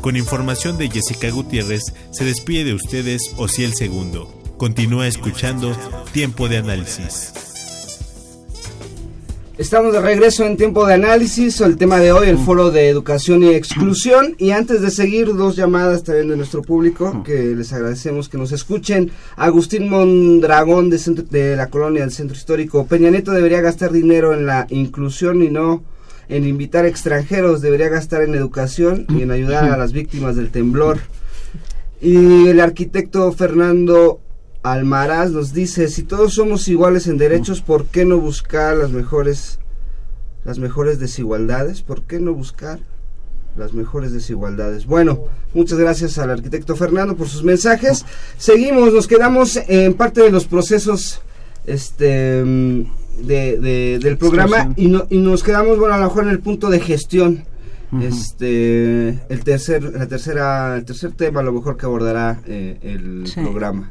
Con 0.00 0.16
información 0.16 0.78
de 0.78 0.88
Jessica 0.88 1.28
Gutiérrez, 1.30 1.92
se 2.12 2.24
despide 2.24 2.64
de 2.64 2.74
ustedes 2.74 3.32
el 3.58 3.74
Segundo. 3.74 4.32
Continúa 4.56 5.08
escuchando 5.08 5.76
Tiempo 6.12 6.48
de 6.48 6.58
Análisis. 6.58 7.49
Estamos 9.60 9.92
de 9.92 10.00
regreso 10.00 10.46
en 10.46 10.56
Tiempo 10.56 10.86
de 10.86 10.94
Análisis, 10.94 11.60
el 11.60 11.76
tema 11.76 11.98
de 11.98 12.12
hoy, 12.12 12.30
el 12.30 12.38
Foro 12.38 12.70
de 12.70 12.88
Educación 12.88 13.42
y 13.42 13.50
Exclusión. 13.50 14.34
Y 14.38 14.52
antes 14.52 14.80
de 14.80 14.90
seguir, 14.90 15.34
dos 15.34 15.54
llamadas 15.54 16.02
también 16.02 16.28
de 16.28 16.36
nuestro 16.38 16.62
público, 16.62 17.22
que 17.22 17.54
les 17.54 17.70
agradecemos 17.74 18.30
que 18.30 18.38
nos 18.38 18.52
escuchen. 18.52 19.10
Agustín 19.36 19.90
Mondragón, 19.90 20.88
de, 20.88 20.96
de 21.28 21.56
la 21.56 21.66
colonia 21.66 22.00
del 22.00 22.10
Centro 22.10 22.34
Histórico. 22.34 22.86
Peña 22.86 23.10
Neto 23.10 23.32
debería 23.32 23.60
gastar 23.60 23.92
dinero 23.92 24.32
en 24.32 24.46
la 24.46 24.66
inclusión 24.70 25.42
y 25.42 25.50
no 25.50 25.82
en 26.30 26.46
invitar 26.46 26.86
extranjeros, 26.86 27.60
debería 27.60 27.90
gastar 27.90 28.22
en 28.22 28.34
educación 28.34 29.04
y 29.10 29.20
en 29.20 29.30
ayudar 29.30 29.70
a 29.70 29.76
las 29.76 29.92
víctimas 29.92 30.36
del 30.36 30.50
temblor. 30.50 31.00
Y 32.00 32.48
el 32.48 32.60
arquitecto 32.60 33.30
Fernando 33.32 34.22
Almaraz 34.62 35.30
nos 35.30 35.52
dice, 35.52 35.88
si 35.88 36.02
todos 36.02 36.34
somos 36.34 36.68
iguales 36.68 37.06
en 37.06 37.16
derechos, 37.16 37.62
¿por 37.62 37.86
qué 37.86 38.04
no 38.04 38.18
buscar 38.18 38.76
las 38.76 38.90
mejores 38.90 39.58
las 40.44 40.58
mejores 40.58 40.98
desigualdades? 40.98 41.82
¿Por 41.82 42.02
qué 42.02 42.18
no 42.18 42.32
buscar 42.34 42.80
las 43.56 43.72
mejores 43.72 44.12
desigualdades? 44.12 44.86
Bueno, 44.86 45.24
muchas 45.54 45.78
gracias 45.78 46.18
al 46.18 46.30
arquitecto 46.30 46.76
Fernando 46.76 47.16
por 47.16 47.28
sus 47.28 47.42
mensajes. 47.42 48.04
Seguimos, 48.36 48.92
nos 48.92 49.06
quedamos 49.06 49.58
en 49.68 49.94
parte 49.94 50.22
de 50.22 50.30
los 50.30 50.46
procesos 50.46 51.20
este 51.66 52.42
de, 53.18 53.98
del 54.00 54.16
programa 54.16 54.72
y, 54.76 54.88
no, 54.88 55.06
y 55.10 55.18
nos 55.18 55.42
quedamos, 55.42 55.78
bueno, 55.78 55.94
a 55.94 55.98
lo 55.98 56.04
mejor 56.04 56.24
en 56.24 56.30
el 56.30 56.40
punto 56.40 56.70
de 56.70 56.80
gestión. 56.80 57.44
Este, 58.00 59.08
el 59.08 59.42
tercer, 59.42 59.82
la 59.82 60.06
tercera, 60.06 60.76
el 60.76 60.84
tercer 60.84 61.10
tema 61.10 61.40
a 61.40 61.42
lo 61.42 61.52
mejor 61.52 61.76
que 61.76 61.86
abordará 61.86 62.40
eh, 62.46 62.78
el 62.82 63.24
programa. 63.34 63.90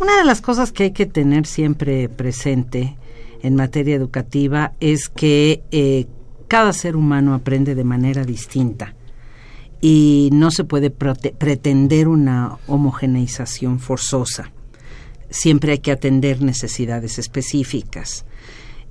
Una 0.00 0.16
de 0.16 0.24
las 0.24 0.40
cosas 0.40 0.70
que 0.70 0.84
hay 0.84 0.90
que 0.92 1.06
tener 1.06 1.44
siempre 1.46 2.08
presente 2.08 2.96
en 3.42 3.56
materia 3.56 3.96
educativa 3.96 4.72
es 4.78 5.08
que 5.08 5.62
eh, 5.72 6.06
cada 6.46 6.72
ser 6.72 6.94
humano 6.94 7.34
aprende 7.34 7.74
de 7.74 7.82
manera 7.82 8.24
distinta 8.24 8.94
y 9.80 10.30
no 10.32 10.50
se 10.50 10.64
puede 10.64 10.90
pretender 10.90 12.06
una 12.06 12.58
homogeneización 12.68 13.80
forzosa. 13.80 14.52
Siempre 15.30 15.72
hay 15.72 15.78
que 15.78 15.92
atender 15.92 16.42
necesidades 16.42 17.18
específicas. 17.18 18.24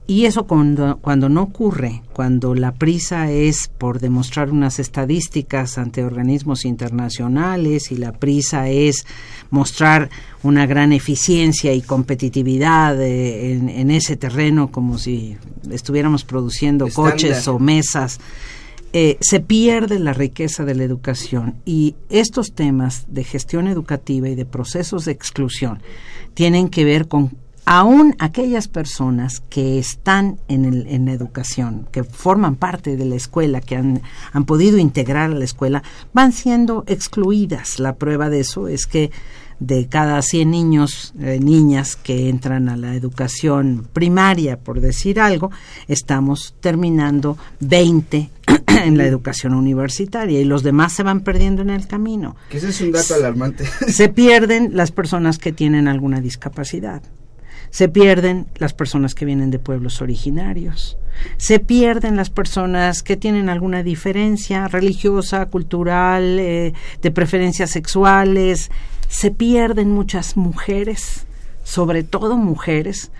Y 0.09 0.23
eso 0.23 0.47
cuando, 0.47 0.99
cuando 1.01 1.27
no 1.27 1.43
ocurre, 1.43 2.01
cuando 2.13 2.55
la 2.55 2.71
prisa 2.71 3.29
es 3.29 3.67
por 3.67 3.99
demostrar 3.99 4.51
unas 4.51 4.79
estadísticas 4.79 5.77
ante 5.77 6.05
organismos 6.05 6.63
internacionales 6.63 7.91
y 7.91 7.97
la 7.97 8.13
prisa 8.13 8.69
es 8.69 9.05
mostrar 9.49 10.09
una 10.43 10.65
gran 10.65 10.93
eficiencia 10.93 11.73
y 11.73 11.81
competitividad 11.81 13.01
eh, 13.01 13.55
en, 13.55 13.91
ese 13.91 14.15
terreno 14.15 14.71
como 14.71 14.97
si 14.97 15.35
estuviéramos 15.69 16.23
produciendo 16.23 16.87
coches 16.87 17.45
o 17.49 17.59
mesas, 17.59 18.21
eh, 18.93 19.17
se 19.19 19.41
pierde 19.41 19.99
la 19.99 20.13
riqueza 20.13 20.63
de 20.63 20.75
la 20.75 20.85
educación. 20.85 21.55
Y 21.65 21.95
estos 22.09 22.53
temas 22.53 23.07
de 23.09 23.25
gestión 23.25 23.67
educativa 23.67 24.29
y 24.29 24.35
de 24.35 24.45
procesos 24.45 25.03
de 25.03 25.11
exclusión 25.11 25.81
tienen 26.33 26.69
que 26.69 26.85
ver 26.85 27.09
con 27.09 27.35
aún 27.67 28.15
aquellas 28.17 28.69
personas 28.69 29.41
que 29.41 29.77
están 29.77 30.39
en, 30.47 30.63
el, 30.63 30.87
en 30.87 31.05
la 31.05 31.11
educación, 31.11 31.85
que 31.91 32.05
forman 32.05 32.55
parte 32.55 32.95
de 32.95 33.03
la 33.03 33.15
escuela, 33.15 33.59
que 33.59 33.75
han, 33.75 34.01
han 34.31 34.45
podido 34.45 34.77
integrar 34.77 35.31
a 35.31 35.35
la 35.35 35.43
escuela, 35.43 35.83
van 36.13 36.31
siendo 36.31 36.85
excluidas. 36.87 37.77
La 37.79 37.97
prueba 37.97 38.29
de 38.29 38.39
eso 38.39 38.69
es 38.69 38.87
que 38.87 39.11
de 39.59 39.87
cada 39.87 40.21
100 40.21 40.49
niños, 40.49 41.13
eh, 41.19 41.41
niñas 41.41 41.97
que 41.97 42.29
entran 42.29 42.69
a 42.69 42.77
la 42.77 42.95
educación 42.95 43.85
primaria, 43.91 44.57
por 44.57 44.79
decir 44.79 45.19
algo, 45.19 45.51
estamos 45.89 46.55
terminando 46.61 47.37
20 47.59 48.29
en 48.85 48.97
la 48.97 49.05
educación 49.05 49.53
universitaria 49.53 50.39
y 50.39 50.45
los 50.45 50.63
demás 50.63 50.93
se 50.93 51.03
van 51.03 51.19
perdiendo 51.19 51.63
en 51.63 51.71
el 51.71 51.85
camino. 51.85 52.37
ese 52.49 52.69
es 52.69 52.79
un 52.79 52.93
dato 52.93 53.13
alarmante. 53.13 53.65
Se 53.89 54.07
pierden 54.07 54.69
las 54.73 54.93
personas 54.93 55.37
que 55.37 55.51
tienen 55.51 55.89
alguna 55.89 56.21
discapacidad 56.21 57.01
Se 57.77 57.89
pierden 57.89 58.47
las 58.57 58.73
personas 58.73 59.13
que 59.13 59.23
vienen 59.23 59.51
de 59.51 59.59
pueblos 59.59 60.01
originarios. 60.01 60.97
Se 61.37 61.59
pierden 61.59 62.15
las 62.15 62.31
personas 62.31 63.03
que 63.03 63.17
tienen 63.17 63.49
alguna 63.49 63.83
diferencia 63.83 64.67
religiosa, 64.67 65.45
cultural, 65.45 66.39
eh, 66.39 66.73
de 67.03 67.11
preferencias 67.11 67.69
sexuales. 67.69 68.71
Se 69.09 69.29
pierden 69.29 69.91
muchas 69.91 70.37
mujeres, 70.37 71.27
sobre 71.63 72.01
todo 72.01 72.35
mujeres, 72.35 73.11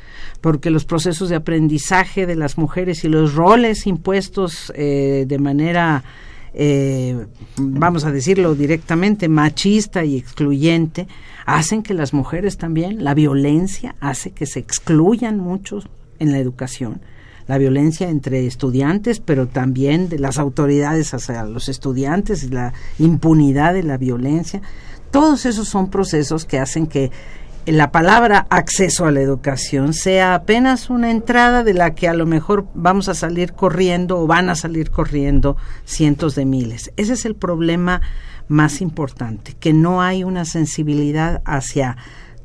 porque 0.42 0.72
los 0.72 0.86
procesos 0.86 1.30
de 1.30 1.36
aprendizaje 1.36 2.26
de 2.26 2.36
las 2.36 2.58
mujeres 2.58 3.04
y 3.04 3.10
los 3.10 3.36
roles 3.36 3.86
impuestos 3.86 4.74
eh, 4.76 5.26
de 5.28 5.38
manera 5.38 6.04
eh, 6.54 7.28
vamos 7.58 8.06
a 8.06 8.12
decirlo 8.12 8.56
directamente, 8.56 9.28
machista 9.28 10.04
y 10.04 10.18
excluyente, 10.18 11.08
hacen 11.46 11.84
que 11.84 11.94
las 11.94 12.14
mujeres 12.14 12.58
también, 12.58 13.04
la 13.04 13.14
violencia 13.14 13.96
hace 14.00 14.32
que 14.32 14.46
se 14.46 14.60
excluyan 14.60 15.40
muchos 15.40 15.88
en 16.20 16.32
la 16.32 16.40
educación. 16.40 17.02
La 17.48 17.58
violencia 17.58 18.10
entre 18.10 18.46
estudiantes, 18.46 19.22
pero 19.22 19.48
también 19.48 20.10
de 20.10 20.20
las 20.20 20.38
autoridades 20.38 21.14
hacia 21.14 21.44
los 21.44 21.70
estudiantes, 21.70 22.52
la 22.52 22.74
impunidad 23.00 23.74
de 23.74 23.84
la 23.84 23.98
violencia. 23.98 24.62
Todos 25.12 25.46
esos 25.46 25.70
son 25.70 25.90
procesos 25.90 26.44
que 26.44 26.60
hacen 26.60 26.88
que 26.88 27.10
la 27.72 27.92
palabra 27.92 28.48
acceso 28.50 29.06
a 29.06 29.12
la 29.12 29.20
educación 29.20 29.94
sea 29.94 30.36
apenas 30.36 30.90
una 30.90 31.12
entrada 31.12 31.64
de 31.64 31.74
la 31.74 31.96
que 31.96 32.08
a 32.08 32.14
lo 32.14 32.26
mejor 32.26 32.68
vamos 32.74 33.10
a 33.10 33.14
salir 33.14 33.54
corriendo 33.54 34.20
o 34.20 34.28
van 34.28 34.50
a 34.50 34.56
salir 34.56 34.90
corriendo 34.90 35.58
cientos 35.84 36.36
de 36.36 36.46
miles. 36.46 36.92
Ese 36.96 37.14
es 37.14 37.26
el 37.26 37.36
problema 37.36 38.02
más 38.48 38.80
importante, 38.80 39.54
que 39.60 39.74
no 39.74 40.02
hay 40.02 40.24
una 40.24 40.46
sensibilidad 40.46 41.42
hacia 41.46 41.98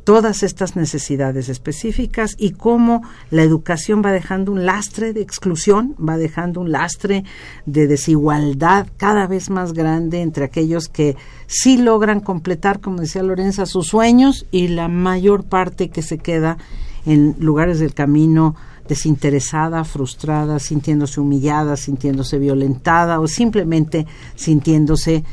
todas 0.05 0.43
estas 0.43 0.77
necesidades 0.77 1.49
específicas 1.49 2.35
y 2.39 2.53
cómo 2.53 3.03
la 3.31 3.43
educación 3.43 4.03
va 4.05 4.13
dejando 4.13 4.53
un 4.53 4.65
lastre 4.67 5.13
de 5.13 5.21
exclusión, 5.21 5.95
va 5.97 6.17
dejando 6.17 6.61
un 6.61 6.73
lastre 6.73 7.25
de 7.67 7.87
desigualdad 7.87 8.87
cada 8.97 9.27
vez 9.27 9.51
más 9.51 9.73
grande 9.73 10.23
entre 10.23 10.45
aquellos 10.45 10.89
que 10.89 11.17
sí 11.47 11.79
logran 11.79 12.21
completar, 12.21 12.81
como 12.81 13.01
decía 13.01 13.23
Lorenza, 13.23 13.67
sus 13.67 13.89
sueños 13.89 14.47
y 14.51 14.69
la 14.69 14.89
mayor 14.89 15.45
parte 15.45 15.91
que 15.91 16.03
se 16.03 16.19
queda 16.19 16.59
en 17.05 17.37
lugares 17.39 17.79
del 17.79 17.95
camino 17.95 18.55
desinteresada, 18.89 19.85
frustrada, 19.85 20.59
sintiéndose 20.59 21.21
humillada, 21.21 21.77
sintiéndose 21.77 22.39
violentada 22.39 23.21
o 23.21 23.27
simplemente 23.27 24.07
sintiéndose 24.35 25.25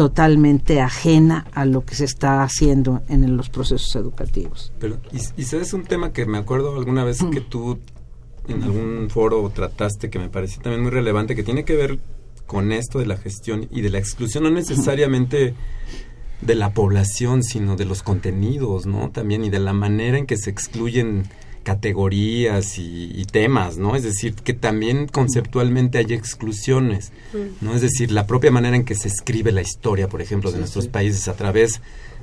totalmente 0.00 0.80
ajena 0.80 1.46
a 1.52 1.66
lo 1.66 1.84
que 1.84 1.94
se 1.94 2.06
está 2.06 2.42
haciendo 2.42 3.02
en 3.10 3.36
los 3.36 3.50
procesos 3.50 3.94
educativos. 3.96 4.72
Pero, 4.80 4.96
y, 5.12 5.42
sabes 5.42 5.74
un 5.74 5.82
tema 5.82 6.14
que 6.14 6.24
me 6.24 6.38
acuerdo 6.38 6.74
alguna 6.74 7.04
vez 7.04 7.22
que 7.30 7.42
tú 7.42 7.78
en 8.48 8.62
algún 8.62 9.10
foro 9.10 9.46
trataste 9.50 10.08
que 10.08 10.18
me 10.18 10.30
pareció 10.30 10.62
también 10.62 10.80
muy 10.84 10.90
relevante, 10.90 11.36
que 11.36 11.42
tiene 11.42 11.66
que 11.66 11.76
ver 11.76 11.98
con 12.46 12.72
esto 12.72 12.98
de 12.98 13.04
la 13.04 13.18
gestión 13.18 13.68
y 13.70 13.82
de 13.82 13.90
la 13.90 13.98
exclusión, 13.98 14.44
no 14.44 14.50
necesariamente 14.50 15.52
de 16.40 16.54
la 16.54 16.72
población, 16.72 17.42
sino 17.42 17.76
de 17.76 17.84
los 17.84 18.02
contenidos, 18.02 18.86
¿no? 18.86 19.10
También 19.10 19.44
y 19.44 19.50
de 19.50 19.58
la 19.58 19.74
manera 19.74 20.16
en 20.16 20.24
que 20.24 20.38
se 20.38 20.48
excluyen 20.48 21.24
categorías 21.62 22.78
y, 22.78 23.24
temas, 23.30 23.76
¿no? 23.76 23.94
Es 23.94 24.02
decir, 24.02 24.34
que 24.34 24.54
también 24.54 25.06
conceptualmente 25.06 25.98
hay 25.98 26.12
exclusiones, 26.12 27.12
¿no? 27.60 27.74
Es 27.74 27.82
decir, 27.82 28.10
la 28.10 28.26
propia 28.26 28.50
manera 28.50 28.76
en 28.76 28.84
que 28.84 28.94
se 28.94 29.08
escribe 29.08 29.52
la 29.52 29.60
historia, 29.60 30.08
por 30.08 30.22
ejemplo, 30.22 30.50
de 30.50 30.58
nuestros 30.58 30.88
países 30.88 31.28
a 31.28 31.34
través 31.34 31.80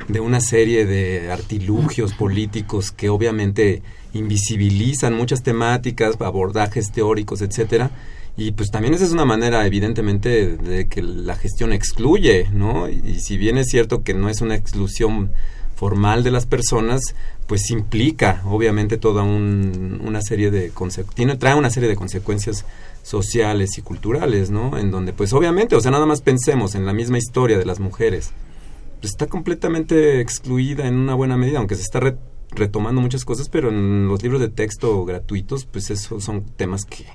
de 0.07 0.19
una 0.19 0.41
serie 0.41 0.85
de 0.85 1.31
artilugios 1.31 2.13
políticos 2.13 2.91
que 2.91 3.09
obviamente 3.09 3.81
invisibilizan 4.13 5.13
muchas 5.13 5.43
temáticas, 5.43 6.15
abordajes 6.19 6.91
teóricos, 6.91 7.41
etcétera, 7.41 7.91
y 8.35 8.51
pues 8.51 8.69
también 8.69 8.93
esa 8.93 9.05
es 9.05 9.11
una 9.11 9.25
manera, 9.25 9.65
evidentemente, 9.65 10.57
de 10.57 10.87
que 10.87 11.01
la 11.01 11.35
gestión 11.35 11.73
excluye, 11.73 12.47
¿no? 12.53 12.87
Y 12.87 13.19
si 13.19 13.35
bien 13.35 13.57
es 13.57 13.67
cierto 13.67 14.03
que 14.03 14.13
no 14.13 14.29
es 14.29 14.41
una 14.41 14.55
exclusión 14.55 15.31
formal 15.77 16.23
de 16.23 16.31
las 16.31 16.47
personas, 16.47 17.01
pues 17.45 17.69
implica 17.69 18.41
obviamente 18.45 18.97
toda 18.97 19.21
una 19.21 20.21
serie 20.21 20.49
de 20.49 20.71
tiene 21.13 21.37
trae 21.37 21.53
una 21.53 21.69
serie 21.69 21.87
de 21.87 21.95
consecuencias 21.95 22.65
sociales 23.03 23.77
y 23.77 23.83
culturales, 23.83 24.49
¿no? 24.49 24.77
En 24.79 24.89
donde 24.89 25.13
pues 25.13 25.33
obviamente, 25.33 25.75
o 25.75 25.79
sea, 25.79 25.91
nada 25.91 26.07
más 26.07 26.21
pensemos 26.21 26.73
en 26.73 26.85
la 26.85 26.93
misma 26.93 27.19
historia 27.19 27.59
de 27.59 27.65
las 27.65 27.79
mujeres. 27.79 28.31
Pues 28.99 29.11
está 29.11 29.27
completamente 29.27 30.19
excluida 30.19 30.87
en 30.87 30.95
una 30.95 31.13
buena 31.13 31.37
medida, 31.37 31.59
aunque 31.59 31.75
se 31.75 31.83
está 31.83 31.99
retomando 32.49 32.99
muchas 32.99 33.23
cosas, 33.23 33.47
pero 33.47 33.69
en 33.69 34.07
los 34.07 34.23
libros 34.23 34.41
de 34.41 34.49
texto 34.49 35.05
gratuitos, 35.05 35.65
pues 35.65 35.91
esos 35.91 36.23
son 36.23 36.43
temas 36.43 36.85
que, 36.85 37.05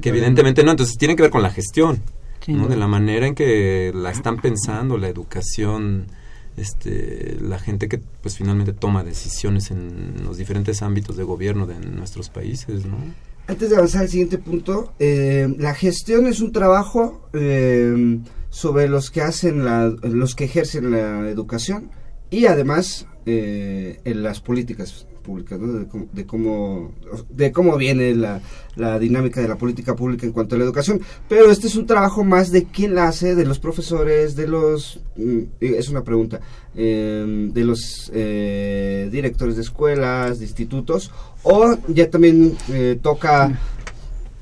que 0.00 0.08
evidentemente 0.08 0.62
no, 0.62 0.70
entonces 0.70 0.96
tienen 0.96 1.16
que 1.16 1.22
ver 1.22 1.32
con 1.32 1.42
la 1.42 1.50
gestión, 1.50 2.00
¿no? 2.46 2.68
De 2.68 2.76
la 2.76 2.86
manera 2.86 3.26
en 3.26 3.34
que 3.34 3.90
la 3.92 4.12
están 4.12 4.36
pensando, 4.36 4.96
la 4.96 5.08
educación, 5.08 6.06
este, 6.56 7.36
la 7.40 7.58
gente 7.58 7.88
que 7.88 7.98
pues 7.98 8.36
finalmente 8.36 8.72
toma 8.72 9.04
decisiones 9.04 9.70
en 9.70 10.24
los 10.24 10.36
diferentes 10.36 10.82
ámbitos 10.82 11.16
de 11.16 11.24
gobierno 11.24 11.66
de 11.66 11.78
nuestros 11.80 12.28
países, 12.28 12.86
¿no? 12.86 12.98
Antes 13.46 13.70
de 13.70 13.76
avanzar 13.76 14.02
al 14.02 14.08
siguiente 14.08 14.38
punto, 14.38 14.92
eh, 14.98 15.52
la 15.58 15.74
gestión 15.74 16.26
es 16.26 16.40
un 16.40 16.52
trabajo 16.52 17.28
eh, 17.32 18.20
sobre 18.48 18.88
los 18.88 19.10
que 19.10 19.22
hacen 19.22 19.64
la, 19.64 19.88
los 19.88 20.34
que 20.34 20.44
ejercen 20.44 20.90
la 20.90 21.28
educación 21.28 21.90
y 22.30 22.46
además 22.46 23.06
eh, 23.26 24.00
en 24.04 24.22
las 24.22 24.40
políticas 24.40 25.06
públicas, 25.30 25.60
de, 25.60 25.86
cómo, 26.26 26.92
de, 27.30 27.52
cómo, 27.52 27.76
viene 27.76 28.14
la, 28.16 28.40
la, 28.74 28.98
dinámica 28.98 29.40
de 29.40 29.46
la 29.46 29.56
política 29.56 29.94
pública 29.94 30.26
en 30.26 30.32
cuanto 30.32 30.56
a 30.56 30.58
la 30.58 30.64
educación. 30.64 31.00
Pero 31.28 31.52
este 31.52 31.68
es 31.68 31.76
un 31.76 31.86
trabajo 31.86 32.24
más 32.24 32.50
de 32.50 32.64
quién 32.64 32.96
la 32.96 33.06
hace, 33.06 33.36
de 33.36 33.44
los 33.44 33.60
profesores, 33.60 34.34
de 34.34 34.48
los, 34.48 35.00
mm, 35.16 35.40
es 35.60 35.88
una 35.88 36.02
pregunta, 36.02 36.40
em, 36.74 37.52
de 37.52 37.64
los 37.64 38.10
eh, 38.12 39.08
directores 39.12 39.54
de 39.54 39.62
escuelas, 39.62 40.40
de 40.40 40.46
institutos, 40.46 41.12
o 41.44 41.76
ya 41.86 42.10
también 42.10 42.56
eh, 42.68 42.98
toca 43.00 43.56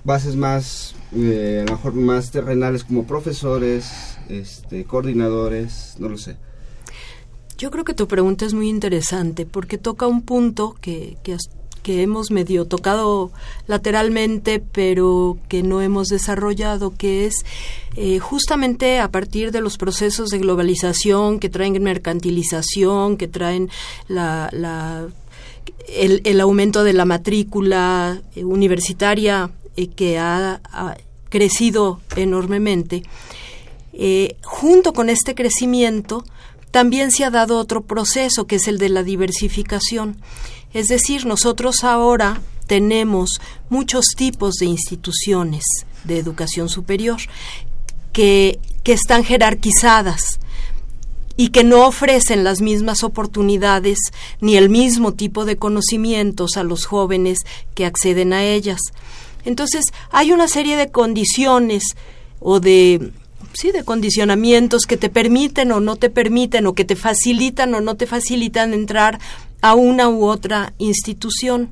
bases 0.05 0.37
más, 0.37 0.95
eh, 1.15 1.67
mejor 1.69 1.93
más 1.93 2.31
terrenales 2.31 2.83
como 2.83 3.05
profesores, 3.05 4.17
este, 4.31 4.85
coordinadores, 4.85 5.97
no 5.99 6.09
lo 6.09 6.17
sé. 6.17 6.37
Yo 7.59 7.73
creo 7.73 7.85
que 7.85 7.93
tu 7.93 8.07
pregunta 8.07 8.47
es 8.47 8.55
muy 8.55 8.69
interesante 8.69 9.45
porque 9.45 9.79
toca 9.79 10.07
un 10.07 10.23
punto 10.23 10.77
que, 10.81 11.17
que, 11.25 11.37
hemos 12.03 12.31
medio 12.31 12.67
tocado 12.67 13.33
lateralmente, 13.67 14.61
pero 14.61 15.39
que 15.49 15.63
no 15.63 15.81
hemos 15.81 16.09
desarrollado, 16.09 16.95
que 16.95 17.25
es 17.25 17.35
eh, 17.97 18.19
justamente 18.19 19.01
a 19.01 19.11
partir 19.11 19.53
de 19.53 19.63
los 19.63 19.79
procesos 19.79 20.29
de 20.29 20.39
globalización 20.39 21.41
que 21.41 21.49
traen 21.49 21.83
mercantilización, 21.83 23.17
que 23.17 23.27
traen 23.27 23.71
la, 24.07 25.09
el, 25.89 26.41
aumento 26.41 26.85
de 26.85 26.93
la 26.93 27.07
matrícula 27.07 28.21
eh, 28.37 28.45
universitaria 28.45 29.51
eh, 29.77 29.89
que 29.89 30.19
ha, 30.19 30.61
crecido 31.31 32.01
enormemente. 32.17 33.03
junto 34.43 34.93
con 34.93 35.09
este 35.09 35.35
crecimiento, 35.35 36.23
también 36.71 37.11
se 37.11 37.25
ha 37.25 37.31
dado 37.31 37.59
otro 37.59 37.83
proceso 37.83 38.47
que 38.47 38.57
es 38.57 38.69
el 38.69 38.79
de 38.79 38.89
la 38.89 39.03
diversificación. 39.03 40.17
Es 40.73 40.89
decir, 40.89 41.27
nosotros 41.27 41.85
ahora 41.85 42.41
tenemos 42.67 43.41
muchos 43.71 44.07
tipos 44.17 44.57
de 44.57 44.67
instituciones 44.67 45.65
de 46.05 46.19
educación 46.19 46.69
superior 46.69 47.19
que, 48.13 48.59
que 48.83 48.93
están 48.93 49.25
jerarquizadas 49.25 50.39
y 51.37 51.49
que 51.49 51.65
no 51.65 51.87
ofrecen 51.87 52.45
las 52.45 52.61
mismas 52.61 53.05
oportunidades 53.05 53.99
ni 54.41 54.57
el 54.57 54.69
mismo 54.69 55.15
tipo 55.15 55.45
de 55.45 55.57
conocimientos 55.57 56.57
a 56.57 56.65
los 56.65 56.85
jóvenes 56.85 57.39
que 57.75 57.87
acceden 57.87 58.33
a 58.33 58.45
ellas. 58.45 58.81
Entonces, 59.45 59.85
hay 60.11 60.33
una 60.33 60.49
serie 60.49 60.77
de 60.77 60.91
condiciones 60.91 61.85
o 62.41 62.61
de 62.61 63.13
sí, 63.53 63.73
de 63.73 63.85
condicionamientos 63.85 64.83
que 64.83 64.97
te 64.97 65.09
permiten 65.09 65.73
o 65.73 65.81
no 65.81 65.97
te 65.97 66.11
permiten 66.11 66.67
o 66.67 66.75
que 66.75 66.85
te 66.85 66.97
facilitan 66.97 67.75
o 67.75 67.81
no 67.81 67.97
te 67.97 68.07
facilitan 68.07 68.75
entrar 68.75 69.19
a 69.61 69.75
una 69.75 70.09
u 70.09 70.25
otra 70.25 70.75
institución. 70.79 71.71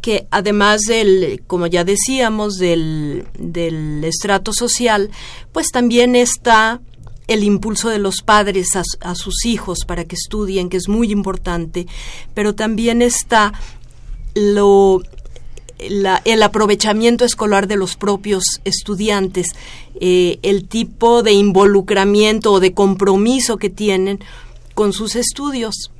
Que 0.00 0.28
además 0.30 0.82
del, 0.82 1.42
como 1.46 1.66
ya 1.66 1.82
decíamos, 1.82 2.58
del, 2.58 3.26
del 3.38 4.04
estrato 4.04 4.52
social, 4.52 5.10
pues 5.52 5.68
también 5.72 6.14
está 6.14 6.80
el 7.26 7.42
impulso 7.42 7.88
de 7.88 7.98
los 7.98 8.22
padres 8.22 8.76
a, 8.76 8.82
a, 9.00 9.14
sus 9.16 9.44
hijos 9.46 9.80
para 9.84 10.04
que 10.04 10.14
estudien, 10.14 10.68
que 10.68 10.76
es 10.76 10.88
muy 10.88 11.10
importante, 11.10 11.88
pero 12.34 12.54
también 12.54 13.02
está 13.02 13.52
lo 14.34 15.02
el 15.78 16.42
aprovechamiento 16.42 17.24
escolar 17.24 17.66
de 17.66 17.76
los 17.76 17.96
propios 17.96 18.44
estudiantes, 18.64 19.48
eh, 20.00 20.38
el 20.42 20.66
tipo 20.66 21.22
de 21.22 21.32
involucramiento 21.32 22.52
o 22.52 22.60
de 22.60 22.72
compromiso 22.72 23.58
que 23.58 23.70
tienen 23.70 24.20
con 24.74 24.92
sus 24.92 25.16
estudios. 25.16 25.90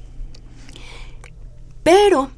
Pero 1.83 2.31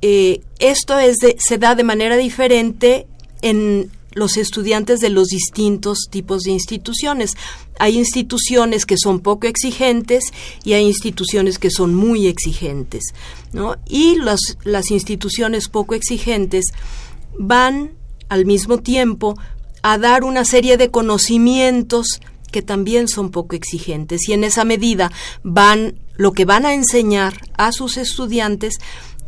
eh, 0.00 0.40
esto 0.58 0.98
es 0.98 1.16
se 1.38 1.58
da 1.58 1.74
de 1.74 1.84
manera 1.84 2.16
diferente 2.16 3.06
en 3.42 3.90
los 4.12 4.36
estudiantes 4.36 5.00
de 5.00 5.10
los 5.10 5.28
distintos 5.28 6.08
tipos 6.10 6.42
de 6.42 6.52
instituciones. 6.52 7.32
Hay 7.78 7.96
instituciones 7.96 8.86
que 8.86 8.96
son 8.96 9.20
poco 9.20 9.46
exigentes 9.46 10.24
y 10.64 10.72
hay 10.72 10.86
instituciones 10.86 11.58
que 11.58 11.70
son 11.70 11.94
muy 11.94 12.26
exigentes. 12.26 13.04
¿no? 13.52 13.76
Y 13.86 14.16
las, 14.16 14.40
las 14.64 14.90
instituciones 14.90 15.68
poco 15.68 15.94
exigentes 15.94 16.66
van 17.38 17.92
al 18.28 18.46
mismo 18.46 18.78
tiempo 18.78 19.36
a 19.82 19.98
dar 19.98 20.24
una 20.24 20.44
serie 20.44 20.76
de 20.76 20.90
conocimientos 20.90 22.20
que 22.50 22.62
también 22.62 23.08
son 23.08 23.30
poco 23.30 23.56
exigentes 23.56 24.28
y 24.28 24.32
en 24.32 24.44
esa 24.44 24.64
medida 24.64 25.12
van 25.42 25.98
lo 26.16 26.32
que 26.32 26.44
van 26.44 26.66
a 26.66 26.74
enseñar 26.74 27.40
a 27.56 27.72
sus 27.72 27.96
estudiantes 27.96 28.78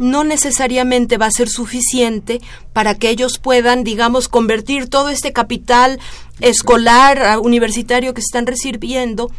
no 0.01 0.25
necesariamente 0.25 1.19
va 1.19 1.27
a 1.27 1.31
ser 1.31 1.51
suficiente 1.51 2.41
para 2.73 2.95
que 2.95 3.11
ellos 3.11 3.39
puedan, 3.39 3.85
digamos, 3.85 4.29
convertir 4.29 4.89
todo 4.89 5.11
este 5.11 5.33
capital 5.33 6.01
escolar, 6.41 7.39
universitario 7.39 8.15
que 8.15 8.23
están 8.23 8.47
recibiendo 8.47 9.31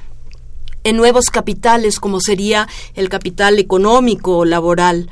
en 0.84 0.97
nuevos 0.97 1.26
capitales, 1.32 2.00
como 2.00 2.21
sería 2.21 2.67
el 2.93 3.10
capital 3.10 3.58
económico 3.58 4.38
o 4.38 4.45
laboral. 4.45 5.10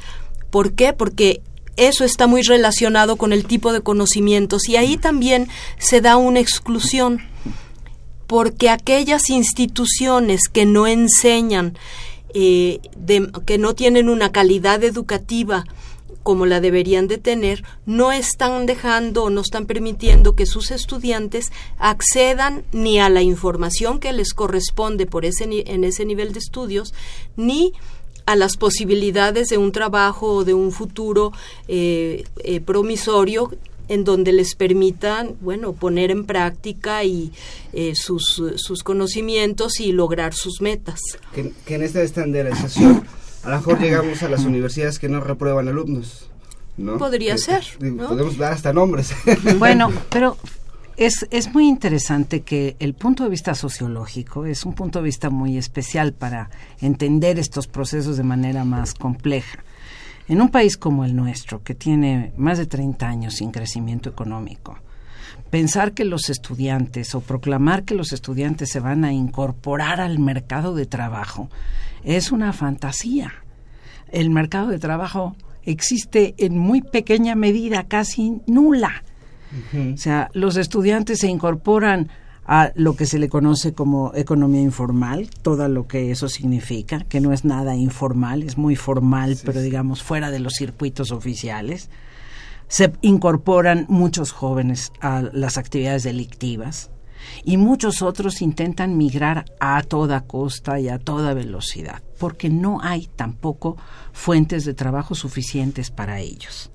¿Por 0.51 0.73
qué? 0.73 0.93
Porque 0.93 1.41
eso 1.77 2.05
está 2.05 2.27
muy 2.27 2.43
relacionado 2.43 3.15
con 3.15 3.33
el 3.33 3.45
tipo 3.45 3.73
de 3.73 3.81
conocimientos 3.81 4.69
y 4.69 4.75
ahí 4.75 4.97
también 4.97 5.47
se 5.79 5.99
da 5.99 6.17
una 6.17 6.41
exclusión, 6.41 7.23
porque 8.27 8.69
aquellas 8.69 9.31
instituciones 9.31 10.41
que 10.51 10.67
no 10.67 10.85
enseñan 10.85 11.75
eh, 12.33 12.79
que 13.45 13.57
no 13.57 13.75
tienen 13.75 14.09
una 14.09 14.31
calidad 14.31 14.83
educativa 14.83 15.65
como 16.23 16.45
la 16.45 16.59
deberían 16.59 17.07
de 17.07 17.17
tener, 17.17 17.63
no 17.85 18.11
están 18.11 18.65
dejando 18.65 19.23
o 19.23 19.29
no 19.29 19.41
están 19.41 19.65
permitiendo 19.65 20.35
que 20.35 20.45
sus 20.45 20.69
estudiantes 20.69 21.51
accedan 21.79 22.65
ni 22.71 22.99
a 22.99 23.09
la 23.09 23.21
información 23.21 23.99
que 23.99 24.13
les 24.13 24.33
corresponde 24.33 25.05
por 25.05 25.25
ese, 25.25 25.45
en 25.49 25.83
ese 25.83 26.05
nivel 26.05 26.33
de 26.33 26.39
estudios, 26.39 26.93
ni 27.35 27.73
a 28.25 28.35
las 28.35 28.57
posibilidades 28.57 29.47
de 29.47 29.57
un 29.57 29.71
trabajo 29.71 30.35
o 30.35 30.43
de 30.43 30.53
un 30.53 30.71
futuro 30.71 31.31
eh, 31.67 32.25
eh, 32.43 32.61
promisorio 32.61 33.51
en 33.89 34.05
donde 34.05 34.31
les 34.31 34.55
permitan, 34.55 35.35
bueno, 35.41 35.73
poner 35.73 36.11
en 36.11 36.25
práctica 36.25 37.03
y 37.03 37.33
eh, 37.73 37.93
sus, 37.95 38.41
sus 38.55 38.83
conocimientos 38.83 39.79
y 39.81 39.91
lograr 39.91 40.33
sus 40.33 40.61
metas. 40.61 40.99
Que, 41.33 41.51
en 41.67 41.83
esta 41.83 42.01
estandarización 42.01 43.03
a 43.43 43.49
lo 43.49 43.55
mejor 43.57 43.79
llegamos 43.79 44.21
a 44.23 44.29
las 44.29 44.45
universidades 44.45 44.99
que 44.99 45.09
no 45.09 45.19
reprueban 45.19 45.67
alumnos. 45.67 46.29
¿no? 46.77 46.97
Podría 46.97 47.37
ser. 47.37 47.63
Podemos 47.79 48.37
dar 48.37 48.53
hasta 48.53 48.71
nombres. 48.71 49.11
Bueno, 49.57 49.91
pero 50.09 50.37
es, 50.97 51.27
es 51.31 51.53
muy 51.53 51.67
interesante 51.67 52.41
que 52.41 52.75
el 52.79 52.93
punto 52.93 53.23
de 53.23 53.29
vista 53.29 53.55
sociológico 53.55 54.45
es 54.45 54.65
un 54.65 54.73
punto 54.73 54.99
de 54.99 55.05
vista 55.05 55.29
muy 55.29 55.57
especial 55.57 56.13
para 56.13 56.49
entender 56.79 57.39
estos 57.39 57.67
procesos 57.67 58.17
de 58.17 58.23
manera 58.23 58.63
más 58.63 58.93
compleja. 58.93 59.63
En 60.29 60.41
un 60.41 60.49
país 60.49 60.77
como 60.77 61.05
el 61.05 61.15
nuestro, 61.15 61.63
que 61.63 61.73
tiene 61.73 62.33
más 62.37 62.59
de 62.59 62.67
30 62.67 63.07
años 63.07 63.33
sin 63.33 63.49
crecimiento 63.49 64.09
económico, 64.09 64.77
pensar 65.49 65.93
que 65.93 66.05
los 66.05 66.29
estudiantes 66.29 67.15
o 67.15 67.21
proclamar 67.21 67.83
que 67.83 67.95
los 67.95 68.13
estudiantes 68.13 68.69
se 68.69 68.79
van 68.79 69.03
a 69.05 69.11
incorporar 69.11 69.99
al 69.99 70.19
mercado 70.19 70.75
de 70.75 70.85
trabajo 70.85 71.49
es 72.03 72.31
una 72.31 72.53
fantasía. 72.53 73.33
El 74.11 74.29
mercado 74.29 74.67
de 74.67 74.77
trabajo 74.77 75.35
existe 75.63 76.35
en 76.37 76.59
muy 76.59 76.81
pequeña 76.81 77.33
medida, 77.33 77.85
casi 77.87 78.39
nula. 78.45 79.03
O 79.93 79.97
sea, 79.97 80.29
los 80.33 80.57
estudiantes 80.57 81.19
se 81.19 81.27
incorporan 81.27 82.09
a 82.51 82.71
lo 82.73 82.95
que 82.95 83.05
se 83.05 83.19
le 83.19 83.29
conoce 83.29 83.73
como 83.73 84.11
economía 84.15 84.61
informal, 84.61 85.29
todo 85.43 85.69
lo 85.69 85.85
que 85.85 86.09
eso 86.09 86.27
significa, 86.27 87.01
que 87.01 87.21
no 87.21 87.31
es 87.31 87.45
nada 87.45 87.75
informal, 87.75 88.41
es 88.41 88.57
muy 88.57 88.75
formal, 88.75 89.37
pero 89.45 89.61
digamos 89.61 90.01
fuera 90.01 90.31
de 90.31 90.39
los 90.39 90.53
circuitos 90.55 91.11
oficiales. 91.11 91.91
Se 92.67 92.91
incorporan 93.01 93.85
muchos 93.87 94.31
jóvenes 94.31 94.91
a 94.99 95.21
las 95.31 95.59
actividades 95.59 96.01
delictivas 96.01 96.89
y 97.43 97.57
muchos 97.57 98.01
otros 98.01 98.41
intentan 98.41 98.97
migrar 98.97 99.45
a 99.59 99.83
toda 99.83 100.21
costa 100.21 100.79
y 100.79 100.89
a 100.89 100.97
toda 100.97 101.35
velocidad, 101.35 102.01
porque 102.17 102.49
no 102.49 102.79
hay 102.81 103.11
tampoco 103.15 103.77
fuentes 104.11 104.65
de 104.65 104.73
trabajo 104.73 105.13
suficientes 105.13 105.91
para 105.91 106.19
ellos. 106.19 106.71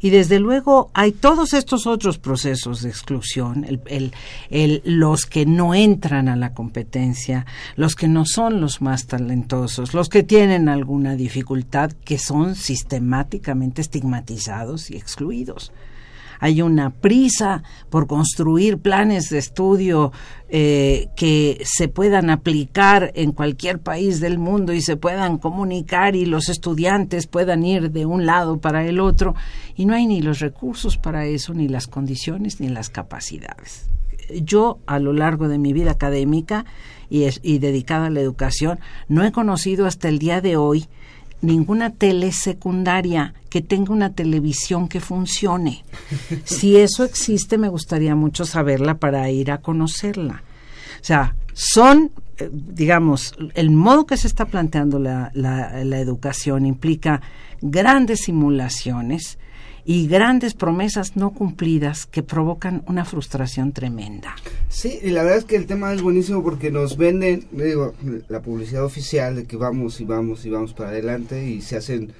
Y 0.00 0.10
desde 0.10 0.38
luego 0.40 0.90
hay 0.94 1.12
todos 1.12 1.52
estos 1.52 1.86
otros 1.86 2.18
procesos 2.18 2.82
de 2.82 2.88
exclusión, 2.88 3.64
el, 3.64 4.12
el, 4.50 4.82
los 4.84 5.26
que 5.26 5.46
no 5.46 5.74
entran 5.74 6.28
a 6.28 6.36
la 6.36 6.54
competencia, 6.54 7.46
los 7.76 7.94
que 7.94 8.08
no 8.08 8.24
son 8.24 8.60
los 8.60 8.82
más 8.82 9.06
talentosos, 9.06 9.94
los 9.94 10.08
que 10.08 10.22
tienen 10.22 10.68
alguna 10.68 11.16
dificultad, 11.16 11.92
que 11.92 12.18
son 12.18 12.54
sistemáticamente 12.54 13.82
estigmatizados 13.82 14.90
y 14.90 14.96
excluidos 14.96 15.72
hay 16.40 16.62
una 16.62 16.90
prisa 16.90 17.62
por 17.90 18.06
construir 18.06 18.78
planes 18.78 19.30
de 19.30 19.38
estudio 19.38 20.12
eh, 20.48 21.08
que 21.16 21.60
se 21.64 21.88
puedan 21.88 22.30
aplicar 22.30 23.10
en 23.14 23.32
cualquier 23.32 23.80
país 23.80 24.20
del 24.20 24.38
mundo 24.38 24.72
y 24.72 24.80
se 24.80 24.96
puedan 24.96 25.38
comunicar 25.38 26.14
y 26.14 26.24
los 26.24 26.48
estudiantes 26.48 27.26
puedan 27.26 27.64
ir 27.64 27.90
de 27.90 28.06
un 28.06 28.26
lado 28.26 28.58
para 28.58 28.86
el 28.86 29.00
otro 29.00 29.34
y 29.74 29.86
no 29.86 29.94
hay 29.94 30.06
ni 30.06 30.20
los 30.20 30.38
recursos 30.38 30.98
para 30.98 31.26
eso, 31.26 31.52
ni 31.52 31.68
las 31.68 31.86
condiciones, 31.86 32.60
ni 32.60 32.68
las 32.68 32.90
capacidades. 32.90 33.86
Yo 34.42 34.78
a 34.86 34.98
lo 34.98 35.12
largo 35.12 35.48
de 35.48 35.58
mi 35.58 35.72
vida 35.72 35.92
académica 35.92 36.64
y, 37.08 37.26
y 37.42 37.58
dedicada 37.58 38.06
a 38.06 38.10
la 38.10 38.20
educación 38.20 38.78
no 39.08 39.24
he 39.24 39.32
conocido 39.32 39.86
hasta 39.86 40.08
el 40.08 40.18
día 40.18 40.40
de 40.40 40.56
hoy 40.56 40.86
ninguna 41.46 41.90
telesecundaria 41.90 43.34
que 43.48 43.62
tenga 43.62 43.92
una 43.92 44.12
televisión 44.12 44.88
que 44.88 45.00
funcione. 45.00 45.84
Si 46.44 46.76
eso 46.76 47.04
existe, 47.04 47.56
me 47.56 47.68
gustaría 47.68 48.14
mucho 48.14 48.44
saberla 48.44 48.98
para 48.98 49.30
ir 49.30 49.50
a 49.50 49.58
conocerla. 49.58 50.42
O 51.00 51.04
sea, 51.04 51.34
son, 51.54 52.10
eh, 52.38 52.50
digamos, 52.52 53.34
el 53.54 53.70
modo 53.70 54.06
que 54.06 54.16
se 54.16 54.26
está 54.26 54.44
planteando 54.44 54.98
la, 54.98 55.30
la, 55.34 55.84
la 55.84 55.98
educación 55.98 56.66
implica 56.66 57.22
grandes 57.62 58.24
simulaciones 58.24 59.38
y 59.86 60.08
grandes 60.08 60.54
promesas 60.54 61.16
no 61.16 61.30
cumplidas 61.30 62.06
que 62.06 62.24
provocan 62.24 62.82
una 62.88 63.04
frustración 63.04 63.72
tremenda. 63.72 64.34
Sí, 64.68 64.98
y 65.00 65.10
la 65.10 65.22
verdad 65.22 65.38
es 65.38 65.44
que 65.44 65.54
el 65.54 65.66
tema 65.66 65.92
es 65.94 66.02
buenísimo 66.02 66.42
porque 66.42 66.72
nos 66.72 66.96
venden, 66.96 67.46
digo, 67.52 67.94
la 68.28 68.42
publicidad 68.42 68.84
oficial 68.84 69.36
de 69.36 69.44
que 69.44 69.56
vamos 69.56 70.00
y 70.00 70.04
vamos 70.04 70.44
y 70.44 70.50
vamos 70.50 70.74
para 70.74 70.90
adelante 70.90 71.48
y 71.48 71.62
se 71.62 71.76
hacen 71.76 72.12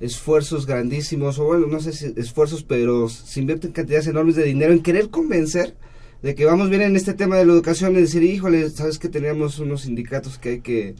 esfuerzos 0.00 0.66
grandísimos, 0.66 1.38
o 1.38 1.44
bueno, 1.44 1.68
no 1.68 1.78
sé 1.78 1.92
si 1.92 2.12
esfuerzos, 2.16 2.64
pero 2.64 3.08
se 3.08 3.38
invierten 3.38 3.70
cantidades 3.70 4.08
enormes 4.08 4.34
de 4.34 4.42
dinero 4.42 4.72
en 4.72 4.82
querer 4.82 5.08
convencer 5.08 5.76
de 6.22 6.34
que 6.34 6.44
vamos 6.44 6.70
bien 6.70 6.82
en 6.82 6.96
este 6.96 7.14
tema 7.14 7.36
de 7.36 7.46
la 7.46 7.52
educación 7.52 7.92
y 7.92 8.00
decir, 8.00 8.24
híjole, 8.24 8.68
sabes 8.70 8.98
que 8.98 9.08
tenemos 9.08 9.60
unos 9.60 9.82
sindicatos 9.82 10.38
que 10.38 10.48
hay 10.48 10.60
que 10.60 10.96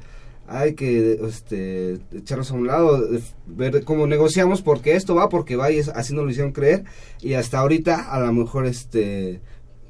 hay 0.46 0.74
que 0.74 1.18
este, 1.26 2.00
echarnos 2.12 2.50
a 2.50 2.54
un 2.54 2.66
lado, 2.66 3.08
ver 3.46 3.84
cómo 3.84 4.06
negociamos, 4.06 4.62
porque 4.62 4.96
esto 4.96 5.14
va, 5.14 5.28
porque 5.28 5.56
va, 5.56 5.70
y 5.70 5.80
así 5.80 6.14
nos 6.14 6.24
lo 6.24 6.30
hicieron 6.30 6.52
creer, 6.52 6.84
y 7.20 7.34
hasta 7.34 7.58
ahorita 7.58 8.12
a 8.12 8.20
lo 8.20 8.32
mejor 8.32 8.66
este 8.66 9.40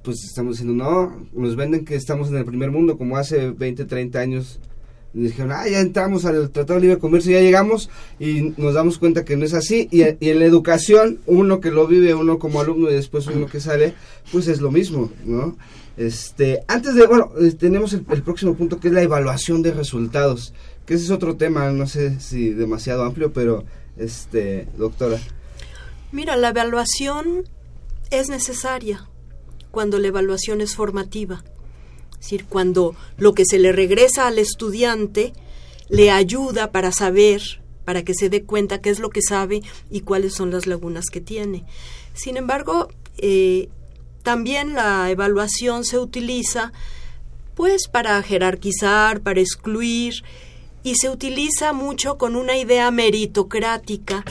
pues 0.03 0.25
estamos 0.25 0.55
diciendo, 0.55 0.85
no, 0.85 1.27
nos 1.33 1.57
venden 1.57 1.85
que 1.85 1.95
estamos 1.95 2.29
en 2.29 2.37
el 2.37 2.45
primer 2.45 2.71
mundo, 2.71 2.99
como 2.99 3.17
hace 3.17 3.51
20, 3.51 3.85
30 3.85 4.19
años, 4.19 4.59
dijeron, 5.13 5.53
ah, 5.53 5.69
ya 5.69 5.81
entramos 5.81 6.25
al 6.25 6.51
Tratado 6.51 6.81
de 6.81 6.87
Libre 6.87 6.99
Comercio, 6.99 7.33
ya 7.33 7.41
llegamos, 7.41 7.89
y 8.19 8.53
nos 8.57 8.75
damos 8.75 8.99
cuenta 8.99 9.25
que 9.25 9.37
no 9.37 9.45
es 9.45 9.55
así, 9.55 9.89
y, 9.91 10.03
y 10.03 10.31
en 10.31 10.39
la 10.39 10.45
educación, 10.45 11.21
uno 11.27 11.61
que 11.61 11.71
lo 11.71 11.87
vive, 11.87 12.15
uno 12.15 12.39
como 12.39 12.61
alumno, 12.61 12.91
y 12.91 12.95
después 12.95 13.27
uno 13.29 13.47
que 13.47 13.61
sale, 13.61 13.95
pues 14.33 14.49
es 14.49 14.61
lo 14.61 14.71
mismo, 14.71 15.11
¿no? 15.25 15.57
Este, 15.97 16.63
antes 16.69 16.95
de, 16.95 17.07
bueno, 17.07 17.33
eh, 17.41 17.53
tenemos 17.53 17.93
el, 17.93 18.03
próximo 18.03 18.55
punto 18.55 18.81
que 18.81 18.89
es 18.89 18.95
la 18.95 19.03
evaluación 19.03 19.63
de 19.63 19.73
resultados, 19.73 20.55
que 20.87 20.95
ese 20.95 21.05
es 21.05 21.11
otro 21.11 21.37
tema, 21.37 21.71
no 21.71 21.87
sé 21.87 22.19
si 22.21 22.51
demasiado 22.51 23.05
amplio, 23.05 23.33
pero, 23.33 23.65
este, 23.97 24.69
doctora. 24.77 25.19
Mira, 26.11 26.37
la 26.37 26.49
evaluación 26.49 27.45
es 28.11 28.29
necesaria 28.29 29.07
cuando 29.71 29.99
la 29.99 30.09
evaluación 30.09 30.61
es 30.61 30.75
formativa, 30.75 31.43
es 32.13 32.19
decir, 32.21 32.47
cuando 32.47 32.95
lo 33.17 33.35
que 33.35 33.45
se 33.45 33.59
le 33.59 33.73
regresa 33.73 34.27
al 34.27 34.39
estudiante 34.39 35.33
le 35.89 36.11
ayuda 36.11 36.73
para 36.73 36.93
saber, 36.93 37.43
para 37.85 38.03
que 38.03 38.15
se 38.15 38.31
dé 38.31 38.45
cuenta 38.45 38.81
qué 38.81 38.91
es 38.91 38.99
lo 38.99 39.11
que 39.11 39.23
sabe 39.23 39.63
y 39.91 40.01
cuáles 40.01 40.35
son 40.35 40.51
las 40.51 40.67
lagunas 40.67 41.07
que 41.11 41.21
tiene. 41.21 41.65
Sin 42.15 42.37
embargo, 42.37 42.89
eh, 43.19 43.69
también 44.23 44.75
la 44.75 45.11
evaluación 45.11 45.85
se 45.85 45.99
utiliza 45.99 46.73
pues 47.55 47.89
para 47.89 48.23
jerarquizar, 48.23 49.21
para 49.21 49.41
excluir 49.41 50.23
y 50.83 50.97
se 50.97 51.11
utiliza 51.11 51.73
mucho 51.73 52.19
con 52.19 52.37
una 52.37 52.57
idea 52.57 52.91
meritocrática 52.91 54.25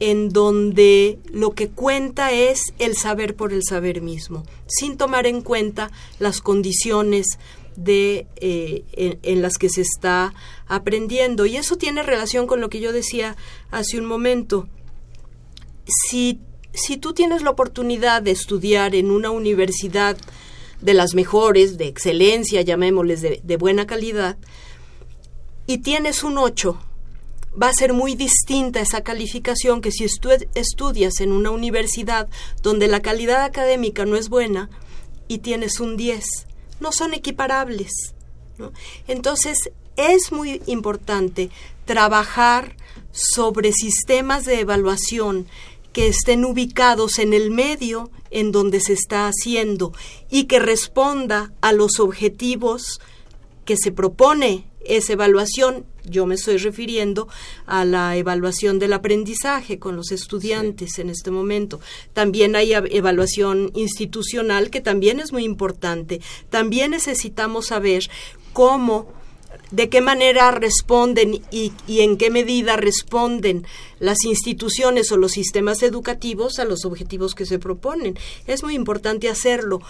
en 0.00 0.28
donde 0.28 1.18
lo 1.32 1.52
que 1.52 1.68
cuenta 1.68 2.32
es 2.32 2.60
el 2.78 2.96
saber 2.96 3.34
por 3.34 3.52
el 3.52 3.62
saber 3.64 4.00
mismo, 4.00 4.44
sin 4.66 4.96
tomar 4.96 5.26
en 5.26 5.42
cuenta 5.42 5.90
las 6.18 6.40
condiciones 6.40 7.38
de 7.76 8.26
eh, 8.36 8.84
en, 9.22 9.42
las 9.42 9.56
que 9.56 9.68
se 9.68 9.82
está 9.82 10.34
aprendiendo. 10.66 11.46
Y 11.46 11.56
eso 11.56 11.76
tiene 11.76 12.02
relación 12.02 12.46
con 12.46 12.60
lo 12.60 12.68
que 12.68 12.80
yo 12.80 12.92
decía 12.92 13.36
hace 13.70 13.98
un 13.98 14.04
momento. 14.04 14.68
Si, 15.86 16.40
si 16.72 16.96
tú 16.96 17.12
tienes 17.12 17.42
la 17.42 17.50
oportunidad 17.50 18.22
de 18.22 18.30
estudiar 18.30 18.94
en 18.94 19.10
una 19.10 19.30
universidad 19.30 20.16
de 20.80 20.94
las 20.94 21.14
mejores, 21.14 21.76
de 21.78 21.86
excelencia, 21.88 22.62
llamémosles 22.62 23.22
de, 23.22 23.56
buena 23.56 23.86
calidad, 23.86 24.36
y 25.66 25.78
tienes 25.78 26.22
un 26.22 26.38
8 26.38 26.78
va 27.60 27.68
a 27.68 27.72
ser 27.72 27.92
muy 27.92 28.14
distinta 28.14 28.80
esa 28.80 29.02
calificación 29.02 29.80
que 29.80 29.90
si 29.90 30.04
estudias 30.04 31.20
en 31.20 31.32
una 31.32 31.50
universidad 31.50 32.28
donde 32.62 32.86
la 32.86 33.00
calidad 33.00 33.42
académica 33.42 34.04
no 34.04 34.16
es 34.16 34.28
buena 34.28 34.70
y 35.26 35.38
tienes 35.38 35.80
un 35.80 35.96
10. 35.96 36.24
No 36.78 36.92
son 36.92 37.14
equiparables. 37.14 38.14
Entonces, 39.08 39.70
es 39.96 40.30
muy 40.30 40.62
importante 40.66 41.50
trabajar 41.84 42.76
sobre 43.12 43.72
sistemas 43.72 44.44
de 44.44 44.60
evaluación 44.60 45.46
que 45.92 46.08
estén 46.08 46.44
ubicados 46.44 47.18
en 47.18 47.32
el 47.32 47.50
medio 47.50 48.10
en 48.30 48.52
donde 48.52 48.80
se 48.80 48.92
está 48.92 49.28
haciendo 49.28 49.92
y 50.30 50.44
que 50.44 50.58
responda 50.58 51.52
a 51.60 51.72
los 51.72 52.00
objetivos 52.00 53.00
que 53.64 53.76
se 53.76 53.92
propone 53.92 54.66
esa 54.84 55.14
evaluación 55.14 55.84
yo 56.08 56.26
me 56.26 56.34
estoy 56.34 56.56
refiriendo 56.56 57.28
a 57.66 57.84
la 57.84 58.16
evaluación 58.16 58.78
del 58.78 58.92
aprendizaje 58.92 59.78
con 59.78 59.96
los 59.96 60.10
estudiantes 60.10 60.98
en 60.98 61.10
este 61.10 61.30
momento. 61.30 61.80
También 62.12 62.56
hay 62.56 62.72
evaluación 62.72 63.70
institucional 63.74 64.70
que 64.70 64.80
también 64.80 65.20
es 65.20 65.32
muy 65.32 65.44
importante. 65.44 66.20
También 66.50 66.92
necesitamos 66.92 67.66
saber 67.66 68.08
cómo 68.52 69.12
de 69.70 69.88
qué 69.88 70.00
manera 70.00 70.50
responden 70.50 71.42
y, 71.50 71.72
y, 71.86 72.00
en 72.00 72.16
qué 72.16 72.30
medida 72.30 72.76
responden 72.76 73.66
las 73.98 74.24
instituciones 74.24 75.12
o 75.12 75.16
los 75.16 75.32
sistemas 75.32 75.82
educativos 75.82 76.58
a 76.58 76.64
los 76.64 76.84
objetivos 76.84 77.34
que 77.34 77.46
se 77.46 77.58
proponen. 77.58 78.18
Es 78.46 78.62
muy 78.62 78.74
importante 78.74 79.28
hacerlo, 79.28 79.80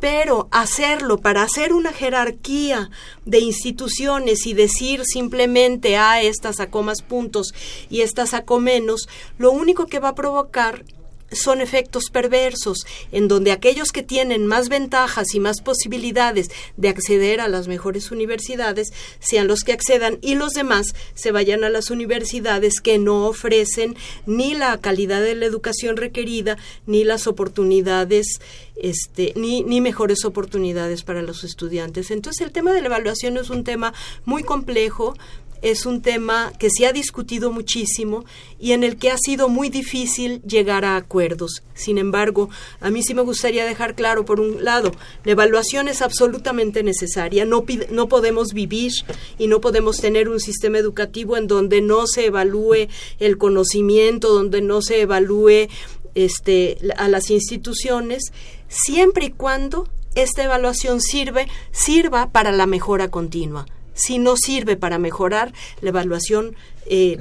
pero 0.00 0.48
hacerlo 0.50 1.18
para 1.18 1.42
hacer 1.42 1.72
una 1.72 1.92
jerarquía 1.92 2.90
de 3.26 3.38
instituciones 3.38 4.46
y 4.46 4.54
decir 4.54 5.02
simplemente 5.04 5.96
a 5.96 6.12
ah, 6.12 6.22
estas 6.22 6.56
sacó 6.56 6.82
más 6.82 7.02
puntos 7.02 7.52
y 7.90 8.00
estas 8.00 8.30
sacó 8.30 8.58
menos, 8.58 9.08
lo 9.38 9.52
único 9.52 9.86
que 9.86 10.00
va 10.00 10.08
a 10.08 10.14
provocar 10.14 10.84
son 11.32 11.60
efectos 11.60 12.04
perversos, 12.12 12.86
en 13.12 13.28
donde 13.28 13.52
aquellos 13.52 13.92
que 13.92 14.02
tienen 14.02 14.46
más 14.46 14.68
ventajas 14.68 15.34
y 15.34 15.40
más 15.40 15.60
posibilidades 15.60 16.50
de 16.76 16.88
acceder 16.88 17.40
a 17.40 17.48
las 17.48 17.68
mejores 17.68 18.10
universidades 18.10 18.92
sean 19.18 19.46
los 19.46 19.64
que 19.64 19.72
accedan 19.72 20.18
y 20.20 20.34
los 20.34 20.52
demás 20.52 20.94
se 21.14 21.32
vayan 21.32 21.64
a 21.64 21.70
las 21.70 21.90
universidades 21.90 22.80
que 22.80 22.98
no 22.98 23.26
ofrecen 23.26 23.96
ni 24.26 24.54
la 24.54 24.78
calidad 24.78 25.20
de 25.22 25.34
la 25.34 25.46
educación 25.46 25.96
requerida 25.96 26.56
ni 26.86 27.04
las 27.04 27.26
oportunidades 27.26 28.40
este, 28.76 29.32
ni, 29.36 29.62
ni 29.62 29.80
mejores 29.80 30.24
oportunidades 30.24 31.02
para 31.02 31.22
los 31.22 31.44
estudiantes. 31.44 32.10
Entonces 32.10 32.46
el 32.46 32.52
tema 32.52 32.72
de 32.72 32.80
la 32.80 32.86
evaluación 32.86 33.36
es 33.36 33.50
un 33.50 33.64
tema 33.64 33.92
muy 34.24 34.42
complejo, 34.42 35.14
es 35.62 35.86
un 35.86 36.02
tema 36.02 36.52
que 36.58 36.68
se 36.70 36.86
ha 36.86 36.92
discutido 36.92 37.50
muchísimo 37.50 38.24
y 38.58 38.72
en 38.72 38.84
el 38.84 38.96
que 38.96 39.10
ha 39.10 39.18
sido 39.18 39.48
muy 39.48 39.68
difícil 39.68 40.42
llegar 40.42 40.84
a 40.84 40.96
acuerdos. 40.96 41.62
Sin 41.74 41.98
embargo, 41.98 42.50
a 42.80 42.90
mí 42.90 43.02
sí 43.02 43.14
me 43.14 43.22
gustaría 43.22 43.64
dejar 43.64 43.94
claro, 43.94 44.24
por 44.24 44.40
un 44.40 44.64
lado, 44.64 44.92
la 45.24 45.32
evaluación 45.32 45.88
es 45.88 46.02
absolutamente 46.02 46.82
necesaria. 46.82 47.44
No, 47.44 47.64
no 47.90 48.08
podemos 48.08 48.52
vivir 48.52 48.92
y 49.38 49.46
no 49.46 49.60
podemos 49.60 49.98
tener 49.98 50.28
un 50.28 50.40
sistema 50.40 50.78
educativo 50.78 51.36
en 51.36 51.46
donde 51.46 51.80
no 51.80 52.06
se 52.06 52.26
evalúe 52.26 52.88
el 53.18 53.38
conocimiento, 53.38 54.32
donde 54.32 54.62
no 54.62 54.82
se 54.82 55.02
evalúe 55.02 55.68
este, 56.14 56.78
a 56.96 57.08
las 57.08 57.30
instituciones, 57.30 58.32
siempre 58.68 59.26
y 59.26 59.30
cuando 59.30 59.88
esta 60.14 60.42
evaluación 60.42 61.00
sirve, 61.00 61.46
sirva 61.70 62.30
para 62.30 62.50
la 62.50 62.66
mejora 62.66 63.10
continua 63.10 63.66
si 64.00 64.18
no 64.18 64.36
sirve 64.36 64.76
para 64.76 64.98
mejorar, 64.98 65.52
la 65.80 65.90
evaluación 65.90 66.54
eh, 66.86 67.18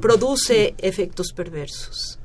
produce 0.00 0.74
efectos 0.78 1.32
perversos. 1.32 2.18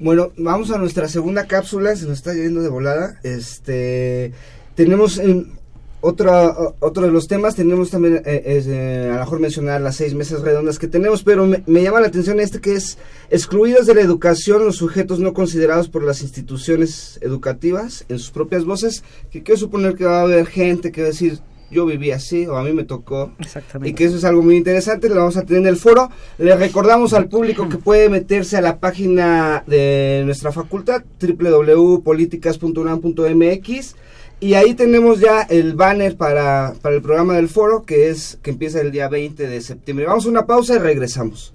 Bueno, 0.00 0.32
vamos 0.36 0.70
a 0.70 0.78
nuestra 0.78 1.08
segunda 1.08 1.46
cápsula, 1.46 1.96
se 1.96 2.06
nos 2.06 2.18
está 2.18 2.32
yendo 2.34 2.62
de 2.62 2.68
volada. 2.68 3.18
Este, 3.24 4.32
tenemos 4.74 5.18
en 5.18 5.58
otra, 6.00 6.54
otro 6.78 7.06
de 7.06 7.10
los 7.10 7.26
temas, 7.26 7.56
tenemos 7.56 7.90
también, 7.90 8.16
eh, 8.18 8.22
eh, 8.24 9.08
a 9.10 9.14
lo 9.14 9.20
mejor 9.20 9.40
mencionar 9.40 9.80
las 9.80 9.96
seis 9.96 10.14
mesas 10.14 10.42
redondas 10.42 10.78
que 10.78 10.86
tenemos, 10.86 11.24
pero 11.24 11.46
me, 11.46 11.64
me, 11.66 11.82
llama 11.82 12.00
la 12.00 12.06
atención 12.06 12.38
este 12.38 12.60
que 12.60 12.74
es 12.74 12.98
excluidos 13.30 13.86
de 13.86 13.94
la 13.94 14.02
educación 14.02 14.64
los 14.64 14.76
sujetos 14.76 15.18
no 15.18 15.32
considerados 15.32 15.88
por 15.88 16.04
las 16.04 16.22
instituciones 16.22 17.18
educativas 17.20 18.04
en 18.08 18.20
sus 18.20 18.30
propias 18.30 18.64
voces, 18.64 19.02
que 19.30 19.42
quiero 19.42 19.58
suponer 19.58 19.96
que 19.96 20.04
va 20.04 20.20
a 20.20 20.22
haber 20.22 20.46
gente 20.46 20.92
que 20.92 21.00
va 21.00 21.08
a 21.08 21.10
decir, 21.10 21.40
yo 21.70 21.86
viví 21.86 22.10
así 22.12 22.46
o 22.46 22.56
a 22.56 22.62
mí 22.62 22.72
me 22.72 22.84
tocó. 22.84 23.32
Exactamente. 23.38 23.90
Y 23.90 23.94
que 23.94 24.04
eso 24.04 24.16
es 24.16 24.24
algo 24.24 24.42
muy 24.42 24.56
interesante, 24.56 25.08
lo 25.08 25.16
vamos 25.16 25.36
a 25.36 25.42
tener 25.42 25.62
en 25.62 25.68
el 25.68 25.76
foro. 25.76 26.08
Le 26.38 26.54
recordamos 26.56 27.12
al 27.12 27.28
público 27.28 27.68
que 27.68 27.78
puede 27.78 28.08
meterse 28.08 28.56
a 28.56 28.60
la 28.60 28.78
página 28.78 29.64
de 29.66 30.22
nuestra 30.24 30.52
facultad, 30.52 31.02
www.políticas.unam.mx. 31.20 33.96
Y 34.40 34.54
ahí 34.54 34.74
tenemos 34.74 35.18
ya 35.18 35.42
el 35.42 35.74
banner 35.74 36.16
para, 36.16 36.74
para 36.80 36.94
el 36.94 37.02
programa 37.02 37.34
del 37.34 37.48
foro, 37.48 37.82
que 37.84 38.08
es 38.08 38.38
que 38.40 38.50
empieza 38.50 38.80
el 38.80 38.92
día 38.92 39.08
20 39.08 39.48
de 39.48 39.60
septiembre. 39.60 40.06
Vamos 40.06 40.26
a 40.26 40.28
una 40.28 40.46
pausa 40.46 40.76
y 40.76 40.78
regresamos. 40.78 41.52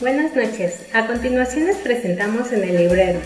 Buenas 0.00 0.34
noches. 0.34 0.86
A 0.92 1.06
continuación 1.06 1.66
les 1.66 1.76
presentamos 1.76 2.50
en 2.52 2.64
el 2.64 2.76
librero 2.76 3.20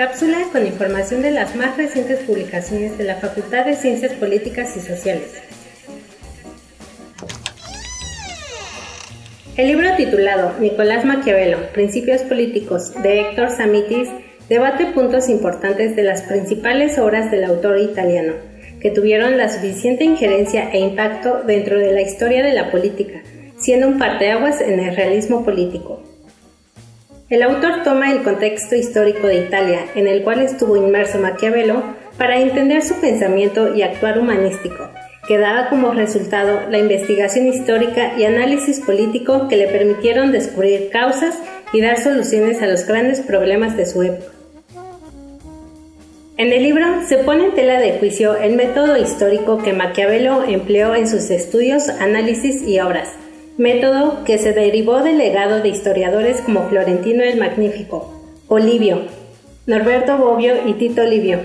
Cápsula 0.00 0.38
con 0.50 0.66
información 0.66 1.20
de 1.20 1.30
las 1.30 1.54
más 1.56 1.76
recientes 1.76 2.20
publicaciones 2.20 2.96
de 2.96 3.04
la 3.04 3.16
Facultad 3.16 3.66
de 3.66 3.76
Ciencias 3.76 4.14
Políticas 4.14 4.74
y 4.74 4.80
Sociales. 4.80 5.42
El 9.58 9.68
libro 9.68 9.94
titulado 9.98 10.54
Nicolás 10.58 11.04
Maquiavelo, 11.04 11.70
Principios 11.74 12.22
Políticos 12.22 12.94
de 13.02 13.20
Héctor 13.20 13.50
Samitis 13.50 14.08
debate 14.48 14.86
puntos 14.86 15.28
importantes 15.28 15.94
de 15.96 16.02
las 16.02 16.22
principales 16.22 16.98
obras 16.98 17.30
del 17.30 17.44
autor 17.44 17.78
italiano, 17.78 18.32
que 18.80 18.90
tuvieron 18.90 19.36
la 19.36 19.50
suficiente 19.50 20.04
injerencia 20.04 20.70
e 20.72 20.78
impacto 20.78 21.42
dentro 21.46 21.78
de 21.78 21.92
la 21.92 22.00
historia 22.00 22.42
de 22.42 22.54
la 22.54 22.70
política, 22.70 23.20
siendo 23.58 23.86
un 23.86 23.98
parteaguas 23.98 24.62
en 24.62 24.80
el 24.80 24.96
realismo 24.96 25.44
político. 25.44 26.09
El 27.30 27.44
autor 27.44 27.84
toma 27.84 28.10
el 28.10 28.24
contexto 28.24 28.74
histórico 28.74 29.28
de 29.28 29.44
Italia, 29.44 29.86
en 29.94 30.08
el 30.08 30.24
cual 30.24 30.40
estuvo 30.40 30.76
inmerso 30.76 31.20
Maquiavelo, 31.20 31.80
para 32.18 32.40
entender 32.40 32.82
su 32.82 33.00
pensamiento 33.00 33.72
y 33.72 33.82
actuar 33.82 34.18
humanístico, 34.18 34.88
que 35.28 35.38
daba 35.38 35.68
como 35.68 35.92
resultado 35.92 36.68
la 36.68 36.78
investigación 36.78 37.46
histórica 37.46 38.18
y 38.18 38.24
análisis 38.24 38.80
político 38.80 39.46
que 39.46 39.56
le 39.56 39.68
permitieron 39.68 40.32
descubrir 40.32 40.90
causas 40.90 41.38
y 41.72 41.80
dar 41.80 42.02
soluciones 42.02 42.62
a 42.62 42.66
los 42.66 42.84
grandes 42.84 43.20
problemas 43.20 43.76
de 43.76 43.86
su 43.86 44.02
época. 44.02 44.32
En 46.36 46.52
el 46.52 46.64
libro 46.64 46.84
se 47.06 47.18
pone 47.18 47.44
en 47.44 47.54
tela 47.54 47.78
de 47.78 47.92
juicio 48.00 48.34
el 48.34 48.56
método 48.56 48.96
histórico 48.96 49.58
que 49.58 49.72
Maquiavelo 49.72 50.42
empleó 50.42 50.96
en 50.96 51.06
sus 51.06 51.30
estudios, 51.30 51.90
análisis 51.90 52.66
y 52.66 52.80
obras, 52.80 53.08
método 53.60 54.24
que 54.24 54.38
se 54.38 54.54
derivó 54.54 55.02
del 55.02 55.18
legado 55.18 55.60
de 55.60 55.68
historiadores 55.68 56.40
como 56.40 56.66
Florentino 56.70 57.22
el 57.22 57.38
Magnífico, 57.38 58.10
Olivio, 58.48 59.02
Norberto 59.66 60.16
Bobbio 60.16 60.66
y 60.66 60.72
Tito 60.72 61.04
Livio. 61.04 61.40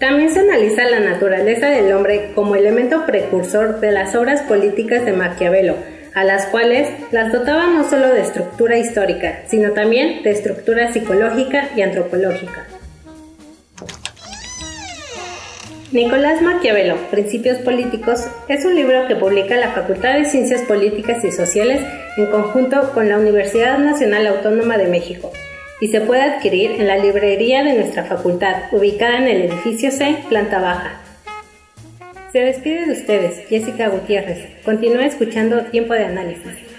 También 0.00 0.32
se 0.32 0.40
analiza 0.40 0.90
la 0.90 0.98
naturaleza 0.98 1.68
del 1.68 1.92
hombre 1.92 2.32
como 2.34 2.56
elemento 2.56 3.06
precursor 3.06 3.78
de 3.78 3.92
las 3.92 4.16
obras 4.16 4.42
políticas 4.42 5.04
de 5.04 5.12
Maquiavelo, 5.12 5.76
a 6.16 6.24
las 6.24 6.46
cuales 6.46 6.88
las 7.12 7.32
dotaba 7.32 7.68
no 7.68 7.88
solo 7.88 8.08
de 8.08 8.22
estructura 8.22 8.76
histórica, 8.76 9.42
sino 9.46 9.70
también 9.70 10.24
de 10.24 10.30
estructura 10.30 10.92
psicológica 10.92 11.68
y 11.76 11.82
antropológica. 11.82 12.66
Nicolás 15.92 16.40
Maquiavelo, 16.40 16.94
Principios 17.10 17.58
Políticos, 17.58 18.24
es 18.46 18.64
un 18.64 18.76
libro 18.76 19.08
que 19.08 19.16
publica 19.16 19.56
la 19.56 19.72
Facultad 19.72 20.14
de 20.14 20.24
Ciencias 20.24 20.62
Políticas 20.62 21.24
y 21.24 21.32
Sociales 21.32 21.80
en 22.16 22.26
conjunto 22.26 22.92
con 22.94 23.08
la 23.08 23.18
Universidad 23.18 23.76
Nacional 23.78 24.28
Autónoma 24.28 24.78
de 24.78 24.86
México 24.86 25.32
y 25.80 25.88
se 25.88 26.00
puede 26.00 26.22
adquirir 26.22 26.72
en 26.72 26.86
la 26.86 26.96
librería 26.96 27.64
de 27.64 27.74
nuestra 27.74 28.04
facultad, 28.04 28.54
ubicada 28.70 29.18
en 29.18 29.26
el 29.26 29.42
edificio 29.50 29.90
C, 29.90 30.16
planta 30.28 30.60
baja. 30.60 31.00
Se 32.30 32.38
despide 32.38 32.86
de 32.86 32.92
ustedes, 32.92 33.48
Jessica 33.48 33.88
Gutiérrez. 33.88 34.46
Continúa 34.64 35.06
escuchando 35.06 35.64
Tiempo 35.64 35.94
de 35.94 36.04
Análisis. 36.04 36.69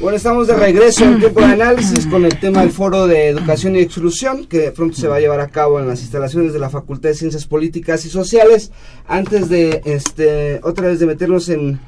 Bueno, 0.00 0.16
estamos 0.16 0.46
de 0.46 0.54
regreso 0.54 1.04
en 1.04 1.18
tiempo 1.18 1.40
de 1.40 1.46
análisis 1.46 2.06
con 2.06 2.24
el 2.24 2.38
tema 2.38 2.60
del 2.60 2.70
Foro 2.70 3.08
de 3.08 3.26
Educación 3.26 3.74
y 3.74 3.80
Exclusión, 3.80 4.46
que 4.46 4.70
pronto 4.70 4.96
se 4.96 5.08
va 5.08 5.16
a 5.16 5.20
llevar 5.20 5.40
a 5.40 5.48
cabo 5.48 5.80
en 5.80 5.88
las 5.88 6.02
instalaciones 6.02 6.52
de 6.52 6.60
la 6.60 6.70
Facultad 6.70 7.08
de 7.08 7.16
Ciencias 7.16 7.46
Políticas 7.46 8.04
y 8.04 8.08
Sociales. 8.08 8.70
Antes 9.08 9.48
de, 9.48 9.82
este, 9.84 10.60
otra 10.62 10.86
vez 10.86 11.00
de 11.00 11.06
meternos 11.06 11.48
en, 11.48 11.80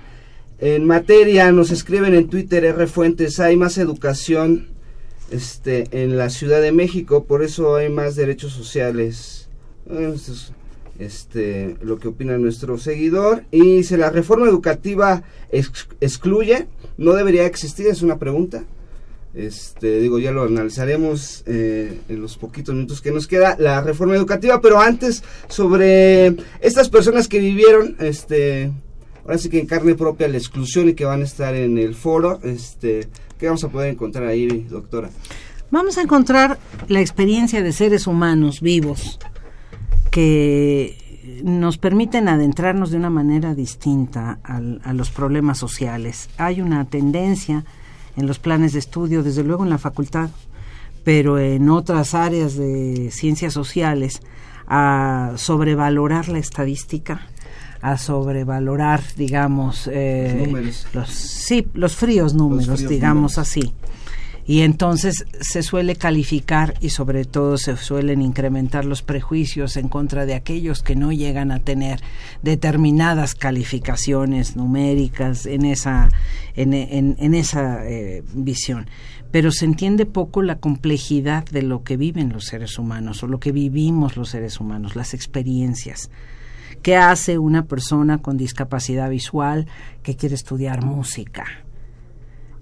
en 0.58 0.86
materia, 0.88 1.52
nos 1.52 1.70
escriben 1.70 2.14
en 2.14 2.28
Twitter 2.28 2.64
R 2.64 2.88
Fuentes, 2.88 3.38
hay 3.38 3.56
más 3.56 3.78
educación 3.78 4.70
este, 5.30 5.86
en 5.92 6.18
la 6.18 6.30
Ciudad 6.30 6.60
de 6.60 6.72
México, 6.72 7.26
por 7.26 7.44
eso 7.44 7.76
hay 7.76 7.90
más 7.90 8.16
derechos 8.16 8.52
sociales. 8.52 9.48
Este, 11.00 11.76
lo 11.82 11.98
que 11.98 12.08
opina 12.08 12.38
nuestro 12.38 12.78
seguidor. 12.78 13.44
Y 13.50 13.78
dice, 13.78 13.96
la 13.96 14.10
reforma 14.10 14.46
educativa 14.46 15.22
excluye, 15.50 16.66
no 16.98 17.14
debería 17.14 17.46
existir, 17.46 17.86
es 17.86 18.02
una 18.02 18.18
pregunta. 18.18 18.64
Este, 19.32 20.00
digo, 20.00 20.18
ya 20.18 20.32
lo 20.32 20.42
analizaremos 20.42 21.44
eh, 21.46 22.00
en 22.08 22.20
los 22.20 22.36
poquitos 22.36 22.74
minutos 22.74 23.00
que 23.00 23.12
nos 23.12 23.26
queda, 23.26 23.56
la 23.58 23.80
reforma 23.80 24.16
educativa, 24.16 24.60
pero 24.60 24.80
antes 24.80 25.22
sobre 25.48 26.36
estas 26.60 26.88
personas 26.88 27.28
que 27.28 27.38
vivieron, 27.38 27.96
este, 28.00 28.72
ahora 29.24 29.38
sí 29.38 29.48
que 29.48 29.60
en 29.60 29.66
carne 29.66 29.94
propia 29.94 30.26
la 30.28 30.36
exclusión 30.36 30.88
y 30.88 30.94
que 30.94 31.04
van 31.04 31.20
a 31.20 31.24
estar 31.24 31.54
en 31.54 31.78
el 31.78 31.94
foro, 31.94 32.40
este, 32.42 33.08
¿qué 33.38 33.46
vamos 33.46 33.62
a 33.62 33.68
poder 33.68 33.90
encontrar 33.90 34.26
ahí, 34.26 34.66
doctora? 34.68 35.10
Vamos 35.70 35.96
a 35.96 36.02
encontrar 36.02 36.58
la 36.88 37.00
experiencia 37.00 37.62
de 37.62 37.72
seres 37.72 38.08
humanos 38.08 38.60
vivos 38.60 39.20
que 40.10 40.96
nos 41.44 41.78
permiten 41.78 42.28
adentrarnos 42.28 42.90
de 42.90 42.96
una 42.96 43.10
manera 43.10 43.54
distinta 43.54 44.38
a 44.42 44.92
los 44.92 45.10
problemas 45.10 45.58
sociales. 45.58 46.28
Hay 46.38 46.60
una 46.60 46.84
tendencia 46.84 47.64
en 48.16 48.26
los 48.26 48.38
planes 48.38 48.72
de 48.72 48.80
estudio, 48.80 49.22
desde 49.22 49.44
luego 49.44 49.64
en 49.64 49.70
la 49.70 49.78
facultad, 49.78 50.30
pero 51.04 51.38
en 51.38 51.68
otras 51.68 52.14
áreas 52.14 52.56
de 52.56 53.10
ciencias 53.12 53.52
sociales, 53.52 54.20
a 54.66 55.32
sobrevalorar 55.36 56.28
la 56.28 56.38
estadística, 56.38 57.26
a 57.80 57.96
sobrevalorar, 57.96 59.02
digamos, 59.16 59.88
eh, 59.90 60.72
los, 60.92 61.08
sí, 61.08 61.66
los 61.74 61.96
fríos 61.96 62.34
números, 62.34 62.86
digamos 62.86 63.38
así 63.38 63.72
y 64.50 64.62
entonces 64.62 65.26
se 65.40 65.62
suele 65.62 65.94
calificar 65.94 66.74
y 66.80 66.88
sobre 66.90 67.24
todo 67.24 67.56
se 67.56 67.76
suelen 67.76 68.20
incrementar 68.20 68.84
los 68.84 69.00
prejuicios 69.00 69.76
en 69.76 69.86
contra 69.86 70.26
de 70.26 70.34
aquellos 70.34 70.82
que 70.82 70.96
no 70.96 71.12
llegan 71.12 71.52
a 71.52 71.60
tener 71.60 72.00
determinadas 72.42 73.36
calificaciones 73.36 74.56
numéricas 74.56 75.46
en 75.46 75.64
esa 75.64 76.08
en, 76.56 76.74
esa 77.32 77.86
eh, 77.88 78.24
visión 78.34 78.88
pero 79.30 79.52
se 79.52 79.66
entiende 79.66 80.04
poco 80.04 80.42
la 80.42 80.58
complejidad 80.58 81.44
de 81.44 81.62
lo 81.62 81.84
que 81.84 81.96
viven 81.96 82.32
los 82.32 82.46
seres 82.46 82.76
humanos 82.76 83.22
o 83.22 83.28
lo 83.28 83.38
que 83.38 83.52
vivimos 83.52 84.16
los 84.16 84.30
seres 84.30 84.58
humanos 84.58 84.96
las 84.96 85.14
experiencias 85.14 86.10
¿Qué 86.82 86.96
hace 86.96 87.38
una 87.38 87.66
persona 87.66 88.18
con 88.18 88.38
discapacidad 88.38 89.10
visual 89.10 89.66
que 90.02 90.16
quiere 90.16 90.34
estudiar 90.34 90.82
música? 90.82 91.44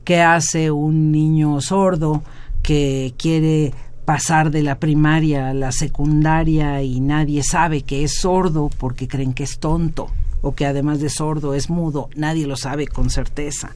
¿Qué 0.08 0.22
hace 0.22 0.70
un 0.70 1.12
niño 1.12 1.60
sordo 1.60 2.22
que 2.62 3.12
quiere 3.18 3.74
pasar 4.06 4.50
de 4.50 4.62
la 4.62 4.78
primaria 4.78 5.50
a 5.50 5.52
la 5.52 5.70
secundaria 5.70 6.82
y 6.82 6.98
nadie 7.00 7.42
sabe 7.42 7.82
que 7.82 8.04
es 8.04 8.14
sordo 8.18 8.70
porque 8.78 9.06
creen 9.06 9.34
que 9.34 9.42
es 9.42 9.58
tonto 9.58 10.08
o 10.40 10.54
que 10.54 10.64
además 10.64 11.00
de 11.00 11.10
sordo 11.10 11.52
es 11.52 11.68
mudo, 11.68 12.08
nadie 12.16 12.46
lo 12.46 12.56
sabe 12.56 12.86
con 12.86 13.10
certeza. 13.10 13.72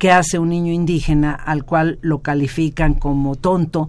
¿Qué 0.00 0.10
hace 0.10 0.40
un 0.40 0.48
niño 0.48 0.72
indígena 0.72 1.32
al 1.32 1.64
cual 1.64 2.00
lo 2.02 2.22
califican 2.22 2.94
como 2.94 3.36
tonto 3.36 3.88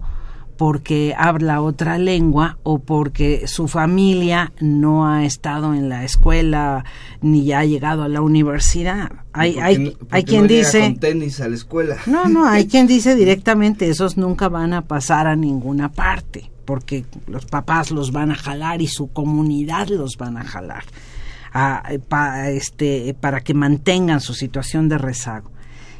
porque 0.58 1.14
habla 1.16 1.62
otra 1.62 1.96
lengua 1.98 2.58
o 2.64 2.80
porque 2.80 3.46
su 3.46 3.68
familia 3.68 4.52
no 4.60 5.08
ha 5.08 5.24
estado 5.24 5.72
en 5.72 5.88
la 5.88 6.04
escuela 6.04 6.84
ni 7.22 7.52
ha 7.52 7.64
llegado 7.64 8.02
a 8.02 8.08
la 8.08 8.20
universidad. 8.20 9.12
Hay, 9.32 9.58
hay, 9.60 9.96
hay 10.10 10.24
quien 10.24 10.48
dice... 10.48 10.80
Con 10.80 10.96
tenis 10.98 11.40
a 11.40 11.48
la 11.48 11.54
escuela. 11.54 11.96
No, 12.06 12.28
no, 12.28 12.46
hay 12.46 12.66
quien 12.68 12.88
dice 12.88 13.14
directamente, 13.14 13.88
esos 13.88 14.16
nunca 14.16 14.48
van 14.48 14.72
a 14.72 14.82
pasar 14.82 15.28
a 15.28 15.36
ninguna 15.36 15.92
parte, 15.92 16.50
porque 16.64 17.04
los 17.28 17.46
papás 17.46 17.92
los 17.92 18.10
van 18.10 18.32
a 18.32 18.34
jalar 18.34 18.82
y 18.82 18.88
su 18.88 19.12
comunidad 19.12 19.88
los 19.88 20.16
van 20.16 20.36
a 20.36 20.44
jalar 20.44 20.84
este, 22.48 23.14
para 23.18 23.40
que 23.40 23.54
mantengan 23.54 24.20
su 24.20 24.34
situación 24.34 24.88
de 24.88 24.98
rezago. 24.98 25.50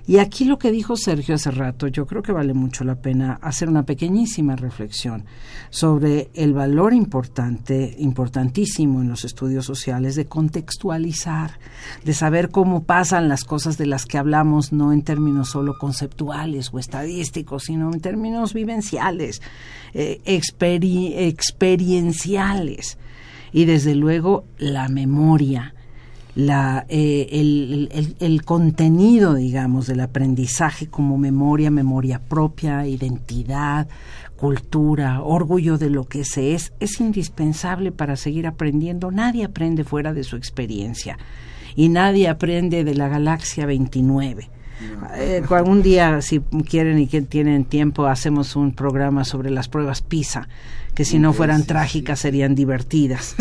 Y 0.09 0.19
aquí 0.21 0.45
lo 0.47 0.59
que 0.59 0.73
dijo 0.73 0.97
Sergio 0.97 1.35
hace 1.35 1.51
rato, 1.51 1.87
yo 1.87 2.07
creo 2.07 2.23
que 2.23 2.33
vale 2.33 2.55
mucho 2.55 2.83
la 2.83 2.95
pena 2.95 3.39
hacer 3.43 3.69
una 3.69 3.83
pequeñísima 3.83 4.57
reflexión 4.57 5.27
sobre 5.69 6.31
el 6.33 6.55
valor 6.55 6.95
importante, 6.95 7.95
importantísimo 7.99 9.03
en 9.03 9.11
los 9.11 9.27
estudios 9.27 9.67
sociales 9.67 10.15
de 10.15 10.25
contextualizar, 10.25 11.59
de 12.07 12.15
saber 12.15 12.49
cómo 12.49 12.85
pasan 12.85 13.29
las 13.29 13.45
cosas 13.45 13.77
de 13.77 13.85
las 13.85 14.07
que 14.07 14.17
hablamos, 14.17 14.73
no 14.73 14.95
en 14.95 15.03
términos 15.03 15.51
solo 15.51 15.75
conceptuales 15.79 16.71
o 16.73 16.79
estadísticos, 16.79 17.65
sino 17.65 17.93
en 17.93 18.01
términos 18.01 18.55
vivenciales, 18.55 19.43
eh, 19.93 20.23
experienciales. 20.25 22.97
Y 23.53 23.67
desde 23.67 23.95
luego 23.95 24.47
la 24.57 24.89
memoria 24.89 25.75
la, 26.39 26.87
eh, 26.89 27.27
el, 27.33 28.15
el, 28.21 28.45
contenido, 28.45 29.35
digamos, 29.35 29.89
del 29.89 29.99
aprendizaje 29.99 30.87
como 30.87 31.19
memoria, 31.19 31.69
memoria 31.69 32.21
propia, 32.21 32.87
identidad, 32.87 33.89
cultura, 34.37 35.21
orgullo 35.21 35.79
de 35.79 35.91
lo 35.91 36.05
que 36.05 36.25
se 36.25 36.55
es, 36.55 36.73
es 36.79 37.01
indispensable 37.01 37.91
para 37.91 38.15
seguir 38.15 38.47
aprendiendo. 38.47 39.11
Nadie 39.11 39.47
aprende 39.47 39.83
fuera 39.83 40.15
de 40.15 40.23
su 40.23 40.37
experiencia 40.37 41.19
y 41.75 41.89
nadie 41.89 42.29
aprende 42.29 42.85
de 42.85 42.95
la 42.95 43.09
galaxia 43.09 43.67
29. 43.67 44.49
Eh, 45.17 45.43
algún 45.51 45.83
día, 45.83 46.21
si 46.23 46.41
quieren 46.41 46.99
y 46.99 47.07
que 47.07 47.23
tienen 47.23 47.65
tiempo, 47.65 48.07
hacemos 48.07 48.57
un 48.57 48.73
programa 48.73 49.25
sobre 49.25 49.51
las 49.51 49.69
pruebas 49.69 50.03
PISA 50.03 50.49
que 50.99 51.05
si 51.05 51.21
no 51.21 51.33
fueran 51.33 51.65
trágicas 51.65 52.19
serían 52.19 52.57
divertidas. 52.57 53.37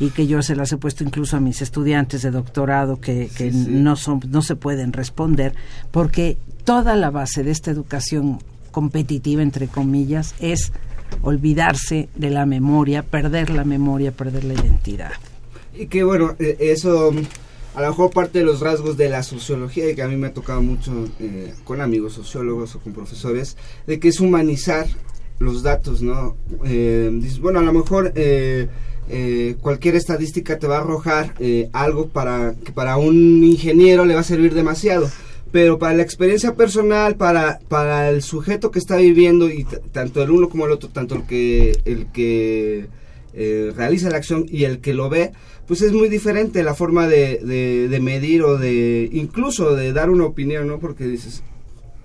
Y 0.00 0.08
que 0.12 0.26
yo 0.26 0.40
se 0.40 0.56
las 0.56 0.72
he 0.72 0.78
puesto 0.78 1.04
incluso 1.04 1.36
a 1.36 1.40
mis 1.40 1.60
estudiantes 1.60 2.22
de 2.22 2.30
doctorado 2.30 3.00
que, 3.00 3.28
no 3.52 3.96
son 3.96 4.20
no 4.30 4.40
se 4.40 4.56
pueden 4.56 4.94
responder 4.94 5.54
porque 5.90 6.38
toda 6.64 6.96
la 6.96 7.10
base 7.10 7.42
de 7.44 7.50
esta 7.50 7.70
educación 7.70 8.38
competitiva 8.70 9.42
entre 9.42 9.68
comillas 9.68 10.34
es 10.40 10.72
olvidarse 11.20 12.08
de 12.14 12.30
la 12.30 12.46
memoria, 12.46 13.02
perder 13.02 13.50
la 13.50 13.64
memoria, 13.64 14.12
perder 14.12 14.44
la 14.44 14.54
identidad. 14.54 15.12
Y 15.74 15.88
que 15.88 16.04
bueno, 16.04 16.34
e, 16.38 16.56
eso 16.58 17.12
a 17.74 17.82
lo 17.82 17.88
mejor 17.88 18.10
parte 18.10 18.40
de 18.40 18.44
los 18.44 18.60
rasgos 18.60 18.96
de 18.96 19.08
la 19.08 19.22
sociología 19.22 19.90
y 19.90 19.94
que 19.94 20.02
a 20.02 20.08
mí 20.08 20.16
me 20.16 20.28
ha 20.28 20.34
tocado 20.34 20.62
mucho 20.62 21.08
eh, 21.20 21.54
con 21.64 21.80
amigos 21.80 22.12
sociólogos 22.12 22.74
o 22.74 22.80
con 22.80 22.92
profesores, 22.92 23.56
de 23.86 23.98
que 23.98 24.08
es 24.08 24.20
humanizar 24.20 24.86
los 25.42 25.62
datos, 25.62 26.02
¿no? 26.02 26.36
Eh, 26.64 27.10
bueno, 27.40 27.58
a 27.58 27.62
lo 27.62 27.72
mejor 27.72 28.12
eh, 28.14 28.68
eh, 29.08 29.56
cualquier 29.60 29.96
estadística 29.96 30.58
te 30.58 30.66
va 30.66 30.78
a 30.78 30.80
arrojar 30.80 31.34
algo 31.72 32.08
para 32.08 32.54
que 32.64 32.72
para 32.72 32.96
un 32.96 33.44
ingeniero 33.44 34.04
le 34.04 34.14
va 34.14 34.20
a 34.20 34.24
servir 34.24 34.54
demasiado, 34.54 35.10
pero 35.50 35.78
para 35.78 35.94
la 35.94 36.02
experiencia 36.02 36.54
personal, 36.54 37.16
para, 37.16 37.58
para 37.68 38.08
el 38.08 38.22
sujeto 38.22 38.70
que 38.70 38.78
está 38.78 38.96
viviendo 38.96 39.50
y 39.50 39.64
tanto 39.92 40.22
el 40.22 40.30
uno 40.30 40.48
como 40.48 40.66
el 40.66 40.72
otro, 40.72 40.88
tanto 40.88 41.16
el 41.16 41.24
que 41.24 41.78
el 41.84 42.06
que 42.06 42.86
realiza 43.34 44.10
la 44.10 44.18
acción 44.18 44.46
y 44.48 44.64
el 44.64 44.80
que 44.80 44.94
lo 44.94 45.08
ve, 45.08 45.32
pues 45.66 45.80
es 45.82 45.92
muy 45.92 46.08
diferente 46.08 46.62
la 46.62 46.74
forma 46.74 47.08
de, 47.08 47.38
de, 47.38 47.88
de 47.88 48.00
medir 48.00 48.42
o 48.42 48.58
de 48.58 49.08
incluso 49.12 49.74
de 49.74 49.92
dar 49.92 50.10
una 50.10 50.24
opinión, 50.24 50.66
¿no? 50.66 50.78
Porque 50.78 51.04
dices, 51.04 51.42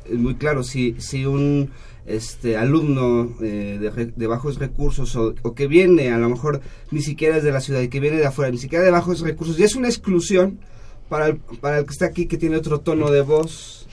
es 0.05 0.17
muy 0.17 0.35
claro, 0.35 0.63
si, 0.63 0.95
si 0.99 1.25
un 1.25 1.69
este 2.07 2.55
alumno 2.55 3.35
eh, 3.41 3.91
de, 4.15 4.27
bajos 4.27 4.57
recursos 4.57 5.15
o, 5.17 5.35
que 5.53 5.67
viene 5.67 6.11
a 6.11 6.17
lo 6.17 6.29
mejor 6.29 6.61
ni 6.89 7.01
siquiera 7.01 7.37
es 7.37 7.43
de 7.43 7.51
la 7.51 7.59
ciudad 7.59 7.81
y 7.81 7.89
que 7.89 7.99
viene 7.99 8.17
de 8.17 8.25
afuera, 8.25 8.49
ni 8.49 8.57
siquiera 8.57 8.83
de 8.83 8.91
bajos 8.91 9.19
recursos, 9.19 9.59
y 9.59 9.63
es 9.63 9.75
una 9.75 9.89
exclusión 9.89 10.59
para 11.09 11.27
el, 11.27 11.37
para 11.37 11.79
el 11.79 11.85
que 11.85 11.91
está 11.91 12.05
aquí 12.05 12.25
que 12.25 12.37
tiene 12.37 12.55
otro 12.55 12.79
tono 12.79 13.11
de 13.11 13.21
voz, 13.21 13.87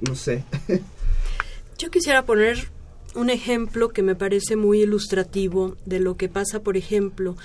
no 0.00 0.16
sé. 0.16 0.44
Yo 1.78 1.90
quisiera 1.90 2.24
poner 2.26 2.68
un 3.14 3.30
ejemplo 3.30 3.90
que 3.90 4.02
me 4.02 4.14
parece 4.14 4.56
muy 4.56 4.82
ilustrativo 4.82 5.76
de 5.84 6.00
lo 6.00 6.16
que 6.16 6.28
pasa, 6.28 6.62
por 6.62 6.76
ejemplo, 6.76 7.36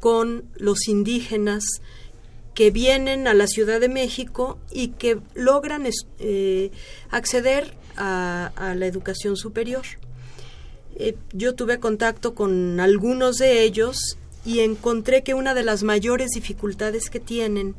con 0.00 0.44
los 0.56 0.88
indígenas 0.88 1.64
que 2.54 2.70
vienen 2.70 3.28
a 3.28 3.34
la 3.34 3.46
Ciudad 3.46 3.80
de 3.80 3.88
México 3.88 4.58
y 4.72 4.88
que 4.88 5.18
logran 5.34 5.86
eh, 6.18 6.70
acceder 7.10 7.74
a, 7.96 8.74
la 8.76 8.86
educación 8.86 9.36
superior. 9.36 9.84
Eh, 10.96 11.16
yo 11.32 11.54
tuve 11.54 11.78
contacto 11.78 12.34
con 12.34 12.80
algunos 12.80 13.36
de 13.36 13.62
ellos 13.62 14.16
y 14.44 14.60
encontré 14.60 15.22
que 15.22 15.34
una 15.34 15.54
de 15.54 15.62
las 15.62 15.82
mayores 15.82 16.30
dificultades 16.30 17.10
que 17.10 17.20
tienen 17.20 17.76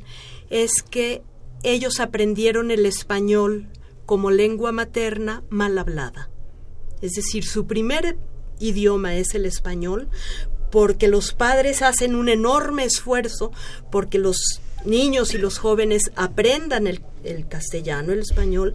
es 0.50 0.72
que 0.84 1.24
ellos 1.64 2.00
aprendieron 2.00 2.72
el 2.72 2.86
español 2.86 3.68
como 4.06 4.32
lengua 4.32 4.72
materna 4.72 5.44
mal 5.50 5.78
hablada. 5.78 6.30
Es 7.02 7.14
decir, 7.14 7.46
su 7.46 7.66
primer 7.66 8.18
idioma 8.60 9.16
es 9.16 9.34
el 9.36 9.46
español 9.46 10.10
porque 10.72 11.08
los 11.08 11.34
padres 11.34 11.82
hacen 11.82 12.16
un 12.16 12.30
enorme 12.30 12.86
esfuerzo 12.86 13.52
porque 13.92 14.18
los 14.18 14.62
niños 14.86 15.34
y 15.34 15.38
los 15.38 15.58
jóvenes 15.58 16.12
aprendan 16.16 16.88
el, 16.88 17.02
castellano, 17.48 18.14
el 18.14 18.20
español, 18.20 18.74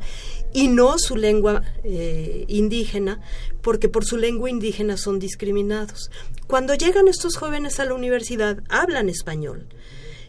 y 0.52 0.68
no 0.68 0.98
su 0.98 1.16
lengua 1.16 1.62
eh, 1.84 2.44
indígena, 2.48 3.20
porque 3.60 3.88
por 3.88 4.04
su 4.04 4.16
lengua 4.16 4.48
indígena 4.48 4.96
son 4.96 5.18
discriminados. 5.18 6.10
Cuando 6.46 6.74
llegan 6.74 7.08
estos 7.08 7.36
jóvenes 7.36 7.80
a 7.80 7.84
la 7.84 7.94
universidad, 7.94 8.62
hablan 8.68 9.08
español, 9.08 9.66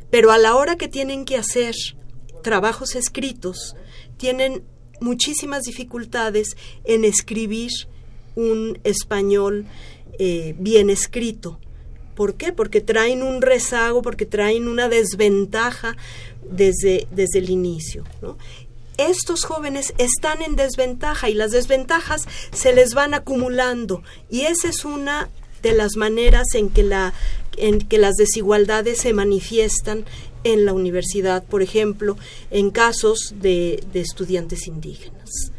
pero 0.10 0.32
a 0.32 0.38
la 0.38 0.56
hora 0.56 0.78
que 0.78 0.88
tienen 0.88 1.26
que 1.26 1.38
hacer 1.38 1.76
trabajos 2.44 2.96
escritos, 2.96 3.76
tienen 4.18 4.64
muchísimas 5.00 5.64
dificultades 5.64 6.56
en 6.84 7.06
escribir 7.06 7.72
un 8.36 8.80
español 8.84 9.66
eh, 10.20 10.56
bien 10.58 10.90
escrito. 10.90 11.60
¿Por 12.16 12.36
qué? 12.36 12.52
Porque 12.52 12.82
traen 12.82 13.22
un 13.22 13.42
rezago, 13.42 14.02
porque 14.02 14.26
traen 14.26 14.68
una 14.68 14.90
desventaja 14.90 15.96
desde, 16.50 17.08
desde 17.12 17.40
el 17.40 17.50
inicio. 17.50 18.04
Estos 18.98 19.44
jóvenes 19.44 19.94
están 20.00 20.42
en 20.42 20.56
desventaja 20.56 21.30
y 21.30 21.36
las 21.36 21.52
desventajas 21.52 22.28
se 22.52 22.74
les 22.74 22.96
van 22.96 23.14
acumulando 23.14 24.02
y 24.32 24.42
esa 24.42 24.70
es 24.70 24.86
una 24.86 25.30
de 25.62 25.74
las 25.74 25.96
maneras 25.96 26.48
en 26.56 26.70
que, 26.70 26.82
la, 26.82 27.14
en 27.58 27.80
que 27.80 27.98
las 27.98 28.16
desigualdades 28.16 29.00
se 29.00 29.14
manifiestan 29.14 30.06
en 30.44 30.66
la 30.66 30.74
universidad, 30.74 31.44
por 31.44 31.62
ejemplo, 31.62 32.18
en 32.52 32.72
casos 32.72 33.36
de, 33.42 33.84
estudiantes 33.94 34.68
indígenas. 34.68 35.52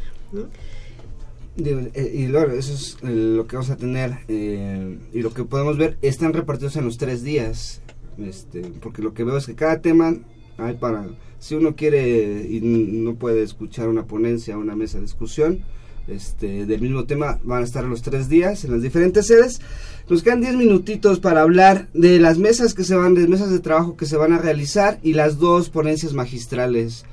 Eh, 1.57 2.13
y 2.15 2.27
luego 2.27 2.53
eso 2.53 2.73
es 2.73 2.97
eh, 3.03 3.09
lo 3.11 3.47
que 3.47 3.57
vamos 3.57 3.71
a 3.71 3.77
tener 3.77 4.19
eh, 4.29 4.97
y 5.13 5.23
lo 5.23 5.35
que 5.35 5.43
podemos 5.43 5.77
ver 5.77 5.99
están 6.03 6.33
repartidos 6.33 6.77
en 6.77 6.85
los 6.85 6.99
tres 6.99 7.25
días 7.25 7.83
este, 8.17 8.63
porque 8.81 9.03
lo 9.03 9.13
que 9.13 9.25
veo 9.25 9.37
es 9.37 9.47
que 9.47 9.57
cada 9.57 9.81
tema 9.81 10.15
hay 10.57 10.75
para 10.75 11.09
si 11.41 11.57
uno 11.57 11.75
quiere 11.75 12.47
y 12.49 12.61
no 12.61 13.17
puede 13.17 13.43
escuchar 13.43 13.89
una 13.89 14.05
ponencia 14.05 14.57
una 14.57 14.77
mesa 14.77 14.99
de 14.99 15.03
discusión 15.03 15.65
este, 16.09 16.67
del 16.67 16.81
mismo 16.81 17.05
tema 17.05 17.39
van 17.45 17.63
a 17.63 17.65
estar 17.65 17.85
los 17.85 18.03
tres 18.03 18.29
días 18.29 18.65
en 18.65 18.73
las 18.73 18.83
diferentes 18.83 19.27
sedes 19.27 19.61
nos 20.09 20.23
quedan 20.23 20.41
diez 20.41 20.57
minutitos 20.57 21.21
para 21.21 21.43
hablar 21.43 21.89
de 21.93 22.19
las 22.19 22.39
mesas 22.39 22.75
que 22.75 22.85
se 22.85 22.95
van 22.95 23.15
de 23.15 23.29
mesas 23.29 23.51
de 23.51 23.61
trabajo 23.61 23.97
que 23.97 24.07
se 24.07 24.17
van 24.17 24.33
a 24.33 24.39
realizar 24.39 24.99
y 25.03 25.13
las 25.13 25.39
dos 25.39 25.69
ponencias 25.69 26.15
magistrales 26.15 27.05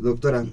doctora 0.00 0.46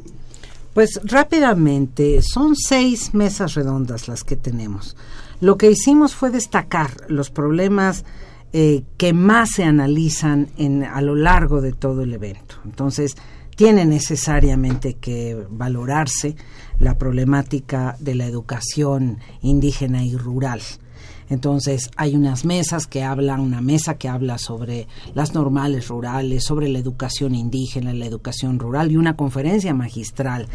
pues 0.73 0.99
rápidamente, 1.03 2.21
son 2.23 2.55
seis 2.55 3.13
mesas 3.13 3.53
redondas 3.53 4.07
las 4.07 4.23
que 4.23 4.35
tenemos. 4.35 4.97
Lo 5.39 5.57
que 5.57 5.69
hicimos 5.69 6.15
fue 6.15 6.31
destacar 6.31 7.05
los 7.09 7.29
problemas 7.29 8.05
eh, 8.53 8.83
que 8.97 9.13
más 9.13 9.51
se 9.51 9.63
analizan 9.63 10.49
en, 10.57 10.83
a 10.83 11.01
lo 11.01 11.15
largo 11.15 11.61
de 11.61 11.73
todo 11.73 12.01
el 12.01 12.13
evento. 12.13 12.55
Entonces, 12.65 13.15
tiene 13.55 13.85
necesariamente 13.85 14.95
que 14.95 15.45
valorarse 15.49 16.35
la 16.83 16.97
problemática 16.97 17.95
de 17.99 18.15
la 18.15 18.25
educación 18.25 19.19
indígena 19.41 20.03
y 20.03 20.15
rural. 20.15 20.61
Entonces 21.29 21.89
hay 21.95 22.15
unas 22.15 22.45
mesas 22.45 22.85
que 22.85 23.03
hablan, 23.03 23.39
una 23.39 23.61
mesa 23.61 23.97
que 23.97 24.09
habla 24.09 24.37
sobre 24.37 24.87
las 25.15 25.33
normales 25.33 25.87
rurales, 25.87 26.43
sobre 26.43 26.67
la 26.67 26.79
educación 26.79 27.33
indígena, 27.33 27.93
la 27.93 28.05
educación 28.05 28.59
rural 28.59 28.91
y 28.91 28.97
una 28.97 29.15
conferencia 29.15 29.73
magistral 29.73 30.47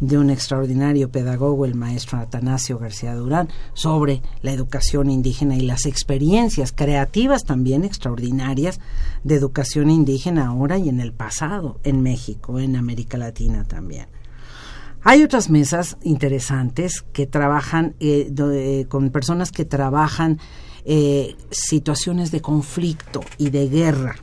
de 0.00 0.18
un 0.18 0.30
extraordinario 0.30 1.10
pedagogo, 1.10 1.64
el 1.64 1.74
maestro 1.74 2.18
Atanasio 2.18 2.78
García 2.78 3.14
Durán, 3.14 3.48
sobre 3.74 4.20
la 4.42 4.52
educación 4.52 5.10
indígena 5.10 5.56
y 5.56 5.60
las 5.60 5.86
experiencias 5.86 6.72
creativas 6.72 7.44
también 7.44 7.84
extraordinarias 7.84 8.80
de 9.24 9.36
educación 9.36 9.90
indígena 9.90 10.48
ahora 10.48 10.78
y 10.78 10.88
en 10.88 11.00
el 11.00 11.12
pasado, 11.12 11.80
en 11.82 12.02
México, 12.02 12.58
en 12.58 12.76
América 12.76 13.16
Latina 13.16 13.64
también. 13.64 14.15
Hay 15.08 15.22
otras 15.22 15.50
mesas 15.50 15.98
interesantes 16.02 17.04
que 17.12 17.28
trabajan 17.28 17.94
eh, 18.00 18.86
con 18.88 19.10
personas 19.10 19.52
que 19.52 19.64
trabajan 19.64 20.40
eh, 20.84 21.36
situaciones 21.52 22.32
de 22.32 22.40
conflicto 22.40 23.20
y 23.38 23.50
de 23.50 23.68
guerra. 23.68 24.16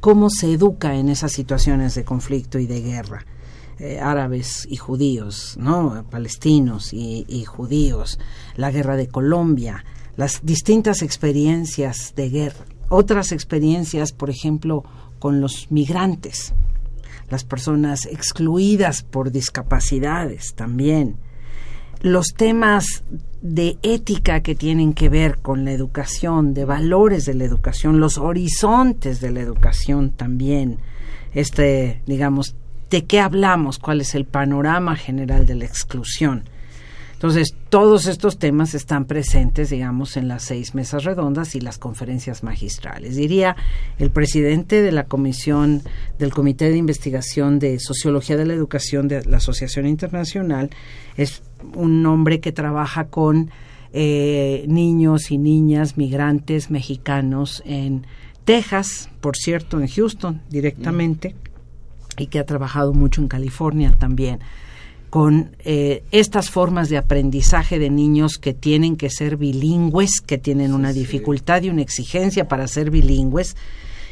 ¿Cómo 0.00 0.28
se 0.28 0.52
educa 0.52 0.96
en 0.96 1.08
esas 1.08 1.30
situaciones 1.30 1.94
de 1.94 2.02
conflicto 2.02 2.58
y 2.58 2.66
de 2.66 2.80
guerra? 2.80 3.26
Eh, 3.78 4.00
árabes 4.00 4.66
y 4.68 4.74
judíos, 4.74 5.56
¿no? 5.56 6.04
palestinos 6.10 6.92
y, 6.92 7.44
judíos, 7.44 8.18
la 8.56 8.72
guerra 8.72 8.96
de 8.96 9.06
Colombia, 9.06 9.84
las 10.16 10.40
distintas 10.44 11.00
experiencias 11.00 12.12
de 12.16 12.28
guerra, 12.28 12.64
otras 12.88 13.30
experiencias, 13.30 14.10
por 14.10 14.30
ejemplo, 14.30 14.82
con 15.20 15.40
los 15.40 15.70
migrantes, 15.70 16.54
las 17.28 17.44
personas 17.44 18.06
excluidas 18.06 19.02
por 19.02 19.30
discapacidades 19.30 20.54
también, 20.54 21.16
los 22.02 22.34
temas 22.34 23.02
de 23.42 23.78
ética 23.82 24.40
que 24.40 24.54
tienen 24.54 24.92
que 24.92 25.08
ver 25.08 25.38
con 25.38 25.64
la 25.64 25.72
educación, 25.72 26.54
de 26.54 26.64
valores 26.64 27.24
de 27.24 27.34
la 27.34 27.44
educación, 27.44 28.00
los 28.00 28.18
horizontes 28.18 29.20
de 29.20 29.30
la 29.30 29.40
educación 29.40 30.10
también, 30.10 30.78
este, 31.32 32.02
digamos, 32.06 32.54
de 32.90 33.04
qué 33.04 33.20
hablamos, 33.20 33.78
cuál 33.78 34.00
es 34.00 34.14
el 34.14 34.24
panorama 34.24 34.96
general 34.96 35.46
de 35.46 35.56
la 35.56 35.64
exclusión. 35.64 36.44
Entonces, 37.16 37.54
todos 37.70 38.06
estos 38.08 38.38
temas 38.38 38.74
están 38.74 39.06
presentes, 39.06 39.70
digamos, 39.70 40.18
en 40.18 40.28
las 40.28 40.42
seis 40.42 40.74
mesas 40.74 41.04
redondas 41.04 41.54
y 41.54 41.60
las 41.62 41.78
conferencias 41.78 42.42
magistrales. 42.42 43.16
Diría, 43.16 43.56
el 43.98 44.10
presidente 44.10 44.82
de 44.82 44.92
la 44.92 45.04
comisión 45.04 45.80
del 46.18 46.34
Comité 46.34 46.68
de 46.68 46.76
Investigación 46.76 47.58
de 47.58 47.80
Sociología 47.80 48.36
de 48.36 48.44
la 48.44 48.52
Educación 48.52 49.08
de 49.08 49.24
la 49.24 49.38
Asociación 49.38 49.86
Internacional 49.86 50.68
es 51.16 51.42
un 51.74 52.04
hombre 52.04 52.40
que 52.40 52.52
trabaja 52.52 53.06
con 53.06 53.50
eh, 53.94 54.66
niños 54.68 55.30
y 55.30 55.38
niñas 55.38 55.96
migrantes 55.96 56.70
mexicanos 56.70 57.62
en 57.64 58.06
Texas, 58.44 59.08
por 59.22 59.38
cierto, 59.38 59.80
en 59.80 59.88
Houston 59.88 60.42
directamente, 60.50 61.34
y 62.18 62.26
que 62.26 62.40
ha 62.40 62.44
trabajado 62.44 62.92
mucho 62.92 63.22
en 63.22 63.28
California 63.28 63.94
también 63.98 64.40
con 65.10 65.56
eh, 65.64 66.02
estas 66.10 66.50
formas 66.50 66.88
de 66.88 66.98
aprendizaje 66.98 67.78
de 67.78 67.90
niños 67.90 68.38
que 68.38 68.54
tienen 68.54 68.96
que 68.96 69.10
ser 69.10 69.36
bilingües, 69.36 70.20
que 70.20 70.38
tienen 70.38 70.74
una 70.74 70.92
dificultad 70.92 71.62
y 71.62 71.70
una 71.70 71.82
exigencia 71.82 72.48
para 72.48 72.68
ser 72.68 72.90
bilingües 72.90 73.56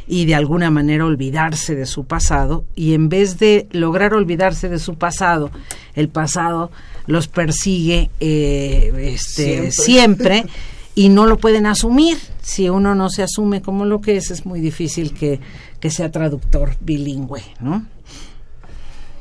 y 0.06 0.26
de 0.26 0.34
alguna 0.34 0.70
manera 0.70 1.06
olvidarse 1.06 1.74
de 1.74 1.86
su 1.86 2.04
pasado 2.04 2.64
y 2.76 2.94
en 2.94 3.08
vez 3.08 3.38
de 3.38 3.66
lograr 3.72 4.14
olvidarse 4.14 4.68
de 4.68 4.78
su 4.78 4.94
pasado, 4.94 5.50
el 5.94 6.08
pasado 6.08 6.70
los 7.06 7.28
persigue 7.28 8.10
eh, 8.20 9.12
este, 9.14 9.72
siempre. 9.72 10.44
y 10.94 11.08
no 11.08 11.26
lo 11.26 11.38
pueden 11.38 11.66
asumir. 11.66 12.18
Si 12.40 12.68
uno 12.68 12.94
no 12.94 13.10
se 13.10 13.22
asume 13.22 13.62
como 13.62 13.84
lo 13.84 14.00
que 14.00 14.16
es, 14.16 14.30
es 14.30 14.46
muy 14.46 14.60
difícil 14.60 15.12
que, 15.12 15.40
que 15.80 15.90
sea 15.90 16.10
traductor 16.10 16.76
bilingüe, 16.80 17.42
¿no? 17.60 17.84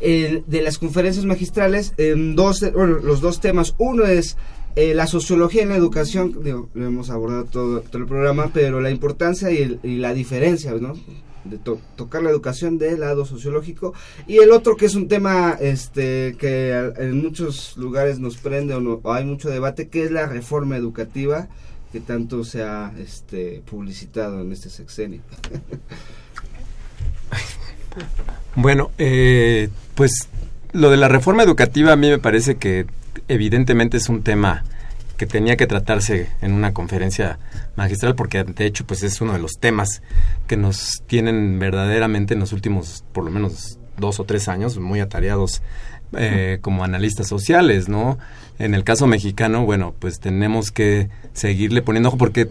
De 0.04 0.62
las 0.62 0.78
conferencias 0.78 1.26
magistrales, 1.26 1.94
dos, 2.36 2.62
los 2.62 3.22
dos 3.22 3.40
temas. 3.40 3.74
Uno 3.78 4.06
es 4.06 4.36
eh, 4.76 4.96
la 4.96 5.06
sociología 5.06 5.62
en 5.62 5.70
la 5.70 5.76
educación, 5.76 6.40
lo 6.74 6.86
hemos 6.86 7.12
abordado 7.12 7.46
todo, 7.46 7.78
el 7.78 8.08
programa, 8.08 8.50
pero 8.52 8.82
la 8.82 8.90
importancia 8.90 9.52
y, 9.52 9.80
la 9.84 10.16
diferencia, 10.16 10.74
¿no? 10.74 10.96
de 11.44 11.58
tocar 11.58 12.24
la 12.24 12.32
educación 12.32 12.78
del 12.78 13.02
lado 13.02 13.26
sociológico 13.26 13.94
y 14.28 14.38
el 14.38 14.52
otro 14.52 14.78
que 14.78 14.86
es 14.86 14.96
un 14.96 15.10
tema 15.10 15.58
este 15.60 16.38
que 16.40 16.72
en 16.98 17.22
muchos 17.22 17.76
lugares 17.76 18.18
nos 18.18 18.38
prende 18.38 18.74
o, 18.74 19.12
hay 19.12 19.26
mucho 19.26 19.50
debate 19.50 19.90
que 19.90 20.06
es 20.06 20.12
la 20.12 20.26
reforma 20.26 20.78
educativa 20.78 21.50
que 21.92 22.00
tanto 22.00 22.46
se 22.46 22.64
ha 22.64 22.94
este 22.98 23.62
publicitado 23.70 24.40
en 24.40 24.54
este 24.54 24.70
sexenio 24.70 25.22
Bueno, 28.56 28.92
eh, 28.98 29.70
pues 29.96 30.30
lo 30.72 30.90
de 30.90 30.98
la 30.98 31.08
reforma 31.08 31.44
educativa 31.44 31.94
a 31.94 31.96
mí 31.96 32.10
me 32.10 32.20
parece 32.20 32.56
que 32.56 32.86
evidentemente 33.28 33.98
es 33.98 34.10
un 34.10 34.24
tema 34.24 34.64
que 35.18 35.26
tenía 35.28 35.56
que 35.56 35.68
tratarse 35.68 36.30
en 36.42 36.54
una 36.54 36.74
conferencia 36.74 37.38
magistral 37.76 38.16
porque 38.16 38.44
de 38.44 38.66
hecho 38.66 38.86
pues 38.86 39.04
es 39.04 39.22
uno 39.22 39.34
de 39.34 39.40
los 39.40 39.54
temas 39.60 40.02
que 40.48 40.58
nos 40.58 41.04
tienen 41.08 41.60
verdaderamente 41.60 42.34
en 42.34 42.40
los 42.40 42.52
últimos 42.52 43.04
por 43.14 43.24
lo 43.24 43.32
menos 43.32 43.78
dos 43.98 44.20
o 44.20 44.24
tres 44.24 44.48
años 44.48 44.78
muy 44.80 45.00
atareados 45.00 45.62
eh, 46.16 46.60
como 46.62 46.84
analistas 46.84 47.28
sociales, 47.28 47.90
¿no? 47.90 48.20
En 48.60 48.76
el 48.76 48.84
caso 48.84 49.08
mexicano, 49.08 49.66
bueno, 49.66 49.96
pues 49.98 50.20
tenemos 50.20 50.72
que 50.72 51.10
seguirle 51.34 51.82
poniendo 51.82 52.10
ojo 52.10 52.18
porque 52.18 52.50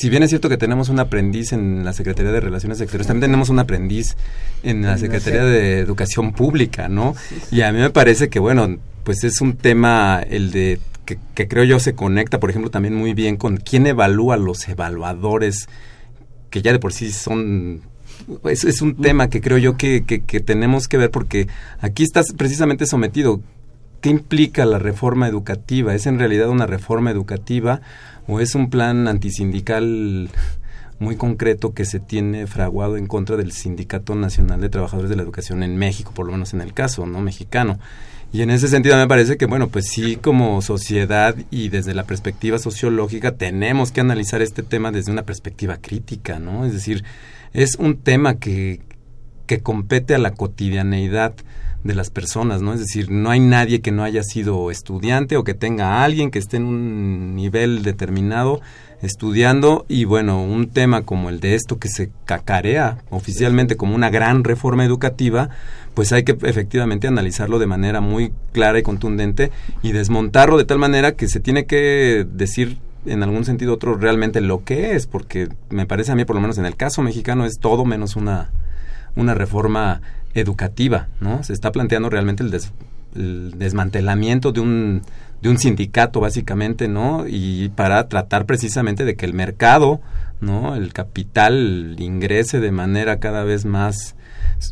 si 0.00 0.08
bien 0.08 0.22
es 0.22 0.30
cierto 0.30 0.48
que 0.48 0.56
tenemos 0.56 0.88
un 0.88 0.98
aprendiz 0.98 1.52
en 1.52 1.84
la 1.84 1.92
Secretaría 1.92 2.32
de 2.32 2.40
Relaciones 2.40 2.80
Exteriores, 2.80 3.06
también 3.06 3.30
tenemos 3.30 3.50
un 3.50 3.58
aprendiz 3.58 4.16
en 4.62 4.80
la 4.80 4.96
Secretaría 4.96 5.44
de 5.44 5.80
Educación 5.80 6.32
Pública, 6.32 6.88
¿no? 6.88 7.14
Y 7.50 7.60
a 7.60 7.70
mí 7.70 7.80
me 7.80 7.90
parece 7.90 8.30
que, 8.30 8.38
bueno, 8.38 8.78
pues 9.04 9.24
es 9.24 9.42
un 9.42 9.58
tema 9.58 10.22
el 10.26 10.52
de 10.52 10.80
que, 11.04 11.48
creo 11.48 11.64
yo 11.64 11.78
se 11.80 11.94
conecta, 11.94 12.40
por 12.40 12.48
ejemplo, 12.48 12.70
también 12.70 12.94
muy 12.94 13.12
bien 13.12 13.36
con 13.36 13.58
quién 13.58 13.86
evalúa 13.86 14.38
los 14.38 14.66
evaluadores, 14.70 15.68
que 16.48 16.62
ya 16.62 16.72
de 16.72 16.78
por 16.78 16.94
sí 16.94 17.12
son 17.12 17.82
es, 18.48 18.64
es 18.64 18.80
un 18.80 18.96
tema 18.96 19.28
que 19.28 19.42
creo 19.42 19.58
yo 19.58 19.76
que, 19.76 20.04
que, 20.06 20.22
que, 20.22 20.40
tenemos 20.40 20.88
que 20.88 20.96
ver 20.96 21.10
porque 21.10 21.46
aquí 21.78 22.04
estás 22.04 22.32
precisamente 22.32 22.86
sometido. 22.86 23.42
¿Qué 24.00 24.08
implica 24.08 24.64
la 24.64 24.78
reforma 24.78 25.28
educativa? 25.28 25.94
¿Es 25.94 26.06
en 26.06 26.18
realidad 26.18 26.48
una 26.48 26.66
reforma 26.66 27.10
educativa 27.10 27.80
o 28.26 28.40
es 28.40 28.54
un 28.54 28.70
plan 28.70 29.08
antisindical 29.08 30.30
muy 31.00 31.16
concreto 31.16 31.72
que 31.72 31.84
se 31.84 31.98
tiene 31.98 32.46
fraguado 32.46 32.96
en 32.96 33.06
contra 33.06 33.36
del 33.36 33.52
Sindicato 33.52 34.14
Nacional 34.14 34.60
de 34.60 34.68
Trabajadores 34.68 35.10
de 35.10 35.16
la 35.16 35.22
Educación 35.22 35.62
en 35.62 35.76
México, 35.76 36.12
por 36.14 36.26
lo 36.26 36.32
menos 36.32 36.52
en 36.54 36.60
el 36.60 36.74
caso 36.74 37.06
no 37.06 37.20
mexicano. 37.20 37.78
Y 38.32 38.42
en 38.42 38.50
ese 38.50 38.68
sentido 38.68 38.96
me 38.96 39.08
parece 39.08 39.36
que, 39.36 39.46
bueno, 39.46 39.68
pues 39.68 39.88
sí, 39.88 40.16
como 40.16 40.62
sociedad 40.62 41.34
y 41.50 41.68
desde 41.68 41.94
la 41.94 42.04
perspectiva 42.04 42.58
sociológica 42.58 43.32
tenemos 43.32 43.90
que 43.90 44.02
analizar 44.02 44.40
este 44.40 44.62
tema 44.62 44.92
desde 44.92 45.10
una 45.10 45.24
perspectiva 45.24 45.78
crítica, 45.78 46.38
¿no? 46.38 46.64
Es 46.64 46.72
decir, 46.72 47.02
es 47.52 47.74
un 47.74 47.96
tema 47.96 48.34
que, 48.34 48.82
que 49.46 49.60
compete 49.60 50.14
a 50.14 50.18
la 50.18 50.32
cotidianeidad 50.32 51.34
de 51.84 51.94
las 51.94 52.10
personas, 52.10 52.60
¿no? 52.60 52.72
Es 52.74 52.80
decir, 52.80 53.10
no 53.10 53.30
hay 53.30 53.40
nadie 53.40 53.80
que 53.80 53.92
no 53.92 54.04
haya 54.04 54.22
sido 54.22 54.70
estudiante 54.70 55.36
o 55.36 55.44
que 55.44 55.54
tenga 55.54 56.04
alguien 56.04 56.30
que 56.30 56.38
esté 56.38 56.58
en 56.58 56.64
un 56.64 57.34
nivel 57.34 57.82
determinado 57.82 58.60
estudiando 59.02 59.86
y 59.88 60.04
bueno, 60.04 60.42
un 60.42 60.68
tema 60.68 61.02
como 61.02 61.30
el 61.30 61.40
de 61.40 61.54
esto 61.54 61.78
que 61.78 61.88
se 61.88 62.10
cacarea 62.26 62.98
oficialmente 63.08 63.76
como 63.76 63.94
una 63.94 64.10
gran 64.10 64.44
reforma 64.44 64.84
educativa, 64.84 65.48
pues 65.94 66.12
hay 66.12 66.22
que 66.22 66.36
efectivamente 66.42 67.08
analizarlo 67.08 67.58
de 67.58 67.66
manera 67.66 68.02
muy 68.02 68.32
clara 68.52 68.78
y 68.78 68.82
contundente 68.82 69.50
y 69.82 69.92
desmontarlo 69.92 70.58
de 70.58 70.66
tal 70.66 70.78
manera 70.78 71.12
que 71.12 71.28
se 71.28 71.40
tiene 71.40 71.64
que 71.64 72.26
decir 72.30 72.78
en 73.06 73.22
algún 73.22 73.46
sentido 73.46 73.72
otro 73.72 73.94
realmente 73.94 74.42
lo 74.42 74.64
que 74.64 74.94
es, 74.94 75.06
porque 75.06 75.48
me 75.70 75.86
parece 75.86 76.12
a 76.12 76.14
mí, 76.14 76.26
por 76.26 76.36
lo 76.36 76.42
menos 76.42 76.58
en 76.58 76.66
el 76.66 76.76
caso 76.76 77.00
mexicano, 77.00 77.46
es 77.46 77.58
todo 77.58 77.86
menos 77.86 78.16
una, 78.16 78.50
una 79.16 79.32
reforma 79.32 80.02
educativa, 80.34 81.08
¿no? 81.20 81.42
Se 81.42 81.52
está 81.52 81.72
planteando 81.72 82.10
realmente 82.10 82.42
el, 82.42 82.54
el 83.16 83.54
desmantelamiento 83.58 84.52
de 84.52 84.60
un, 84.60 85.02
de 85.42 85.48
un 85.48 85.58
sindicato, 85.58 86.20
básicamente, 86.20 86.88
¿no? 86.88 87.26
Y 87.26 87.70
para 87.70 88.08
tratar 88.08 88.46
precisamente 88.46 89.04
de 89.04 89.16
que 89.16 89.26
el 89.26 89.34
mercado, 89.34 90.00
¿no? 90.40 90.76
El 90.76 90.92
capital 90.92 91.96
ingrese 91.98 92.60
de 92.60 92.72
manera 92.72 93.18
cada 93.18 93.44
vez 93.44 93.64
más 93.64 94.14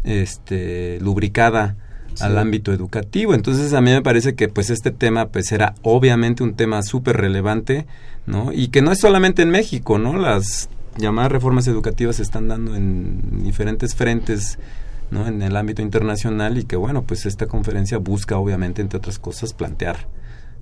este, 0.05 0.99
lubricada 1.01 1.77
al 2.21 2.39
ámbito 2.39 2.73
educativo. 2.73 3.35
Entonces 3.35 3.73
a 3.75 3.81
mí 3.81 3.91
me 3.91 4.03
parece 4.03 4.35
que 4.35 4.49
pues 4.49 4.71
este 4.71 4.91
tema 4.91 5.29
pues 5.29 5.53
era 5.53 5.75
obviamente 5.83 6.43
un 6.43 6.55
tema 6.55 6.83
súper 6.83 7.17
relevante, 7.17 7.87
¿no? 8.27 8.53
Y 8.53 8.69
que 8.69 8.83
no 8.83 8.93
es 8.93 8.99
solamente 8.99 9.43
en 9.43 9.51
México, 9.51 9.99
¿no? 9.99 10.17
Las 10.17 10.69
llamadas 10.97 11.31
reformas 11.33 11.69
educativas 11.69 12.17
se 12.17 12.23
están 12.23 12.49
dando 12.49 12.75
en 12.75 13.45
diferentes 13.45 13.95
frentes 13.95 14.59
¿no? 15.11 15.27
en 15.27 15.43
el 15.43 15.57
ámbito 15.57 15.83
internacional 15.83 16.59
y 16.59 16.65
que 16.65 16.77
bueno 16.77 17.05
pues 17.05 17.27
esta 17.27 17.47
conferencia 17.47 17.99
busca 17.99 18.39
obviamente 18.39 18.83
entre 18.83 18.99
otras 18.99 19.19
cosas 19.19 19.55
plantear 19.55 20.09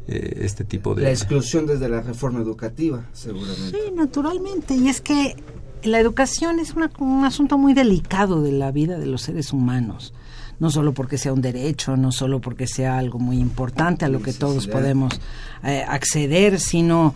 eh, 0.08 0.42
este 0.42 0.64
tipo 0.64 0.94
de 0.94 1.02
la 1.02 1.10
exclusión 1.10 1.66
desde 1.66 1.88
la 1.88 2.00
reforma 2.00 2.40
educativa 2.40 3.04
seguramente. 3.12 3.70
Sí 3.70 3.92
naturalmente. 3.92 4.74
Y 4.74 4.88
es 4.88 5.00
que 5.00 5.34
la 5.82 5.98
educación 5.98 6.60
es 6.60 6.74
un 6.98 7.24
asunto 7.24 7.58
muy 7.58 7.74
delicado 7.74 8.42
de 8.42 8.52
la 8.52 8.70
vida 8.70 8.98
de 8.98 9.06
los 9.06 9.22
seres 9.22 9.52
humanos. 9.52 10.14
No 10.58 10.70
solo 10.70 10.94
porque 10.94 11.18
sea 11.18 11.32
un 11.32 11.42
derecho, 11.42 11.96
no 11.96 12.12
solo 12.12 12.40
porque 12.40 12.66
sea 12.66 12.98
algo 12.98 13.18
muy 13.18 13.38
importante 13.38 14.04
a 14.04 14.08
lo 14.08 14.22
que 14.22 14.32
todos 14.32 14.68
podemos 14.68 15.20
eh, 15.62 15.84
acceder, 15.86 16.60
sino 16.60 17.14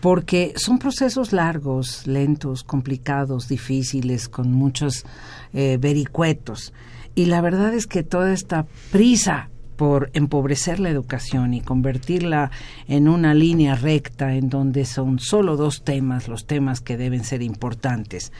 porque 0.00 0.54
son 0.56 0.78
procesos 0.78 1.32
largos, 1.32 2.06
lentos, 2.06 2.62
complicados, 2.64 3.48
difíciles, 3.48 4.28
con 4.28 4.52
muchos 4.52 5.04
eh, 5.52 5.78
vericuetos. 5.80 6.72
Y 7.14 7.26
la 7.26 7.40
verdad 7.40 7.74
es 7.74 7.86
que 7.86 8.02
toda 8.02 8.32
esta 8.32 8.66
prisa 8.92 9.48
por 9.76 10.10
empobrecer 10.14 10.80
la 10.80 10.88
educación 10.88 11.54
y 11.54 11.60
convertirla 11.60 12.50
en 12.88 13.08
una 13.08 13.34
línea 13.34 13.74
recta 13.74 14.34
en 14.34 14.48
donde 14.48 14.84
son 14.84 15.18
solo 15.18 15.56
dos 15.56 15.84
temas 15.84 16.28
los 16.28 16.46
temas 16.46 16.80
que 16.80 16.96
deben 16.96 17.24
ser 17.24 17.42
importantes. 17.42 18.32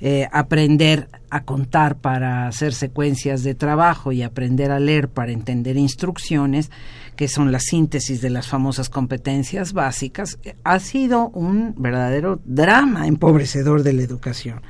Eh, 0.00 0.26
aprender 0.32 1.08
a 1.28 1.44
contar 1.44 1.96
para 1.96 2.48
hacer 2.48 2.72
secuencias 2.72 3.42
de 3.42 3.54
trabajo 3.54 4.12
y 4.12 4.22
aprender 4.22 4.70
a 4.70 4.80
leer 4.80 5.08
para 5.08 5.32
entender 5.32 5.76
instrucciones, 5.76 6.70
que 7.20 7.28
son 7.28 7.52
la 7.52 7.60
síntesis 7.60 8.22
de 8.22 8.30
las 8.30 8.48
famosas 8.48 8.88
competencias 8.88 9.74
básicas, 9.74 10.38
ha 10.64 10.78
sido 10.78 11.28
un 11.28 11.74
verdadero 11.76 12.40
drama 12.46 13.06
empobrecedor 13.06 13.82
de 13.82 13.92
la 13.92 14.00
educación. 14.00 14.62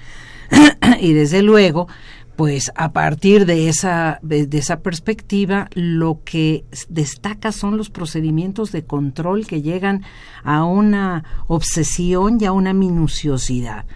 y 1.00 1.12
desde 1.12 1.42
luego, 1.42 1.86
pues 2.34 2.72
a 2.74 2.92
partir 2.92 3.46
de 3.46 3.68
esa, 3.68 4.18
de, 4.22 4.48
esa 4.50 4.80
perspectiva, 4.80 5.68
lo 5.74 6.22
que 6.24 6.64
destaca 6.88 7.52
son 7.52 7.76
los 7.76 7.88
procedimientos 7.88 8.72
de 8.72 8.84
control 8.84 9.46
que 9.46 9.62
llegan 9.62 10.02
a 10.42 10.64
una 10.64 11.22
obsesión 11.46 12.38
y 12.40 12.46
a 12.46 12.52
una 12.52 12.72
minuciosidad 12.72 13.86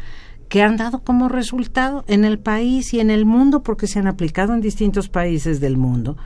que 0.48 0.62
han 0.62 0.76
dado 0.76 1.02
como 1.02 1.28
resultado 1.28 2.04
en 2.06 2.24
el 2.24 2.38
país 2.38 2.94
y 2.94 3.00
en 3.00 3.10
el 3.10 3.24
mundo, 3.24 3.64
porque 3.64 3.88
se 3.88 3.98
han 3.98 4.06
aplicado 4.06 4.54
en 4.54 4.60
distintos 4.60 5.08
países 5.08 5.58
del 5.58 5.76
mundo, 5.76 6.16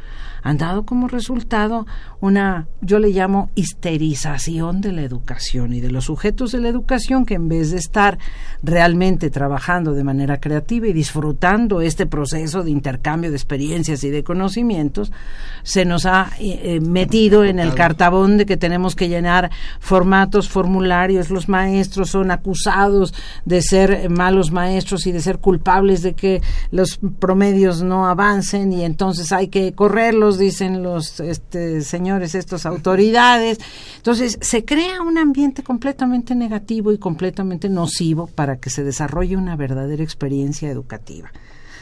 han 0.43 0.59
dado 0.59 0.85
como 0.85 1.09
resultado 1.09 1.87
una, 2.21 2.67
yo 2.81 2.99
le 2.99 3.11
llamo 3.11 3.51
histerización 3.55 4.81
de 4.81 4.93
la 4.93 5.03
educación 5.03 5.73
y 5.73 5.81
de 5.81 5.91
los 5.91 6.05
sujetos 6.05 6.53
de 6.53 6.61
la 6.61 6.69
educación 6.69 7.27
que 7.27 7.35
en 7.35 7.49
vez 7.49 7.71
de 7.71 7.79
estar 7.79 8.19
realmente 8.63 9.31
trabajando 9.31 9.93
de 9.93 10.05
manera 10.05 10.41
creativa 10.41 10.89
y 10.89 10.93
disfrutando 10.93 11.81
este 11.81 12.07
proceso 12.07 12.63
de 12.63 12.71
intercambio 12.71 13.31
de 13.31 13.37
experiencias 13.37 14.03
y 14.05 14.11
de 14.11 14.25
conocimientos, 14.25 15.13
se 15.63 15.85
nos 15.85 16.07
ha 16.07 16.31
eh, 16.39 16.61
eh, 16.63 16.81
metido 16.81 17.45
en 17.45 17.59
el 17.59 17.75
cartabón 17.75 18.39
de 18.39 18.47
que 18.47 18.57
tenemos 18.57 18.97
que 18.97 19.09
llenar 19.09 19.51
formatos, 19.81 20.49
formularios, 20.49 21.31
los 21.31 21.49
maestros 21.49 22.11
son 22.11 22.31
acusados 22.31 23.15
de 23.45 23.63
ser 23.63 24.11
malos 24.11 24.51
maestros 24.51 25.07
y 25.07 25.13
de 25.13 25.21
ser 25.21 25.39
culpables 25.39 26.03
de 26.03 26.15
que 26.15 26.43
los 26.71 26.99
promedios 27.19 27.83
no 27.83 28.07
avancen 28.07 28.73
y 28.73 28.85
entonces 28.85 29.33
hay 29.33 29.49
que 29.49 29.73
correrlos 29.73 30.38
dicen 30.39 30.83
los 30.83 31.21
este, 31.21 31.83
señores, 31.83 32.35
estas 32.35 32.67
autoridades. 32.67 33.59
Entonces, 33.97 34.39
se 34.41 34.65
crea 34.65 35.03
un 35.03 35.19
ambiente 35.19 35.63
completamente 35.63 36.35
negativo 36.35 36.93
y 36.93 36.99
completamente 36.99 37.69
nocivo 37.69 38.27
para 38.27 38.59
que 38.59 38.71
se 38.71 38.85
desarrolle 38.85 39.37
una 39.37 39.57
verdadera 39.57 40.03
experiencia 40.03 40.71
educativa. 40.71 41.31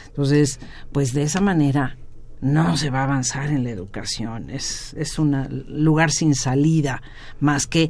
Entonces, 0.07 0.59
pues 0.91 1.13
de 1.13 1.23
esa 1.23 1.41
manera 1.41 1.97
no 2.41 2.77
se 2.77 2.89
va 2.89 3.01
a 3.01 3.03
avanzar 3.03 3.49
en 3.49 3.63
la 3.63 3.69
educación. 3.69 4.49
Es, 4.49 4.93
es 4.97 5.19
un 5.19 5.65
lugar 5.67 6.11
sin 6.11 6.35
salida, 6.35 7.01
más 7.39 7.67
que 7.67 7.89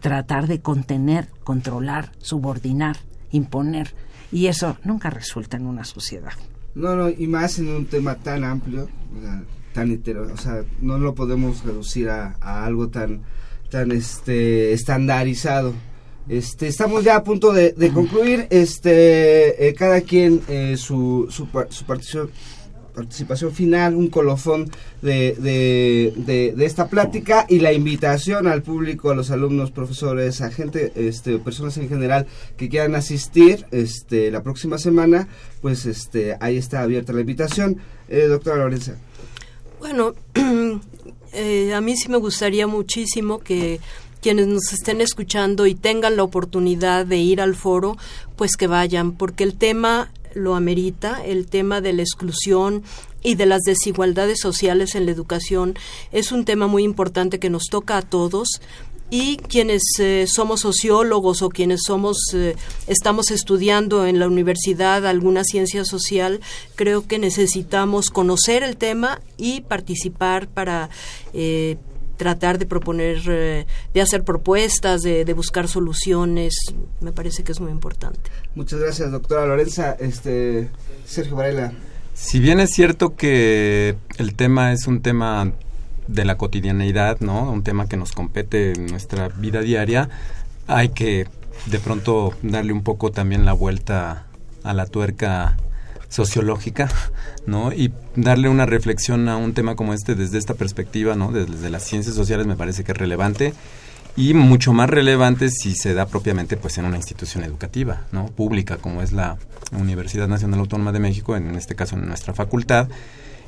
tratar 0.00 0.46
de 0.46 0.60
contener, 0.60 1.28
controlar, 1.44 2.12
subordinar, 2.18 2.96
imponer. 3.30 3.94
Y 4.30 4.46
eso 4.46 4.76
nunca 4.84 5.10
resulta 5.10 5.56
en 5.56 5.66
una 5.66 5.84
sociedad. 5.84 6.32
No, 6.74 6.94
no, 6.94 7.08
y 7.08 7.26
más 7.26 7.58
en 7.58 7.68
un 7.68 7.86
tema 7.86 8.14
tan 8.14 8.44
amplio 8.44 8.88
o 9.82 10.36
sea, 10.36 10.64
no 10.80 10.98
lo 10.98 11.14
podemos 11.14 11.64
reducir 11.64 12.10
a, 12.10 12.34
algo 12.40 12.88
tan 12.88 13.22
tan 13.70 13.92
este 13.92 14.72
estandarizado. 14.72 15.74
Este, 16.28 16.66
estamos 16.66 17.04
ya 17.04 17.16
a 17.16 17.24
punto 17.24 17.52
de, 17.52 17.74
concluir. 17.92 18.46
Este, 18.50 19.68
eh, 19.68 19.74
cada 19.74 20.00
quien 20.02 20.42
eh, 20.48 20.76
su, 20.76 21.26
su, 21.30 21.46
participación 21.46 23.52
final, 23.52 23.94
un 23.94 24.08
colofón 24.08 24.70
de, 25.00 25.34
de, 25.38 26.54
de, 26.56 26.66
esta 26.66 26.88
plática 26.88 27.46
y 27.48 27.60
la 27.60 27.72
invitación 27.72 28.46
al 28.46 28.62
público, 28.62 29.10
a 29.10 29.14
los 29.14 29.30
alumnos, 29.30 29.70
profesores, 29.70 30.40
a 30.40 30.50
gente, 30.50 30.92
este, 30.96 31.38
personas 31.38 31.78
en 31.78 31.88
general 31.88 32.26
que 32.56 32.68
quieran 32.68 32.94
asistir 32.94 33.66
este, 33.70 34.30
la 34.30 34.42
próxima 34.42 34.78
semana, 34.78 35.28
pues 35.62 35.86
este, 35.86 36.36
ahí 36.40 36.56
está 36.56 36.82
abierta 36.82 37.12
la 37.12 37.20
invitación. 37.20 37.78
Eh, 38.08 38.26
doctora 38.26 38.56
Lorenza. 38.56 38.96
Bueno, 39.78 40.14
eh, 41.32 41.74
a 41.74 41.80
mí 41.80 41.96
sí 41.96 42.08
me 42.08 42.16
gustaría 42.16 42.66
muchísimo 42.66 43.38
que 43.38 43.80
quienes 44.20 44.48
nos 44.48 44.72
estén 44.72 45.00
escuchando 45.00 45.66
y 45.66 45.74
tengan 45.74 46.16
la 46.16 46.24
oportunidad 46.24 47.06
de 47.06 47.18
ir 47.18 47.40
al 47.40 47.54
foro, 47.54 47.96
pues 48.36 48.56
que 48.56 48.66
vayan, 48.66 49.12
porque 49.12 49.44
el 49.44 49.56
tema 49.56 50.10
lo 50.34 50.54
amerita, 50.54 51.24
el 51.24 51.46
tema 51.46 51.80
de 51.80 51.92
la 51.92 52.02
exclusión 52.02 52.82
y 53.22 53.34
de 53.34 53.46
las 53.46 53.62
desigualdades 53.62 54.40
sociales 54.40 54.94
en 54.94 55.06
la 55.06 55.12
educación 55.12 55.74
es 56.12 56.30
un 56.30 56.44
tema 56.44 56.66
muy 56.66 56.84
importante 56.84 57.38
que 57.38 57.50
nos 57.50 57.64
toca 57.64 57.96
a 57.96 58.02
todos 58.02 58.60
y 59.10 59.38
quienes 59.38 59.82
eh, 59.98 60.26
somos 60.26 60.60
sociólogos 60.60 61.42
o 61.42 61.48
quienes 61.48 61.80
somos 61.86 62.18
eh, 62.34 62.56
estamos 62.86 63.30
estudiando 63.30 64.06
en 64.06 64.18
la 64.18 64.26
universidad 64.26 65.06
alguna 65.06 65.44
ciencia 65.44 65.84
social 65.84 66.40
creo 66.76 67.06
que 67.06 67.18
necesitamos 67.18 68.10
conocer 68.10 68.62
el 68.62 68.76
tema 68.76 69.20
y 69.36 69.62
participar 69.62 70.48
para 70.48 70.90
eh, 71.32 71.76
tratar 72.16 72.58
de 72.58 72.66
proponer 72.66 73.22
de 73.22 74.00
hacer 74.00 74.24
propuestas 74.24 75.02
de, 75.02 75.24
de, 75.24 75.32
buscar 75.34 75.68
soluciones. 75.68 76.52
Me 77.00 77.12
parece 77.12 77.44
que 77.44 77.52
es 77.52 77.60
muy 77.60 77.70
importante. 77.70 78.18
Muchas 78.56 78.80
gracias 78.80 79.12
doctora 79.12 79.46
Lorenza. 79.46 79.92
Este 79.92 80.68
Sergio 81.06 81.36
Varela. 81.36 81.72
Si 82.14 82.40
bien 82.40 82.58
es 82.58 82.70
cierto 82.70 83.14
que 83.14 83.96
el 84.16 84.34
tema 84.34 84.72
es 84.72 84.88
un 84.88 85.00
tema 85.00 85.52
de 86.08 86.24
la 86.24 86.36
cotidianeidad, 86.36 87.20
¿no? 87.20 87.50
Un 87.50 87.62
tema 87.62 87.86
que 87.86 87.96
nos 87.96 88.12
compete 88.12 88.72
en 88.72 88.86
nuestra 88.86 89.28
vida 89.28 89.60
diaria, 89.60 90.08
hay 90.66 90.88
que 90.88 91.28
de 91.66 91.78
pronto 91.78 92.34
darle 92.42 92.72
un 92.72 92.82
poco 92.82 93.12
también 93.12 93.44
la 93.44 93.52
vuelta 93.52 94.26
a 94.64 94.74
la 94.74 94.86
tuerca 94.86 95.56
sociológica, 96.08 96.88
¿no? 97.46 97.72
Y 97.72 97.92
darle 98.16 98.48
una 98.48 98.66
reflexión 98.66 99.28
a 99.28 99.36
un 99.36 99.52
tema 99.52 99.76
como 99.76 99.92
este 99.92 100.14
desde 100.14 100.38
esta 100.38 100.54
perspectiva, 100.54 101.14
¿no? 101.14 101.30
Desde, 101.32 101.70
las 101.70 101.84
ciencias 101.84 102.14
sociales 102.14 102.46
me 102.46 102.56
parece 102.56 102.84
que 102.84 102.92
es 102.92 102.98
relevante 102.98 103.52
y 104.16 104.34
mucho 104.34 104.72
más 104.72 104.90
relevante 104.90 105.50
si 105.50 105.74
se 105.74 105.94
da 105.94 106.06
propiamente 106.06 106.56
pues 106.56 106.78
en 106.78 106.86
una 106.86 106.96
institución 106.96 107.44
educativa, 107.44 108.06
¿no? 108.10 108.26
Pública 108.26 108.78
como 108.78 109.02
es 109.02 109.12
la 109.12 109.36
Universidad 109.72 110.28
Nacional 110.28 110.60
Autónoma 110.60 110.92
de 110.92 111.00
México, 111.00 111.36
en 111.36 111.54
este 111.54 111.74
caso 111.74 111.96
en 111.96 112.08
nuestra 112.08 112.32
facultad. 112.32 112.88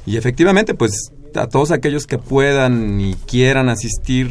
Y 0.06 0.16
efectivamente, 0.16 0.74
pues 0.74 1.12
a 1.34 1.46
todos 1.46 1.70
aquellos 1.70 2.06
que 2.06 2.18
puedan 2.18 3.00
y 3.00 3.14
quieran 3.14 3.68
asistir, 3.68 4.30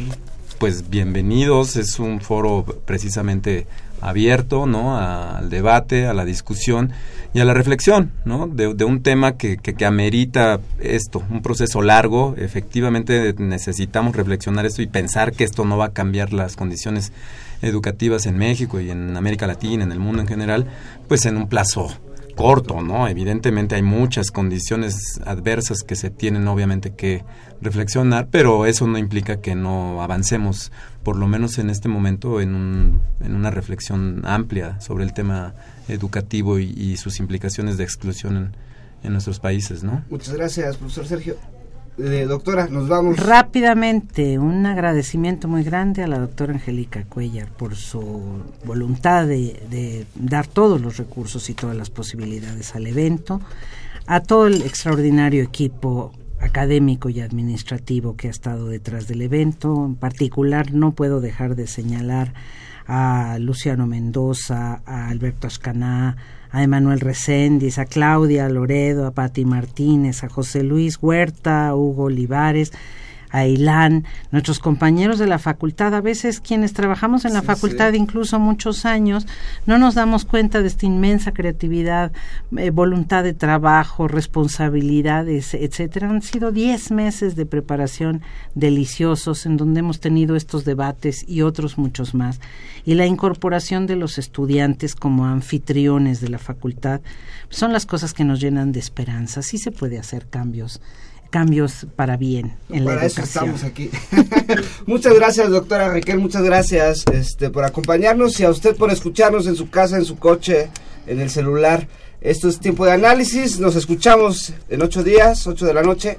pues 0.58 0.90
bienvenidos. 0.90 1.76
Es 1.76 1.98
un 1.98 2.20
foro 2.20 2.64
precisamente 2.84 3.66
abierto, 4.00 4.66
¿no? 4.66 4.96
al 4.96 5.50
debate, 5.50 6.06
a 6.06 6.14
la 6.14 6.24
discusión 6.24 6.90
y 7.34 7.40
a 7.40 7.44
la 7.44 7.54
reflexión, 7.54 8.12
¿no? 8.24 8.48
De, 8.48 8.66
un 8.84 9.02
tema 9.02 9.36
que, 9.36 9.58
que, 9.58 9.84
amerita 9.84 10.58
esto, 10.80 11.22
un 11.30 11.42
proceso 11.42 11.82
largo. 11.82 12.34
Efectivamente 12.36 13.34
necesitamos 13.38 14.16
reflexionar 14.16 14.66
esto 14.66 14.82
y 14.82 14.86
pensar 14.86 15.32
que 15.32 15.44
esto 15.44 15.64
no 15.64 15.76
va 15.76 15.86
a 15.86 15.92
cambiar 15.92 16.32
las 16.32 16.56
condiciones 16.56 17.12
educativas 17.62 18.26
en 18.26 18.36
México 18.38 18.80
y 18.80 18.90
en 18.90 19.16
América 19.16 19.46
Latina, 19.46 19.84
en 19.84 19.92
el 19.92 20.00
mundo 20.00 20.22
en 20.22 20.28
general, 20.28 20.66
pues 21.08 21.26
en 21.26 21.36
un 21.36 21.48
plazo 21.48 21.90
corto, 22.40 22.80
¿no? 22.80 23.06
Evidentemente 23.06 23.74
hay 23.74 23.82
muchas 23.82 24.30
condiciones 24.30 25.20
adversas 25.26 25.82
que 25.82 25.94
se 25.94 26.08
tienen 26.08 26.48
obviamente 26.48 26.94
que 26.94 27.22
reflexionar, 27.60 28.28
pero 28.30 28.64
eso 28.64 28.86
no 28.86 28.96
implica 28.96 29.42
que 29.42 29.54
no 29.54 30.02
avancemos, 30.02 30.72
por 31.02 31.16
lo 31.16 31.26
menos 31.26 31.58
en 31.58 31.68
este 31.68 31.88
momento, 31.88 32.40
en, 32.40 32.54
un, 32.54 33.02
en 33.20 33.34
una 33.34 33.50
reflexión 33.50 34.22
amplia 34.24 34.80
sobre 34.80 35.04
el 35.04 35.12
tema 35.12 35.54
educativo 35.88 36.58
y, 36.58 36.96
sus 36.96 37.20
implicaciones 37.20 37.76
de 37.76 37.84
exclusión 37.84 38.54
en, 39.02 39.12
nuestros 39.12 39.38
países, 39.38 39.82
¿no? 39.82 40.02
Muchas 40.08 40.34
gracias, 40.34 40.78
profesor 40.78 41.06
Sergio. 41.06 41.36
Eh, 41.98 42.24
doctora, 42.26 42.68
nos 42.68 42.88
vamos. 42.88 43.18
Rápidamente, 43.18 44.38
un 44.38 44.64
agradecimiento 44.64 45.48
muy 45.48 45.62
grande 45.62 46.02
a 46.02 46.06
la 46.06 46.18
doctora 46.18 46.54
Angélica 46.54 47.04
Cuellar 47.04 47.48
por 47.48 47.74
su 47.76 48.42
voluntad 48.64 49.26
de, 49.26 50.06
dar 50.14 50.46
todos 50.46 50.80
los 50.80 50.96
recursos 50.96 51.50
y 51.50 51.54
todas 51.54 51.76
las 51.76 51.90
posibilidades 51.90 52.74
al 52.74 52.86
evento, 52.86 53.40
a 54.06 54.20
todo 54.20 54.46
el 54.46 54.62
extraordinario 54.62 55.42
equipo 55.42 56.12
académico 56.40 57.10
y 57.10 57.20
administrativo 57.20 58.16
que 58.16 58.28
ha 58.28 58.30
estado 58.30 58.68
detrás 58.68 59.06
del 59.06 59.22
evento. 59.22 59.84
En 59.84 59.96
particular, 59.96 60.72
no 60.72 60.92
puedo 60.92 61.20
dejar 61.20 61.54
de 61.54 61.66
señalar 61.66 62.32
a 62.86 63.36
Luciano 63.38 63.86
Mendoza, 63.86 64.82
a 64.84 65.08
Alberto 65.08 65.46
Ascaná, 65.46 66.16
a 66.50 66.62
Emanuel 66.62 67.00
Reséndiz, 67.00 67.78
a 67.78 67.84
Claudia 67.84 68.48
Loredo, 68.48 69.06
a 69.06 69.12
Patti 69.12 69.44
Martínez, 69.44 70.24
a 70.24 70.28
José 70.28 70.62
Luis 70.62 70.98
Huerta, 71.00 71.68
a 71.68 71.76
Hugo 71.76 72.04
Olivares, 72.04 72.72
a 73.30 73.46
Ilán, 73.46 74.04
nuestros 74.32 74.58
compañeros 74.58 75.18
de 75.18 75.26
la 75.26 75.38
facultad, 75.38 75.94
a 75.94 76.00
veces 76.00 76.40
quienes 76.40 76.72
trabajamos 76.72 77.24
en 77.24 77.32
la 77.32 77.42
facultad 77.42 77.92
incluso 77.92 78.38
muchos 78.38 78.84
años, 78.84 79.26
no 79.66 79.78
nos 79.78 79.94
damos 79.94 80.24
cuenta 80.24 80.62
de 80.62 80.68
esta 80.68 80.86
inmensa 80.86 81.32
creatividad, 81.32 82.12
eh, 82.56 82.70
voluntad 82.70 83.24
de 83.24 83.34
trabajo, 83.34 84.08
responsabilidades, 84.08 85.54
etcétera. 85.54 86.10
Han 86.10 86.22
sido 86.22 86.52
diez 86.52 86.90
meses 86.90 87.36
de 87.36 87.46
preparación 87.46 88.22
deliciosos 88.54 89.46
en 89.46 89.56
donde 89.56 89.80
hemos 89.80 90.00
tenido 90.00 90.36
estos 90.36 90.64
debates 90.64 91.24
y 91.28 91.42
otros 91.42 91.78
muchos 91.78 92.14
más. 92.14 92.40
Y 92.84 92.94
la 92.94 93.06
incorporación 93.06 93.86
de 93.86 93.96
los 93.96 94.18
estudiantes 94.18 94.94
como 94.94 95.26
anfitriones 95.26 96.20
de 96.20 96.28
la 96.28 96.38
facultad 96.38 97.00
son 97.48 97.72
las 97.72 97.86
cosas 97.86 98.14
que 98.14 98.24
nos 98.24 98.40
llenan 98.40 98.72
de 98.72 98.80
esperanza. 98.80 99.42
Sí 99.42 99.58
se 99.58 99.70
puede 99.70 99.98
hacer 99.98 100.26
cambios 100.28 100.80
cambios 101.30 101.86
para 101.96 102.16
bien 102.16 102.56
en 102.68 102.84
para 102.84 102.96
la 102.96 103.06
educación. 103.06 103.24
eso 103.24 103.56
estamos 103.56 103.64
aquí. 103.64 103.90
muchas 104.86 105.14
gracias, 105.14 105.50
doctora 105.50 105.88
Raquel, 105.88 106.18
muchas 106.18 106.42
gracias 106.42 107.04
este, 107.12 107.50
por 107.50 107.64
acompañarnos 107.64 108.38
y 108.40 108.44
a 108.44 108.50
usted 108.50 108.76
por 108.76 108.90
escucharnos 108.90 109.46
en 109.46 109.56
su 109.56 109.70
casa, 109.70 109.96
en 109.96 110.04
su 110.04 110.18
coche, 110.18 110.68
en 111.06 111.20
el 111.20 111.30
celular. 111.30 111.88
Esto 112.20 112.48
es 112.48 112.60
tiempo 112.60 112.84
de 112.84 112.92
análisis. 112.92 113.58
Nos 113.60 113.76
escuchamos 113.76 114.52
en 114.68 114.82
ocho 114.82 115.02
días, 115.02 115.46
ocho 115.46 115.64
de 115.64 115.72
la 115.72 115.82
noche, 115.82 116.18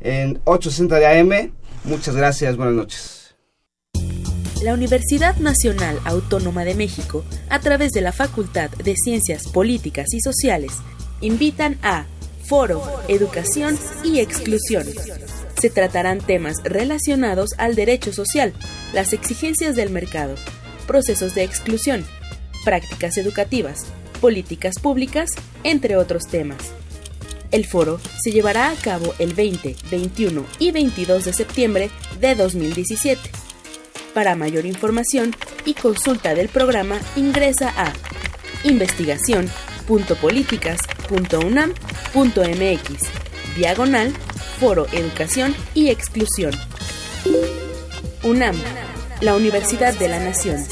en 0.00 0.42
8.60 0.44 0.98
de 0.98 1.06
AM. 1.06 1.52
Muchas 1.84 2.16
gracias, 2.16 2.56
buenas 2.56 2.74
noches. 2.74 3.16
La 4.62 4.74
Universidad 4.74 5.36
Nacional 5.36 6.00
Autónoma 6.04 6.64
de 6.64 6.74
México, 6.74 7.24
a 7.50 7.60
través 7.60 7.92
de 7.92 8.00
la 8.00 8.10
Facultad 8.10 8.70
de 8.70 8.96
Ciencias 8.96 9.46
Políticas 9.48 10.06
y 10.12 10.20
Sociales, 10.20 10.72
invitan 11.20 11.78
a 11.82 12.06
foro, 12.48 12.82
educación 13.08 13.78
y 14.04 14.20
exclusión. 14.20 14.86
Se 15.60 15.70
tratarán 15.70 16.20
temas 16.20 16.56
relacionados 16.64 17.50
al 17.58 17.74
derecho 17.74 18.12
social, 18.12 18.52
las 18.92 19.12
exigencias 19.12 19.74
del 19.74 19.90
mercado, 19.90 20.34
procesos 20.86 21.34
de 21.34 21.44
exclusión, 21.44 22.04
prácticas 22.64 23.16
educativas, 23.16 23.86
políticas 24.20 24.78
públicas, 24.78 25.30
entre 25.64 25.96
otros 25.96 26.26
temas. 26.26 26.58
El 27.50 27.64
foro 27.64 28.00
se 28.22 28.32
llevará 28.32 28.70
a 28.70 28.74
cabo 28.74 29.14
el 29.18 29.32
20, 29.34 29.76
21 29.90 30.44
y 30.58 30.72
22 30.72 31.24
de 31.24 31.32
septiembre 31.32 31.90
de 32.20 32.34
2017. 32.34 33.30
Para 34.14 34.34
mayor 34.34 34.66
información 34.66 35.34
y 35.64 35.74
consulta 35.74 36.34
del 36.34 36.48
programa 36.48 36.98
ingresa 37.16 37.72
a 37.76 37.92
investigación 38.64 39.48
www.políticas.unam.mx, 41.08 43.56
diagonal, 43.56 44.12
foro, 44.58 44.86
educación 44.92 45.54
y 45.74 45.88
exclusión. 45.88 46.52
UNAM, 48.22 48.56
la 49.20 49.34
Universidad 49.34 49.94
de 49.94 50.08
la 50.08 50.20
Nación. 50.20 50.64